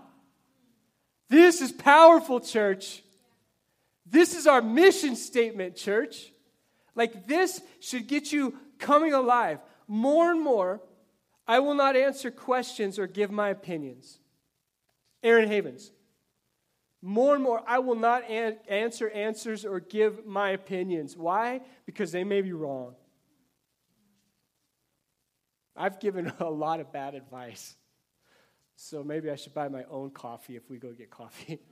this 1.34 1.60
is 1.60 1.72
powerful, 1.72 2.40
church. 2.40 3.02
This 4.06 4.34
is 4.34 4.46
our 4.46 4.62
mission 4.62 5.16
statement, 5.16 5.76
church. 5.76 6.32
Like, 6.94 7.26
this 7.26 7.60
should 7.80 8.06
get 8.06 8.32
you 8.32 8.54
coming 8.78 9.12
alive. 9.12 9.58
More 9.88 10.30
and 10.30 10.40
more, 10.40 10.80
I 11.46 11.58
will 11.58 11.74
not 11.74 11.96
answer 11.96 12.30
questions 12.30 12.98
or 12.98 13.06
give 13.06 13.30
my 13.30 13.50
opinions. 13.50 14.18
Aaron 15.22 15.48
Havens. 15.48 15.90
More 17.02 17.34
and 17.34 17.42
more, 17.42 17.62
I 17.66 17.80
will 17.80 17.96
not 17.96 18.28
an- 18.30 18.58
answer 18.68 19.10
answers 19.10 19.64
or 19.64 19.80
give 19.80 20.24
my 20.24 20.50
opinions. 20.50 21.16
Why? 21.16 21.60
Because 21.84 22.12
they 22.12 22.24
may 22.24 22.40
be 22.40 22.52
wrong. 22.52 22.94
I've 25.76 26.00
given 26.00 26.32
a 26.40 26.48
lot 26.48 26.80
of 26.80 26.92
bad 26.92 27.14
advice. 27.14 27.76
So 28.76 29.04
maybe 29.04 29.30
I 29.30 29.36
should 29.36 29.54
buy 29.54 29.68
my 29.68 29.84
own 29.90 30.10
coffee 30.10 30.56
if 30.56 30.68
we 30.68 30.78
go 30.78 30.92
get 30.92 31.10
coffee. 31.10 31.60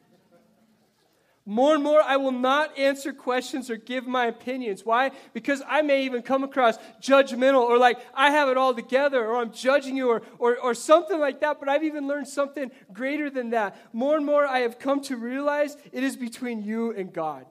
More 1.45 1.75
and 1.75 1.83
more, 1.83 2.01
I 2.01 2.19
will 2.19 2.31
not 2.31 2.79
answer 2.79 3.13
questions 3.13 3.69
or 3.69 3.77
give 3.77 4.07
my 4.07 4.27
opinions. 4.27 4.87
Why? 4.87 5.11
Because 5.33 5.61
I 5.67 5.83
may 5.83 6.05
even 6.05 6.23
come 6.23 6.45
across 6.45 6.79
judgmental 7.01 7.63
or 7.63 7.79
like 7.79 7.99
I 8.15 8.31
have 8.31 8.49
it 8.49 8.57
all 8.57 8.73
together 8.73 9.27
or 9.27 9.39
I'm 9.39 9.53
judging 9.53 9.97
you 9.97 10.09
or, 10.09 10.23
or, 10.39 10.57
or 10.59 10.73
something 10.73 11.19
like 11.19 11.41
that. 11.41 11.59
But 11.59 11.69
I've 11.69 11.83
even 11.83 12.07
learned 12.07 12.29
something 12.29 12.71
greater 12.93 13.29
than 13.29 13.51
that. 13.51 13.77
More 13.93 14.17
and 14.17 14.25
more, 14.25 14.47
I 14.47 14.61
have 14.61 14.79
come 14.79 15.01
to 15.03 15.17
realize 15.17 15.77
it 15.91 16.05
is 16.05 16.17
between 16.17 16.63
you 16.63 16.93
and 16.93 17.13
God. 17.13 17.45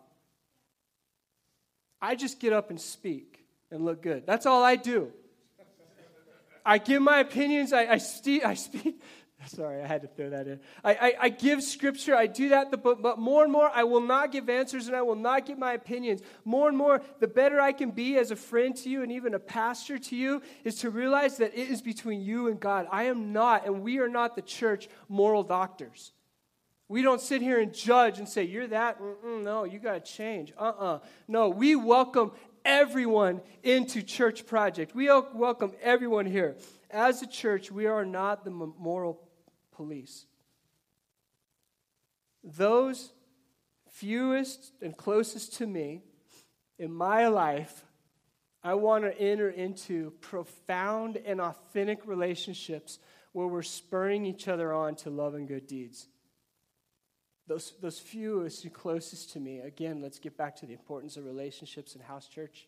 I 2.01 2.15
just 2.15 2.39
get 2.39 2.53
up 2.53 2.69
and 2.69 2.79
speak 2.79 3.43
and 3.71 3.83
look 3.83 4.01
good. 4.01 4.25
That's 4.25 4.45
all 4.45 4.63
I 4.63 4.77
do. 4.77 5.11
I 6.65 6.77
give 6.77 7.01
my 7.01 7.19
opinions, 7.19 7.73
I, 7.73 7.85
I, 7.87 7.97
st- 7.97 8.45
I 8.45 8.53
speak 8.53 9.01
Sorry, 9.47 9.81
I 9.81 9.87
had 9.87 10.01
to 10.03 10.07
throw 10.07 10.29
that 10.29 10.47
in. 10.47 10.59
I, 10.83 10.93
I, 10.93 11.13
I 11.21 11.29
give 11.29 11.63
scripture, 11.63 12.15
I 12.15 12.27
do 12.27 12.49
that, 12.49 12.71
but, 12.83 13.01
but 13.01 13.17
more 13.17 13.43
and 13.43 13.51
more, 13.51 13.69
I 13.73 13.83
will 13.83 14.01
not 14.01 14.31
give 14.31 14.49
answers 14.49 14.87
and 14.87 14.95
I 14.95 15.01
will 15.01 15.15
not 15.15 15.45
give 15.45 15.57
my 15.57 15.73
opinions. 15.73 16.21
More 16.45 16.67
and 16.67 16.77
more, 16.77 17.01
the 17.19 17.27
better 17.27 17.59
I 17.59 17.71
can 17.71 17.91
be 17.91 18.17
as 18.17 18.31
a 18.31 18.35
friend 18.35 18.75
to 18.77 18.89
you 18.89 19.03
and 19.03 19.11
even 19.11 19.33
a 19.33 19.39
pastor 19.39 19.97
to 19.97 20.15
you 20.15 20.41
is 20.63 20.75
to 20.79 20.89
realize 20.89 21.37
that 21.37 21.53
it 21.53 21.69
is 21.69 21.81
between 21.81 22.21
you 22.21 22.47
and 22.47 22.59
God. 22.59 22.87
I 22.91 23.03
am 23.03 23.33
not, 23.33 23.65
and 23.65 23.81
we 23.81 23.99
are 23.99 24.09
not 24.09 24.35
the 24.35 24.41
church, 24.41 24.87
moral 25.09 25.43
doctors. 25.43 26.11
We 26.87 27.01
don't 27.01 27.21
sit 27.21 27.41
here 27.41 27.59
and 27.59 27.73
judge 27.73 28.19
and 28.19 28.27
say, 28.27 28.43
You're 28.43 28.67
that. 28.67 28.99
Mm-mm, 28.99 29.43
no, 29.43 29.63
you 29.63 29.79
got 29.79 30.03
to 30.05 30.11
change. 30.11 30.51
Uh 30.57 30.63
uh-uh. 30.63 30.85
uh 30.95 30.99
No, 31.25 31.47
we 31.47 31.73
welcome 31.73 32.33
everyone 32.65 33.41
into 33.63 34.01
Church 34.01 34.45
Project. 34.45 34.93
We 34.93 35.07
welcome 35.07 35.71
everyone 35.81 36.25
here. 36.25 36.57
As 36.89 37.21
a 37.21 37.27
church, 37.27 37.71
we 37.71 37.85
are 37.85 38.03
not 38.03 38.43
the 38.43 38.51
moral 38.51 39.21
police. 39.81 40.25
Those 42.43 43.11
fewest 43.89 44.73
and 44.81 44.95
closest 44.95 45.55
to 45.55 45.65
me 45.65 46.01
in 46.77 46.93
my 46.93 47.27
life, 47.27 47.83
I 48.63 48.75
want 48.75 49.05
to 49.05 49.19
enter 49.19 49.49
into 49.49 50.11
profound 50.21 51.17
and 51.17 51.41
authentic 51.41 52.05
relationships 52.05 52.99
where 53.31 53.47
we're 53.47 53.63
spurring 53.63 54.25
each 54.25 54.47
other 54.47 54.71
on 54.71 54.95
to 54.97 55.09
love 55.09 55.33
and 55.33 55.47
good 55.47 55.65
deeds. 55.65 56.07
Those, 57.47 57.73
those 57.81 57.97
fewest 57.97 58.63
and 58.63 58.73
closest 58.73 59.33
to 59.33 59.39
me, 59.39 59.59
again, 59.59 59.99
let's 59.99 60.19
get 60.19 60.37
back 60.37 60.55
to 60.57 60.67
the 60.67 60.73
importance 60.73 61.17
of 61.17 61.25
relationships 61.25 61.95
in 61.95 62.01
house 62.01 62.27
church. 62.27 62.67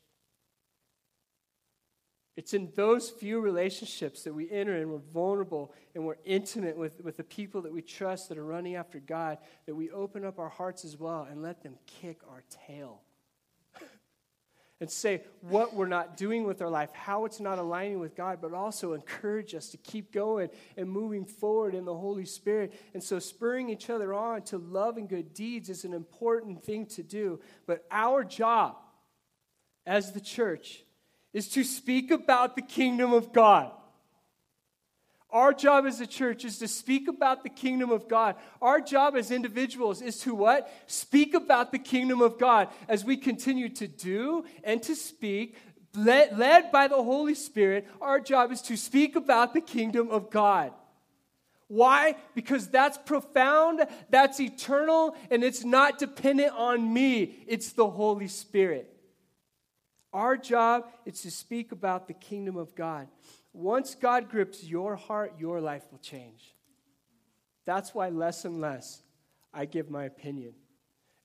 It's 2.36 2.54
in 2.56 2.72
those 2.76 3.12
few 3.12 3.40
relationships 3.40 4.24
that 4.24 4.34
we 4.34 4.50
enter 4.50 4.76
and 4.76 4.90
we're 4.90 4.98
vulnerable 5.14 5.72
and 5.94 6.04
we're 6.04 6.18
intimate 6.26 6.76
with, 6.76 7.00
with 7.02 7.18
the 7.18 7.24
people 7.24 7.62
that 7.62 7.72
we 7.72 7.84
trust 7.84 8.30
that 8.30 8.40
are 8.40 8.46
running 8.46 8.76
after 8.76 9.00
God 9.00 9.38
that 9.68 9.76
we 9.76 9.92
open 9.92 10.26
up 10.26 10.40
our 10.40 10.50
hearts 10.50 10.84
as 10.84 10.98
well 10.98 11.28
and 11.30 11.44
let 11.44 11.62
them 11.62 11.76
kick 11.86 12.22
our 12.28 12.44
tail. 12.68 13.02
and 14.82 14.90
say 14.90 15.22
what 15.42 15.76
we're 15.76 15.86
not 15.86 16.18
doing 16.18 16.46
with 16.46 16.64
our 16.64 16.72
life, 16.72 16.90
how 16.94 17.26
it's 17.26 17.40
not 17.40 17.60
aligning 17.60 18.00
with 18.00 18.16
God, 18.16 18.40
but 18.42 18.52
also 18.52 18.94
encourage 18.94 19.54
us 19.54 19.70
to 19.70 19.78
keep 19.78 20.12
going 20.12 20.50
and 20.76 20.90
moving 20.90 21.26
forward 21.26 21.76
in 21.76 21.86
the 21.86 21.94
Holy 21.94 22.26
Spirit. 22.26 22.74
And 22.96 23.04
so, 23.04 23.20
spurring 23.20 23.70
each 23.70 23.92
other 23.92 24.12
on 24.12 24.42
to 24.44 24.58
love 24.58 24.98
and 24.98 25.08
good 25.08 25.36
deeds 25.36 25.70
is 25.70 25.86
an 25.86 25.94
important 25.94 26.64
thing 26.64 26.88
to 26.88 27.04
do. 27.04 27.40
But 27.68 27.86
our 27.92 28.24
job 28.24 28.78
as 29.86 30.14
the 30.14 30.20
church 30.20 30.84
is 31.34 31.50
to 31.50 31.64
speak 31.64 32.12
about 32.12 32.56
the 32.56 32.62
kingdom 32.62 33.12
of 33.12 33.34
God. 33.34 33.72
Our 35.34 35.52
job 35.52 35.88
as 35.88 36.00
a 36.00 36.06
church 36.06 36.46
is 36.46 36.60
to 36.60 36.68
speak 36.68 37.08
about 37.08 37.42
the 37.42 37.50
kingdom 37.50 37.90
of 37.90 38.08
God. 38.08 38.36
Our 38.62 38.80
job 38.80 39.16
as 39.16 39.32
individuals 39.32 40.00
is 40.00 40.20
to 40.20 40.36
what? 40.36 40.72
Speak 40.86 41.34
about 41.34 41.72
the 41.72 41.80
kingdom 41.80 42.22
of 42.22 42.38
God 42.38 42.68
as 42.88 43.04
we 43.04 43.18
continue 43.18 43.70
to 43.70 43.88
do 43.88 44.46
and 44.64 44.82
to 44.84 44.96
speak. 44.96 45.58
Led, 45.96 46.38
led 46.38 46.72
by 46.72 46.88
the 46.88 47.02
Holy 47.02 47.34
Spirit, 47.34 47.88
our 48.00 48.20
job 48.20 48.52
is 48.52 48.62
to 48.64 48.78
speak 48.78 49.16
about 49.16 49.56
the 49.56 49.62
kingdom 49.62 50.10
of 50.12 50.30
God. 50.30 50.72
Why? 51.68 52.16
Because 52.36 52.68
that's 52.68 53.00
profound, 53.00 53.88
that's 54.12 54.40
eternal, 54.40 55.16
and 55.32 55.44
it's 55.44 55.64
not 55.64 55.98
dependent 55.98 56.54
on 56.56 56.94
me. 56.94 57.44
It's 57.48 57.72
the 57.72 57.90
Holy 57.90 58.28
Spirit. 58.28 58.93
Our 60.14 60.38
job 60.38 60.86
is 61.06 61.22
to 61.22 61.32
speak 61.32 61.72
about 61.72 62.08
the 62.08 62.14
kingdom 62.14 62.56
of 62.56 62.76
God. 62.76 63.08
Once 63.52 63.96
God 63.96 64.30
grips 64.30 64.64
your 64.64 64.96
heart, 64.96 65.34
your 65.40 65.60
life 65.60 65.84
will 65.92 66.00
change. 66.00 66.56
That's 67.66 67.96
why 67.96 68.10
less 68.10 68.46
and 68.46 68.62
less 68.62 69.02
I 69.54 69.66
give 69.66 69.90
my 69.90 70.06
opinion. 70.06 70.54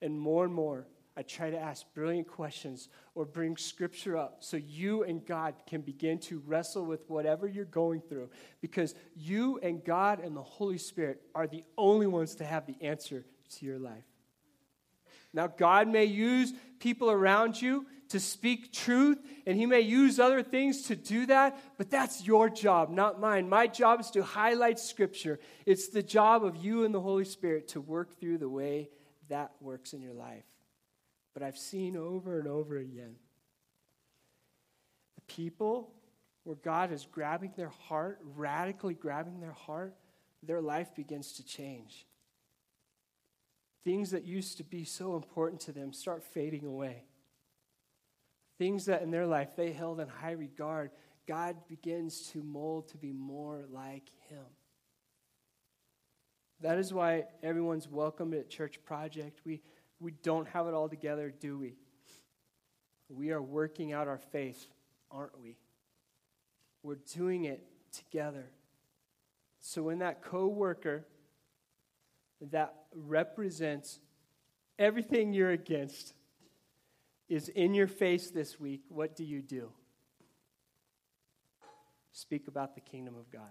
And 0.00 0.18
more 0.18 0.44
and 0.44 0.54
more, 0.54 0.86
I 1.16 1.22
try 1.22 1.50
to 1.50 1.58
ask 1.58 1.84
brilliant 1.94 2.28
questions 2.28 2.88
or 3.16 3.24
bring 3.24 3.56
scripture 3.56 4.16
up 4.16 4.36
so 4.38 4.56
you 4.56 5.02
and 5.02 5.26
God 5.26 5.54
can 5.66 5.80
begin 5.80 6.20
to 6.20 6.38
wrestle 6.46 6.84
with 6.84 7.08
whatever 7.08 7.48
you're 7.48 7.64
going 7.64 8.00
through. 8.00 8.30
Because 8.60 8.94
you 9.16 9.58
and 9.62 9.84
God 9.84 10.20
and 10.20 10.36
the 10.36 10.42
Holy 10.42 10.78
Spirit 10.78 11.20
are 11.34 11.48
the 11.48 11.64
only 11.76 12.06
ones 12.06 12.36
to 12.36 12.44
have 12.44 12.66
the 12.66 12.76
answer 12.80 13.26
to 13.56 13.66
your 13.66 13.80
life. 13.80 14.04
Now, 15.32 15.46
God 15.46 15.88
may 15.88 16.04
use 16.04 16.52
people 16.78 17.10
around 17.10 17.60
you 17.60 17.86
to 18.08 18.20
speak 18.20 18.72
truth, 18.72 19.18
and 19.46 19.56
He 19.58 19.66
may 19.66 19.80
use 19.80 20.18
other 20.18 20.42
things 20.42 20.82
to 20.84 20.96
do 20.96 21.26
that, 21.26 21.58
but 21.76 21.90
that's 21.90 22.26
your 22.26 22.48
job, 22.48 22.90
not 22.90 23.20
mine. 23.20 23.48
My 23.48 23.66
job 23.66 24.00
is 24.00 24.10
to 24.12 24.22
highlight 24.22 24.78
Scripture. 24.78 25.38
It's 25.66 25.88
the 25.88 26.02
job 26.02 26.44
of 26.44 26.56
you 26.56 26.84
and 26.84 26.94
the 26.94 27.00
Holy 27.00 27.26
Spirit 27.26 27.68
to 27.68 27.80
work 27.80 28.18
through 28.18 28.38
the 28.38 28.48
way 28.48 28.88
that 29.28 29.52
works 29.60 29.92
in 29.92 30.00
your 30.00 30.14
life. 30.14 30.44
But 31.34 31.42
I've 31.42 31.58
seen 31.58 31.96
over 31.96 32.38
and 32.38 32.48
over 32.48 32.78
again 32.78 33.16
the 35.16 35.34
people 35.34 35.92
where 36.44 36.56
God 36.56 36.92
is 36.92 37.06
grabbing 37.10 37.52
their 37.56 37.72
heart, 37.88 38.18
radically 38.22 38.94
grabbing 38.94 39.40
their 39.40 39.52
heart, 39.52 39.94
their 40.42 40.62
life 40.62 40.94
begins 40.94 41.32
to 41.34 41.44
change. 41.44 42.06
Things 43.84 44.10
that 44.10 44.24
used 44.24 44.58
to 44.58 44.64
be 44.64 44.84
so 44.84 45.16
important 45.16 45.60
to 45.62 45.72
them 45.72 45.92
start 45.92 46.22
fading 46.22 46.64
away 46.64 47.04
things 48.58 48.86
that 48.86 49.02
in 49.02 49.10
their 49.10 49.26
life 49.26 49.50
they 49.56 49.72
held 49.72 50.00
in 50.00 50.08
high 50.08 50.32
regard, 50.32 50.90
God 51.26 51.56
begins 51.68 52.28
to 52.32 52.42
mold 52.42 52.88
to 52.88 52.98
be 52.98 53.12
more 53.12 53.64
like 53.70 54.10
Him. 54.28 54.44
That 56.60 56.78
is 56.78 56.92
why 56.92 57.26
everyone's 57.42 57.88
welcome 57.88 58.34
at 58.34 58.50
Church 58.50 58.82
Project. 58.84 59.40
We, 59.46 59.62
we 60.00 60.10
don't 60.10 60.48
have 60.48 60.66
it 60.66 60.74
all 60.74 60.88
together, 60.88 61.30
do 61.30 61.56
we? 61.56 61.76
We 63.08 63.30
are 63.30 63.40
working 63.40 63.92
out 63.92 64.08
our 64.08 64.18
faith, 64.18 64.66
aren't 65.10 65.40
we? 65.40 65.56
We're 66.82 66.98
doing 67.14 67.44
it 67.44 67.64
together. 67.92 68.50
So 69.60 69.84
when 69.84 70.00
that 70.00 70.22
coworker 70.22 71.06
that 72.40 72.74
represents 72.94 74.00
everything 74.78 75.32
you're 75.32 75.50
against 75.50 76.14
is 77.28 77.48
in 77.48 77.74
your 77.74 77.88
face 77.88 78.30
this 78.30 78.58
week, 78.58 78.82
what 78.88 79.16
do 79.16 79.24
you 79.24 79.42
do? 79.42 79.70
Speak 82.12 82.48
about 82.48 82.74
the 82.74 82.80
kingdom 82.80 83.16
of 83.16 83.30
God. 83.30 83.42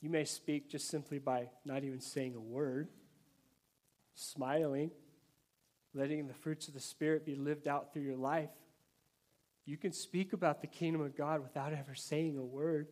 You 0.00 0.08
may 0.08 0.24
speak 0.24 0.70
just 0.70 0.88
simply 0.88 1.18
by 1.18 1.50
not 1.64 1.84
even 1.84 2.00
saying 2.00 2.34
a 2.34 2.40
word, 2.40 2.88
smiling, 4.14 4.90
letting 5.92 6.26
the 6.26 6.34
fruits 6.34 6.68
of 6.68 6.74
the 6.74 6.80
Spirit 6.80 7.26
be 7.26 7.34
lived 7.34 7.68
out 7.68 7.92
through 7.92 8.02
your 8.02 8.16
life. 8.16 8.50
You 9.66 9.76
can 9.76 9.92
speak 9.92 10.32
about 10.32 10.62
the 10.62 10.66
kingdom 10.66 11.02
of 11.02 11.16
God 11.16 11.42
without 11.42 11.72
ever 11.74 11.94
saying 11.94 12.38
a 12.38 12.44
word. 12.44 12.88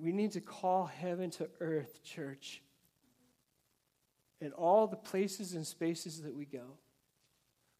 We 0.00 0.12
need 0.12 0.32
to 0.32 0.40
call 0.40 0.86
heaven 0.86 1.30
to 1.32 1.48
earth, 1.60 2.02
church 2.04 2.62
in 4.40 4.52
all 4.52 4.86
the 4.86 4.96
places 4.96 5.54
and 5.54 5.66
spaces 5.66 6.22
that 6.22 6.34
we 6.34 6.44
go, 6.44 6.78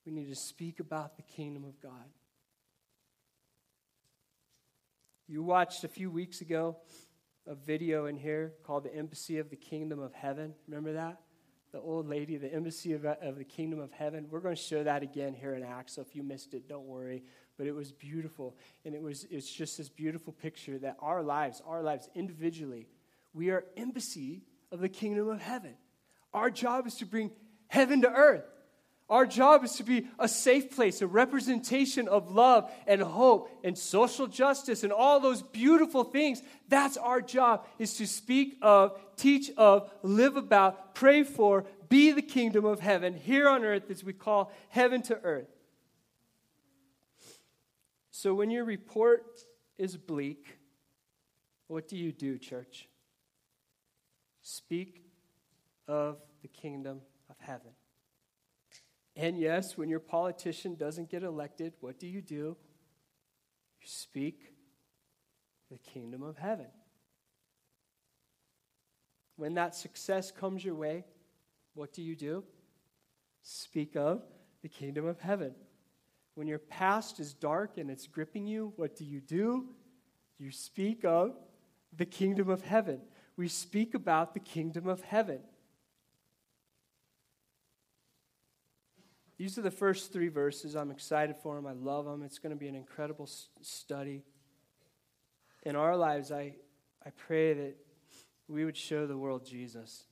we 0.05 0.13
need 0.13 0.29
to 0.29 0.35
speak 0.35 0.81
about 0.81 1.17
the 1.17 1.23
kingdom 1.23 1.65
of 1.65 1.81
God. 1.81 1.93
You 5.29 5.43
watched 5.43 5.85
a 5.85 5.89
few 5.89 6.11
weeks 6.11 6.41
ago 6.41 6.79
a 7.47 7.55
video 7.55 8.07
in 8.07 8.17
here 8.17 8.55
called 8.65 8.85
The 8.85 8.95
Embassy 8.95 9.39
of 9.39 9.51
the 9.51 9.57
Kingdom 9.57 10.01
of 10.01 10.15
Heaven. 10.15 10.55
Remember 10.67 10.95
that? 10.95 11.21
The 11.73 11.81
old 11.81 12.09
lady, 12.09 12.37
the 12.37 12.53
embassy 12.53 12.93
of, 12.93 13.05
of 13.05 13.37
the 13.37 13.45
kingdom 13.45 13.79
of 13.79 13.93
heaven. 13.93 14.27
We're 14.31 14.41
going 14.41 14.57
to 14.57 14.61
show 14.61 14.83
that 14.85 15.03
again 15.03 15.35
here 15.35 15.55
in 15.55 15.63
Acts. 15.63 15.95
So 15.95 16.03
if 16.03 16.17
you 16.17 16.23
missed 16.23 16.55
it, 16.55 16.69
don't 16.69 16.87
worry. 16.87 17.23
But 17.57 17.67
it 17.67 17.75
was 17.75 17.93
beautiful. 17.93 18.57
And 18.85 18.95
it 18.95 19.03
was, 19.03 19.27
it's 19.31 19.51
just 19.51 19.79
this 19.79 19.89
beautiful 19.89 20.33
picture 20.33 20.79
that 20.79 20.97
our 21.01 21.23
lives, 21.23 21.61
our 21.67 21.83
lives 21.83 22.09
individually, 22.15 22.89
we 23.35 23.51
are 23.51 23.65
embassy 23.77 24.43
of 24.73 24.81
the 24.81 24.89
kingdom 24.89 25.29
of 25.29 25.41
heaven. 25.41 25.75
Our 26.33 26.51
job 26.51 26.87
is 26.87 26.95
to 26.97 27.07
bring 27.07 27.31
heaven 27.69 28.03
to 28.03 28.11
earth. 28.11 28.45
Our 29.11 29.25
job 29.25 29.65
is 29.65 29.73
to 29.77 29.85
be 29.85 30.07
a 30.19 30.29
safe 30.29 30.71
place, 30.71 31.01
a 31.01 31.07
representation 31.07 32.09
of 32.09 32.31
love 32.31 32.71
and 32.87 33.01
hope 33.01 33.51
and 33.65 33.77
social 33.77 34.27
justice 34.27 34.85
and 34.85 34.93
all 34.93 35.19
those 35.19 35.41
beautiful 35.41 36.05
things. 36.05 36.43
That's 36.69 36.99
our 36.99 37.23
job 37.23 37.67
is 37.79 37.95
to 37.95 38.07
speak 38.07 38.59
of, 38.61 39.01
teach 39.17 39.51
of, 39.57 39.91
live 40.03 40.37
about, 40.37 40.95
pray 40.95 41.23
for, 41.23 41.65
be 41.89 42.13
the 42.13 42.21
kingdom 42.21 42.67
of 42.67 42.81
heaven 42.81 43.15
here 43.15 43.49
on 43.49 43.65
earth 43.65 43.91
as 43.91 44.05
we 44.05 44.13
call 44.13 44.53
heaven 44.69 45.01
to 45.03 45.19
earth. 45.23 45.49
So 48.11 48.35
when 48.35 48.51
your 48.51 48.65
report 48.65 49.41
is 49.79 49.97
bleak, 49.97 50.59
what 51.67 51.89
do 51.89 51.97
you 51.97 52.13
do, 52.13 52.37
church? 52.37 52.89
Speak 54.43 55.03
of 55.87 56.19
the 56.43 56.49
kingdom 56.49 57.01
of 57.31 57.37
heaven. 57.39 57.71
And 59.19 59.37
yes, 59.37 59.77
when 59.77 59.89
your 59.89 59.99
politician 59.99 60.77
doesn't 60.77 61.11
get 61.11 61.25
elected, 61.25 61.73
what 61.81 61.99
do 61.99 62.07
you 62.07 62.23
do? 62.23 62.57
You 63.81 63.87
speak 63.87 64.55
the 65.73 65.79
kingdom 65.79 66.23
of 66.23 66.37
heaven. 66.37 66.69
When 69.35 69.55
that 69.55 69.75
success 69.75 70.31
comes 70.31 70.65
your 70.65 70.77
way, 70.77 71.05
what 71.75 71.93
do 71.93 72.01
you 72.01 72.15
do? 72.15 72.45
Speak 73.43 73.97
of 73.97 74.23
the 74.63 74.69
kingdom 74.69 75.05
of 75.05 75.19
heaven. 75.19 75.53
When 76.35 76.47
your 76.47 76.61
past 76.61 77.19
is 77.19 77.35
dark 77.35 77.77
and 77.77 77.91
it's 77.91 78.07
gripping 78.07 78.47
you, 78.47 78.73
what 78.77 78.95
do 78.95 79.05
you 79.05 79.21
do? 79.21 79.67
You 80.39 80.53
speak 80.53 81.05
of 81.05 81.35
the 81.97 82.07
kingdom 82.07 82.49
of 82.49 82.63
heaven. 82.63 83.01
We 83.37 83.49
speak 83.49 83.95
about 83.95 84.35
the 84.35 84.41
kingdom 84.41 84.87
of 84.87 85.01
heaven. 85.03 85.41
These 89.39 89.57
are 89.57 89.63
the 89.63 89.71
first 89.71 90.13
three 90.13 90.29
verses. 90.29 90.75
I'm 90.75 90.91
excited 90.91 91.37
for 91.37 91.55
them. 91.55 91.67
I 91.67 91.73
love 91.73 92.05
them. 92.05 92.23
It's 92.25 92.41
going 92.41 92.51
to 92.51 92.59
be 92.59 92.67
an 92.67 92.75
incredible 92.75 93.29
study. 93.63 94.25
In 95.63 95.77
our 95.77 95.97
lives, 95.97 96.33
I, 96.33 96.57
I 97.07 97.11
pray 97.11 97.55
that 97.55 97.77
we 98.49 98.65
would 98.65 98.77
show 98.77 99.07
the 99.07 99.17
world 99.17 99.47
Jesus. 99.47 100.05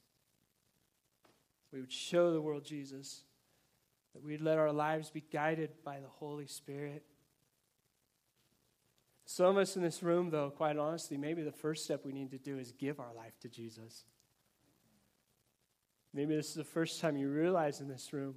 We 1.73 1.81
would 1.81 1.93
show 1.93 2.33
the 2.33 2.41
world 2.41 2.65
Jesus. 2.65 3.25
That 4.15 4.23
we'd 4.23 4.41
let 4.41 4.59
our 4.59 4.73
lives 4.73 5.11
be 5.11 5.25
guided 5.33 5.71
by 5.85 5.99
the 5.99 6.09
Holy 6.09 6.47
Spirit. 6.47 7.05
Some 9.25 9.47
of 9.47 9.57
us 9.57 9.75
in 9.75 9.83
this 9.83 10.05
room, 10.05 10.31
though, 10.31 10.51
quite 10.51 10.79
honestly, 10.79 11.17
maybe 11.17 11.43
the 11.43 11.51
first 11.51 11.83
step 11.83 12.05
we 12.05 12.13
need 12.13 12.31
to 12.31 12.39
do 12.39 12.59
is 12.61 12.71
give 12.71 13.01
our 13.01 13.13
life 13.13 13.37
to 13.41 13.49
Jesus. 13.49 14.05
Maybe 16.15 16.37
this 16.37 16.51
is 16.51 16.55
the 16.55 16.65
first 16.65 17.01
time 17.01 17.17
you 17.17 17.29
realize 17.29 17.81
in 17.81 17.89
this 17.89 18.13
room 18.13 18.37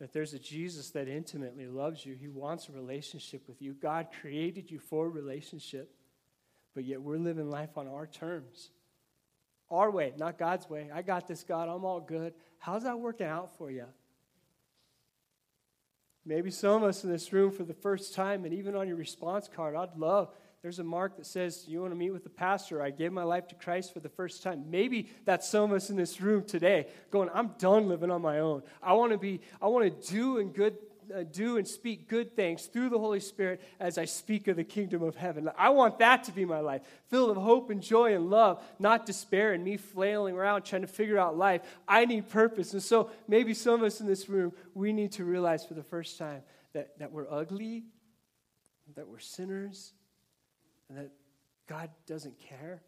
that 0.00 0.14
there's 0.14 0.32
a 0.32 0.38
Jesus 0.38 0.90
that 0.90 1.08
intimately 1.08 1.66
loves 1.66 2.04
you. 2.04 2.14
He 2.14 2.26
wants 2.26 2.68
a 2.68 2.72
relationship 2.72 3.46
with 3.46 3.60
you. 3.60 3.74
God 3.74 4.08
created 4.20 4.70
you 4.70 4.78
for 4.78 5.06
a 5.06 5.10
relationship, 5.10 5.94
but 6.74 6.84
yet 6.84 7.02
we're 7.02 7.18
living 7.18 7.50
life 7.50 7.76
on 7.76 7.86
our 7.86 8.06
terms. 8.06 8.70
Our 9.70 9.90
way, 9.90 10.14
not 10.16 10.38
God's 10.38 10.68
way. 10.68 10.88
I 10.92 11.02
got 11.02 11.28
this, 11.28 11.44
God. 11.44 11.68
I'm 11.68 11.84
all 11.84 12.00
good. 12.00 12.32
How's 12.58 12.84
that 12.84 12.98
working 12.98 13.26
out 13.26 13.56
for 13.58 13.70
you? 13.70 13.84
Maybe 16.24 16.50
some 16.50 16.82
of 16.82 16.88
us 16.88 17.04
in 17.04 17.10
this 17.10 17.32
room 17.32 17.50
for 17.50 17.64
the 17.64 17.74
first 17.74 18.14
time, 18.14 18.44
and 18.44 18.54
even 18.54 18.74
on 18.74 18.88
your 18.88 18.96
response 18.96 19.48
card, 19.54 19.76
I'd 19.76 19.96
love 19.96 20.30
there's 20.62 20.78
a 20.78 20.84
mark 20.84 21.16
that 21.16 21.26
says, 21.26 21.64
You 21.66 21.80
want 21.80 21.92
to 21.92 21.96
meet 21.96 22.10
with 22.10 22.24
the 22.24 22.30
pastor? 22.30 22.82
I 22.82 22.90
gave 22.90 23.12
my 23.12 23.22
life 23.22 23.48
to 23.48 23.54
Christ 23.54 23.94
for 23.94 24.00
the 24.00 24.08
first 24.08 24.42
time. 24.42 24.66
Maybe 24.70 25.08
that's 25.24 25.48
some 25.48 25.70
of 25.70 25.76
us 25.76 25.90
in 25.90 25.96
this 25.96 26.20
room 26.20 26.44
today 26.44 26.86
going, 27.10 27.30
I'm 27.32 27.54
done 27.58 27.88
living 27.88 28.10
on 28.10 28.20
my 28.20 28.40
own. 28.40 28.62
I 28.82 28.92
want 28.92 29.12
to 29.12 29.18
be, 29.18 29.40
I 29.60 29.68
want 29.68 30.02
to 30.02 30.12
do 30.12 30.38
and 30.38 30.54
good. 30.54 30.76
Uh, 31.12 31.24
do 31.24 31.56
and 31.56 31.66
speak 31.66 32.08
good 32.08 32.36
things 32.36 32.66
through 32.66 32.88
the 32.88 32.96
Holy 32.96 33.18
Spirit 33.18 33.60
as 33.80 33.98
I 33.98 34.04
speak 34.04 34.46
of 34.46 34.54
the 34.54 34.62
kingdom 34.62 35.02
of 35.02 35.16
heaven. 35.16 35.50
I 35.58 35.70
want 35.70 35.98
that 35.98 36.22
to 36.24 36.32
be 36.32 36.44
my 36.44 36.60
life, 36.60 36.82
filled 37.08 37.36
of 37.36 37.36
hope 37.36 37.68
and 37.70 37.82
joy 37.82 38.14
and 38.14 38.30
love, 38.30 38.62
not 38.78 39.06
despair 39.06 39.52
and 39.52 39.64
me 39.64 39.76
flailing 39.76 40.36
around 40.36 40.62
trying 40.62 40.82
to 40.82 40.86
figure 40.86 41.18
out 41.18 41.36
life. 41.36 41.62
I 41.88 42.04
need 42.04 42.28
purpose. 42.28 42.74
And 42.74 42.82
so 42.82 43.10
maybe 43.26 43.54
some 43.54 43.74
of 43.74 43.82
us 43.82 44.00
in 44.00 44.06
this 44.06 44.28
room, 44.28 44.52
we 44.72 44.92
need 44.92 45.10
to 45.12 45.24
realize 45.24 45.64
for 45.64 45.74
the 45.74 45.82
first 45.82 46.16
time 46.16 46.42
that, 46.74 46.96
that 47.00 47.10
we're 47.10 47.28
ugly, 47.28 47.82
that 48.94 49.08
we're 49.08 49.18
sinners, 49.18 49.94
and 50.90 50.98
that 50.98 51.10
God 51.68 51.88
doesn't 52.06 52.38
care. 52.40 52.82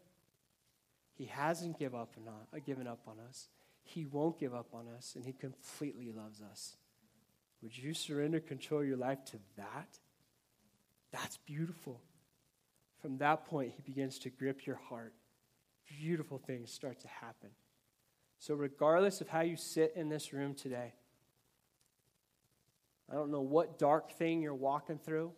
He 1.15 1.25
hasn't 1.25 1.79
give 1.79 1.95
up 1.95 2.13
on, 2.17 2.27
uh, 2.27 2.59
given 2.65 2.85
up 2.85 2.99
on 3.07 3.15
us. 3.29 3.47
He 3.83 4.05
won't 4.05 4.37
give 4.39 4.53
up 4.53 4.67
on 4.73 4.87
us, 4.95 5.13
and 5.15 5.25
He 5.25 5.31
completely 5.31 6.11
loves 6.11 6.41
us. 6.41 6.75
Would 7.61 7.77
you 7.77 7.93
surrender 7.93 8.39
control 8.41 8.81
of 8.81 8.87
your 8.87 8.97
life 8.97 9.23
to 9.25 9.37
that? 9.55 9.99
That's 11.11 11.37
beautiful. 11.37 12.01
From 13.01 13.17
that 13.19 13.45
point, 13.45 13.73
He 13.75 13.81
begins 13.81 14.19
to 14.19 14.29
grip 14.29 14.65
your 14.65 14.75
heart. 14.89 15.13
Beautiful 15.87 16.37
things 16.37 16.71
start 16.71 16.99
to 17.01 17.07
happen. 17.07 17.49
So, 18.39 18.53
regardless 18.53 19.21
of 19.21 19.29
how 19.29 19.41
you 19.41 19.55
sit 19.55 19.93
in 19.95 20.09
this 20.09 20.33
room 20.33 20.55
today, 20.55 20.93
I 23.09 23.15
don't 23.15 23.31
know 23.31 23.41
what 23.41 23.79
dark 23.79 24.11
thing 24.13 24.41
you're 24.41 24.53
walking 24.53 24.97
through 24.97 25.33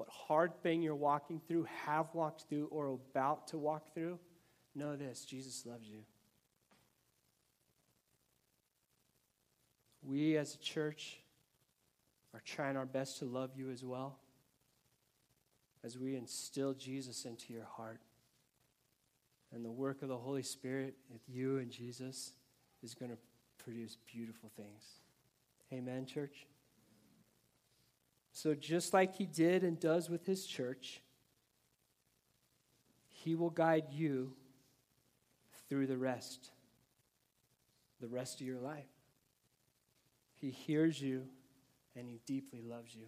what 0.00 0.08
hard 0.08 0.50
thing 0.62 0.80
you're 0.80 0.94
walking 0.94 1.42
through, 1.46 1.66
have 1.84 2.06
walked 2.14 2.48
through, 2.48 2.66
or 2.70 2.86
about 2.86 3.48
to 3.48 3.58
walk 3.58 3.92
through, 3.92 4.18
know 4.74 4.96
this 4.96 5.26
Jesus 5.26 5.66
loves 5.66 5.86
you. 5.86 5.98
We 10.02 10.38
as 10.38 10.54
a 10.54 10.58
church 10.58 11.20
are 12.32 12.40
trying 12.46 12.78
our 12.78 12.86
best 12.86 13.18
to 13.18 13.26
love 13.26 13.50
you 13.54 13.68
as 13.70 13.84
well 13.84 14.16
as 15.84 15.98
we 15.98 16.16
instill 16.16 16.72
Jesus 16.72 17.26
into 17.26 17.52
your 17.52 17.66
heart. 17.76 18.00
And 19.52 19.62
the 19.62 19.70
work 19.70 20.00
of 20.00 20.08
the 20.08 20.16
Holy 20.16 20.42
Spirit 20.42 20.94
with 21.12 21.20
you 21.28 21.58
and 21.58 21.70
Jesus 21.70 22.32
is 22.82 22.94
going 22.94 23.10
to 23.10 23.18
produce 23.62 23.98
beautiful 24.10 24.50
things. 24.56 25.00
Amen, 25.70 26.06
church? 26.06 26.46
So, 28.32 28.54
just 28.54 28.94
like 28.94 29.16
he 29.16 29.26
did 29.26 29.64
and 29.64 29.78
does 29.78 30.08
with 30.08 30.24
his 30.24 30.46
church, 30.46 31.02
he 33.08 33.34
will 33.34 33.50
guide 33.50 33.86
you 33.90 34.32
through 35.68 35.86
the 35.86 35.98
rest, 35.98 36.50
the 38.00 38.08
rest 38.08 38.40
of 38.40 38.46
your 38.46 38.60
life. 38.60 38.88
He 40.34 40.50
hears 40.50 41.00
you 41.00 41.26
and 41.96 42.08
he 42.08 42.20
deeply 42.24 42.62
loves 42.62 42.94
you. 42.94 43.06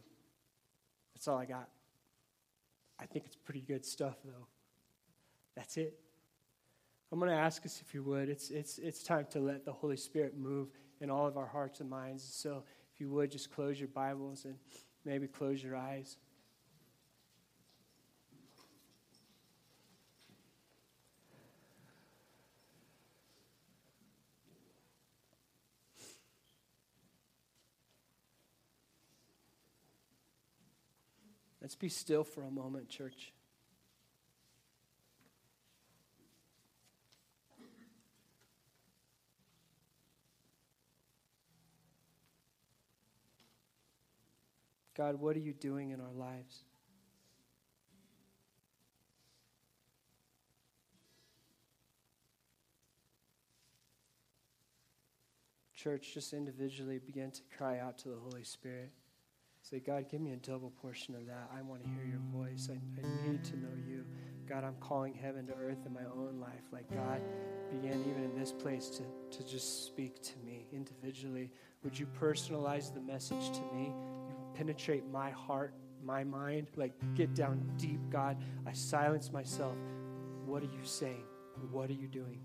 That's 1.15 1.29
all 1.29 1.39
I 1.39 1.47
got. 1.47 1.69
I 3.01 3.07
think 3.07 3.25
it's 3.25 3.37
pretty 3.37 3.63
good 3.63 3.87
stuff, 3.87 4.17
though. 4.25 4.47
That's 5.57 5.77
it. 5.77 5.99
I'm 7.11 7.19
going 7.19 7.31
to 7.31 7.37
ask 7.37 7.65
us 7.65 7.83
if 7.87 7.95
you 7.95 8.03
would. 8.05 8.29
It's, 8.29 8.51
it's, 8.51 8.79
it's 8.79 9.03
time 9.03 9.27
to 9.31 9.41
let 9.41 9.65
the 9.65 9.73
Holy 9.73 9.97
Spirit 9.97 10.37
move 10.37 10.69
in 11.01 11.11
all 11.11 11.27
of 11.27 11.37
our 11.37 11.47
hearts 11.47 11.81
and 11.81 11.91
minds. 11.91 12.23
So, 12.23 12.65
if 12.93 13.01
you 13.01 13.11
would, 13.11 13.31
just 13.31 13.51
close 13.51 13.79
your 13.79 13.89
Bibles 13.89 14.45
and 14.45 14.55
Maybe 15.05 15.27
close 15.27 15.63
your 15.63 15.77
eyes. 15.77 16.17
Let's 31.61 31.75
be 31.77 31.89
still 31.89 32.25
for 32.25 32.43
a 32.43 32.51
moment, 32.51 32.89
church. 32.89 33.33
God, 44.97 45.21
what 45.21 45.37
are 45.37 45.41
you 45.41 45.55
doing 45.55 45.91
in 45.91 46.01
our 46.01 46.13
lives? 46.15 46.65
Church, 55.75 56.15
just 56.15 56.33
individually 56.33 57.01
begin 57.05 57.31
to 57.33 57.41
cry 57.57 57.81
out 57.81 57.99
to 57.99 58.09
the 58.09 58.17
Holy 58.17 58.45
Spirit. 58.45 58.93
Say, 59.63 59.81
God, 59.81 60.09
give 60.09 60.21
me 60.21 60.33
a 60.33 60.37
double 60.37 60.71
portion 60.71 61.15
of 61.15 61.27
that. 61.27 61.51
I 61.57 61.63
want 61.63 61.83
to 61.83 61.89
hear 61.89 62.05
your 62.05 62.21
voice. 62.33 62.69
I, 62.71 62.75
I 62.75 63.31
need 63.31 63.43
to 63.45 63.57
know 63.57 63.75
you. 63.89 64.05
God, 64.49 64.65
I'm 64.65 64.77
calling 64.81 65.15
heaven 65.15 65.47
to 65.47 65.55
earth 65.55 65.87
in 65.87 65.93
my 65.93 66.05
own 66.15 66.39
life. 66.41 66.63
Like, 66.73 66.91
God, 66.93 67.21
begin 67.71 68.05
even 68.09 68.25
in 68.25 68.39
this 68.39 68.53
place 68.53 68.89
to, 68.91 69.39
to 69.39 69.49
just 69.49 69.87
speak 69.87 70.23
to 70.23 70.39
me 70.45 70.67
individually. 70.73 71.51
Would 71.83 71.99
you 71.99 72.07
personalize 72.21 72.93
the 72.93 73.01
message 73.01 73.51
to 73.51 73.75
me? 73.75 73.93
Penetrate 74.55 75.09
my 75.11 75.31
heart, 75.31 75.75
my 76.05 76.25
mind. 76.25 76.69
Like, 76.77 76.93
get 77.15 77.35
down 77.35 77.73
deep, 77.77 78.01
God. 78.11 78.37
I 78.67 78.73
silence 78.73 79.33
myself. 79.33 79.77
What 80.47 80.63
are 80.63 80.67
you 80.67 80.85
saying? 80.85 81.25
What 81.71 81.91
are 81.91 81.95
you 81.95 82.09
doing? 82.09 82.41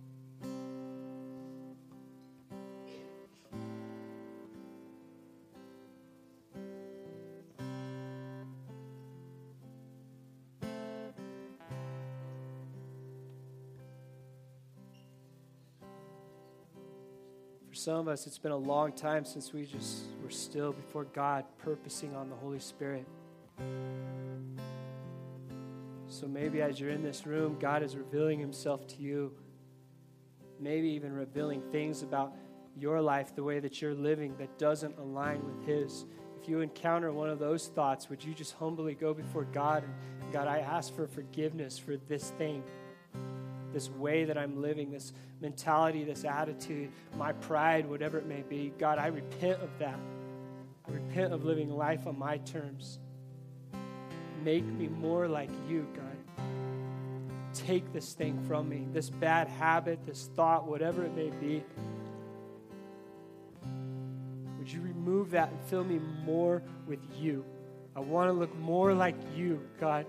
For 17.70 17.76
some 17.76 18.00
of 18.00 18.08
us, 18.08 18.28
it's 18.28 18.38
been 18.38 18.52
a 18.52 18.58
long 18.58 18.92
time 18.92 19.26
since 19.26 19.54
we 19.54 19.66
just 19.66 20.04
were 20.28 20.32
still 20.32 20.74
before 20.74 21.06
God, 21.06 21.46
purposing 21.58 22.14
on 22.14 22.30
the 22.30 22.36
Holy 22.36 22.60
Spirit. 22.60 23.06
So 26.10 26.28
maybe 26.28 26.62
as 26.62 26.82
you're 26.82 26.90
in 26.90 27.02
this 27.02 27.26
room, 27.26 27.56
God 27.62 27.82
is 27.82 27.96
revealing 27.96 28.38
Himself 28.38 28.86
to 28.88 28.96
you. 28.98 29.32
Maybe 30.60 30.90
even 30.90 31.14
revealing 31.14 31.62
things 31.72 32.04
about 32.04 32.34
your 32.78 33.00
life, 33.00 33.34
the 33.38 33.44
way 33.44 33.62
that 33.62 33.82
you're 33.82 33.94
living, 33.94 34.36
that 34.38 34.58
doesn't 34.58 34.98
align 34.98 35.42
with 35.46 35.66
His. 35.66 36.04
If 36.42 36.50
you 36.50 36.60
encounter 36.60 37.14
one 37.14 37.30
of 37.30 37.40
those 37.40 37.68
thoughts, 37.68 38.10
would 38.10 38.22
you 38.22 38.34
just 38.34 38.54
humbly 38.56 38.96
go 38.96 39.14
before 39.14 39.46
God 39.46 39.86
and 39.86 40.34
God, 40.34 40.50
I 40.50 40.60
ask 40.60 40.94
for 40.94 41.08
forgiveness 41.08 41.80
for 41.80 41.96
this 42.10 42.32
thing 42.32 42.64
this 43.72 43.90
way 43.92 44.26
that 44.26 44.38
I'm 44.38 44.62
living, 44.62 44.92
this 44.92 45.14
mentality, 45.40 46.04
this 46.04 46.26
attitude, 46.26 46.90
my 47.16 47.32
pride, 47.32 47.88
whatever 47.88 48.18
it 48.18 48.26
may 48.26 48.42
be. 48.42 48.74
God, 48.78 48.98
I 48.98 49.08
repent 49.08 49.62
of 49.62 49.70
that. 49.80 49.98
Repent 51.18 51.34
of 51.34 51.46
living 51.46 51.72
life 51.72 52.06
on 52.06 52.20
my 52.20 52.38
terms. 52.38 53.00
Make 54.44 54.64
me 54.64 54.88
more 54.88 55.28
like 55.28 55.50
you, 55.68 55.88
God. 55.96 56.46
Take 57.56 57.92
this 57.92 58.14
thing 58.14 58.40
from 58.48 58.70
me, 58.70 58.86
this 58.94 59.10
bad 59.10 59.48
habit, 59.48 60.06
this 60.06 60.30
thought, 60.36 60.68
whatever 60.68 61.04
it 61.04 61.16
may 61.16 61.32
be. 61.42 61.64
Would 64.60 64.72
you 64.72 64.80
remove 64.80 65.32
that 65.32 65.50
and 65.50 65.60
fill 65.62 65.84
me 65.84 66.00
more 66.24 66.62
with 66.86 67.00
you? 67.20 67.44
I 67.96 68.00
want 68.00 68.30
to 68.30 68.34
look 68.34 68.56
more 68.60 68.94
like 68.94 69.16
you, 69.36 69.68
God. 69.80 70.06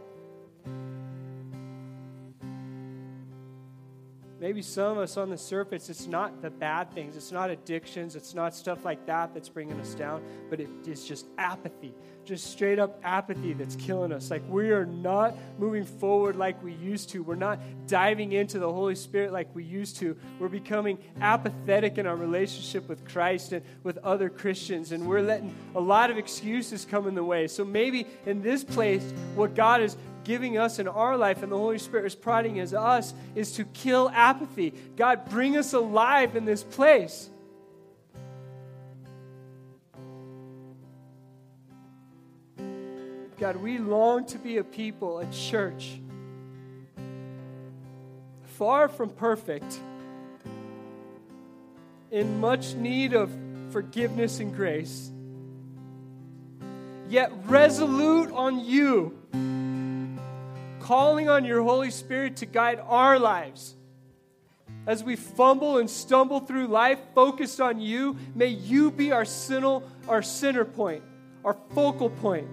Maybe 4.40 4.62
some 4.62 4.92
of 4.92 4.98
us 4.98 5.16
on 5.16 5.30
the 5.30 5.38
surface, 5.38 5.90
it's 5.90 6.06
not 6.06 6.42
the 6.42 6.50
bad 6.50 6.92
things, 6.92 7.16
it's 7.16 7.32
not 7.32 7.50
addictions, 7.50 8.14
it's 8.14 8.34
not 8.34 8.54
stuff 8.54 8.84
like 8.84 9.04
that 9.06 9.34
that's 9.34 9.48
bringing 9.48 9.80
us 9.80 9.94
down, 9.94 10.22
but 10.48 10.60
it 10.60 10.68
is 10.86 11.04
just 11.04 11.26
apathy, 11.38 11.92
just 12.24 12.52
straight 12.52 12.78
up 12.78 13.00
apathy 13.02 13.52
that's 13.52 13.74
killing 13.74 14.12
us. 14.12 14.30
Like 14.30 14.42
we 14.48 14.70
are 14.70 14.86
not 14.86 15.34
moving 15.58 15.84
forward 15.84 16.36
like 16.36 16.62
we 16.62 16.72
used 16.74 17.10
to. 17.10 17.24
We're 17.24 17.34
not 17.34 17.58
diving 17.88 18.30
into 18.30 18.60
the 18.60 18.72
Holy 18.72 18.94
Spirit 18.94 19.32
like 19.32 19.52
we 19.56 19.64
used 19.64 19.96
to. 19.96 20.16
We're 20.38 20.48
becoming 20.48 20.98
apathetic 21.20 21.98
in 21.98 22.06
our 22.06 22.16
relationship 22.16 22.88
with 22.88 23.04
Christ 23.08 23.52
and 23.52 23.64
with 23.82 23.98
other 23.98 24.30
Christians, 24.30 24.92
and 24.92 25.08
we're 25.08 25.22
letting 25.22 25.52
a 25.74 25.80
lot 25.80 26.12
of 26.12 26.16
excuses 26.16 26.84
come 26.84 27.08
in 27.08 27.16
the 27.16 27.24
way. 27.24 27.48
So 27.48 27.64
maybe 27.64 28.06
in 28.24 28.40
this 28.40 28.62
place, 28.62 29.02
what 29.34 29.56
God 29.56 29.80
is 29.80 29.96
giving 30.28 30.58
us 30.58 30.78
in 30.78 30.86
our 30.86 31.16
life 31.16 31.42
and 31.42 31.50
the 31.50 31.56
Holy 31.56 31.78
Spirit 31.78 32.04
is 32.04 32.14
prodding 32.14 32.60
as 32.60 32.74
us 32.74 33.14
is 33.34 33.52
to 33.52 33.64
kill 33.64 34.10
apathy. 34.10 34.74
God, 34.94 35.30
bring 35.30 35.56
us 35.56 35.72
alive 35.72 36.36
in 36.36 36.44
this 36.44 36.62
place. 36.62 37.30
God, 43.38 43.56
we 43.56 43.78
long 43.78 44.26
to 44.26 44.38
be 44.38 44.58
a 44.58 44.64
people, 44.64 45.20
a 45.20 45.32
church, 45.32 45.98
far 48.58 48.88
from 48.88 49.08
perfect, 49.08 49.80
in 52.10 52.38
much 52.38 52.74
need 52.74 53.14
of 53.14 53.34
forgiveness 53.70 54.40
and 54.40 54.54
grace, 54.54 55.10
yet 57.08 57.32
resolute 57.46 58.30
on 58.32 58.62
you 58.62 59.18
calling 60.88 61.28
on 61.28 61.44
your 61.44 61.62
Holy 61.62 61.90
Spirit 61.90 62.36
to 62.36 62.46
guide 62.46 62.80
our 62.86 63.18
lives. 63.18 63.76
As 64.86 65.04
we 65.04 65.16
fumble 65.16 65.76
and 65.76 65.90
stumble 65.90 66.40
through 66.40 66.66
life 66.68 66.98
focused 67.14 67.60
on 67.60 67.78
you, 67.78 68.16
may 68.34 68.46
you 68.46 68.90
be 68.90 69.12
our, 69.12 69.26
center, 69.26 69.80
our 70.08 70.22
center 70.22 70.64
point, 70.64 71.02
our 71.44 71.54
focal 71.74 72.08
point. 72.08 72.48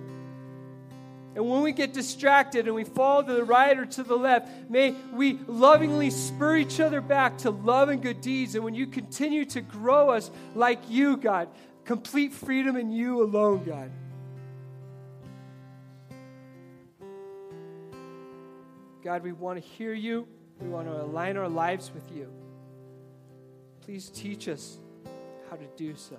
And 1.33 1.49
when 1.49 1.61
we 1.61 1.71
get 1.71 1.93
distracted 1.93 2.65
and 2.65 2.75
we 2.75 2.83
fall 2.83 3.23
to 3.23 3.33
the 3.33 3.45
right 3.45 3.77
or 3.79 3.85
to 3.85 4.03
the 4.03 4.17
left, 4.17 4.69
may 4.69 4.91
we 5.13 5.39
lovingly 5.47 6.09
spur 6.09 6.57
each 6.57 6.81
other 6.81 6.99
back 6.99 7.37
to 7.37 7.51
love 7.51 7.87
and 7.87 8.01
good 8.01 8.19
deeds. 8.19 8.55
And 8.55 8.65
when 8.65 8.75
you 8.75 8.85
continue 8.85 9.45
to 9.45 9.61
grow 9.61 10.09
us 10.09 10.29
like 10.55 10.81
you, 10.89 11.15
God, 11.15 11.47
complete 11.85 12.33
freedom 12.33 12.75
in 12.75 12.91
you 12.91 13.23
alone, 13.23 13.63
God. 13.63 13.91
God, 19.05 19.21
we 19.21 19.33
want 19.33 19.61
to 19.61 19.69
hear 19.77 19.93
you. 19.93 20.27
We 20.59 20.67
want 20.67 20.87
to 20.87 20.99
align 20.99 21.37
our 21.37 21.47
lives 21.47 21.91
with 21.93 22.11
you. 22.11 22.27
Please 23.81 24.09
teach 24.09 24.47
us 24.47 24.79
how 25.47 25.57
to 25.57 25.67
do 25.77 25.93
so. 25.95 26.17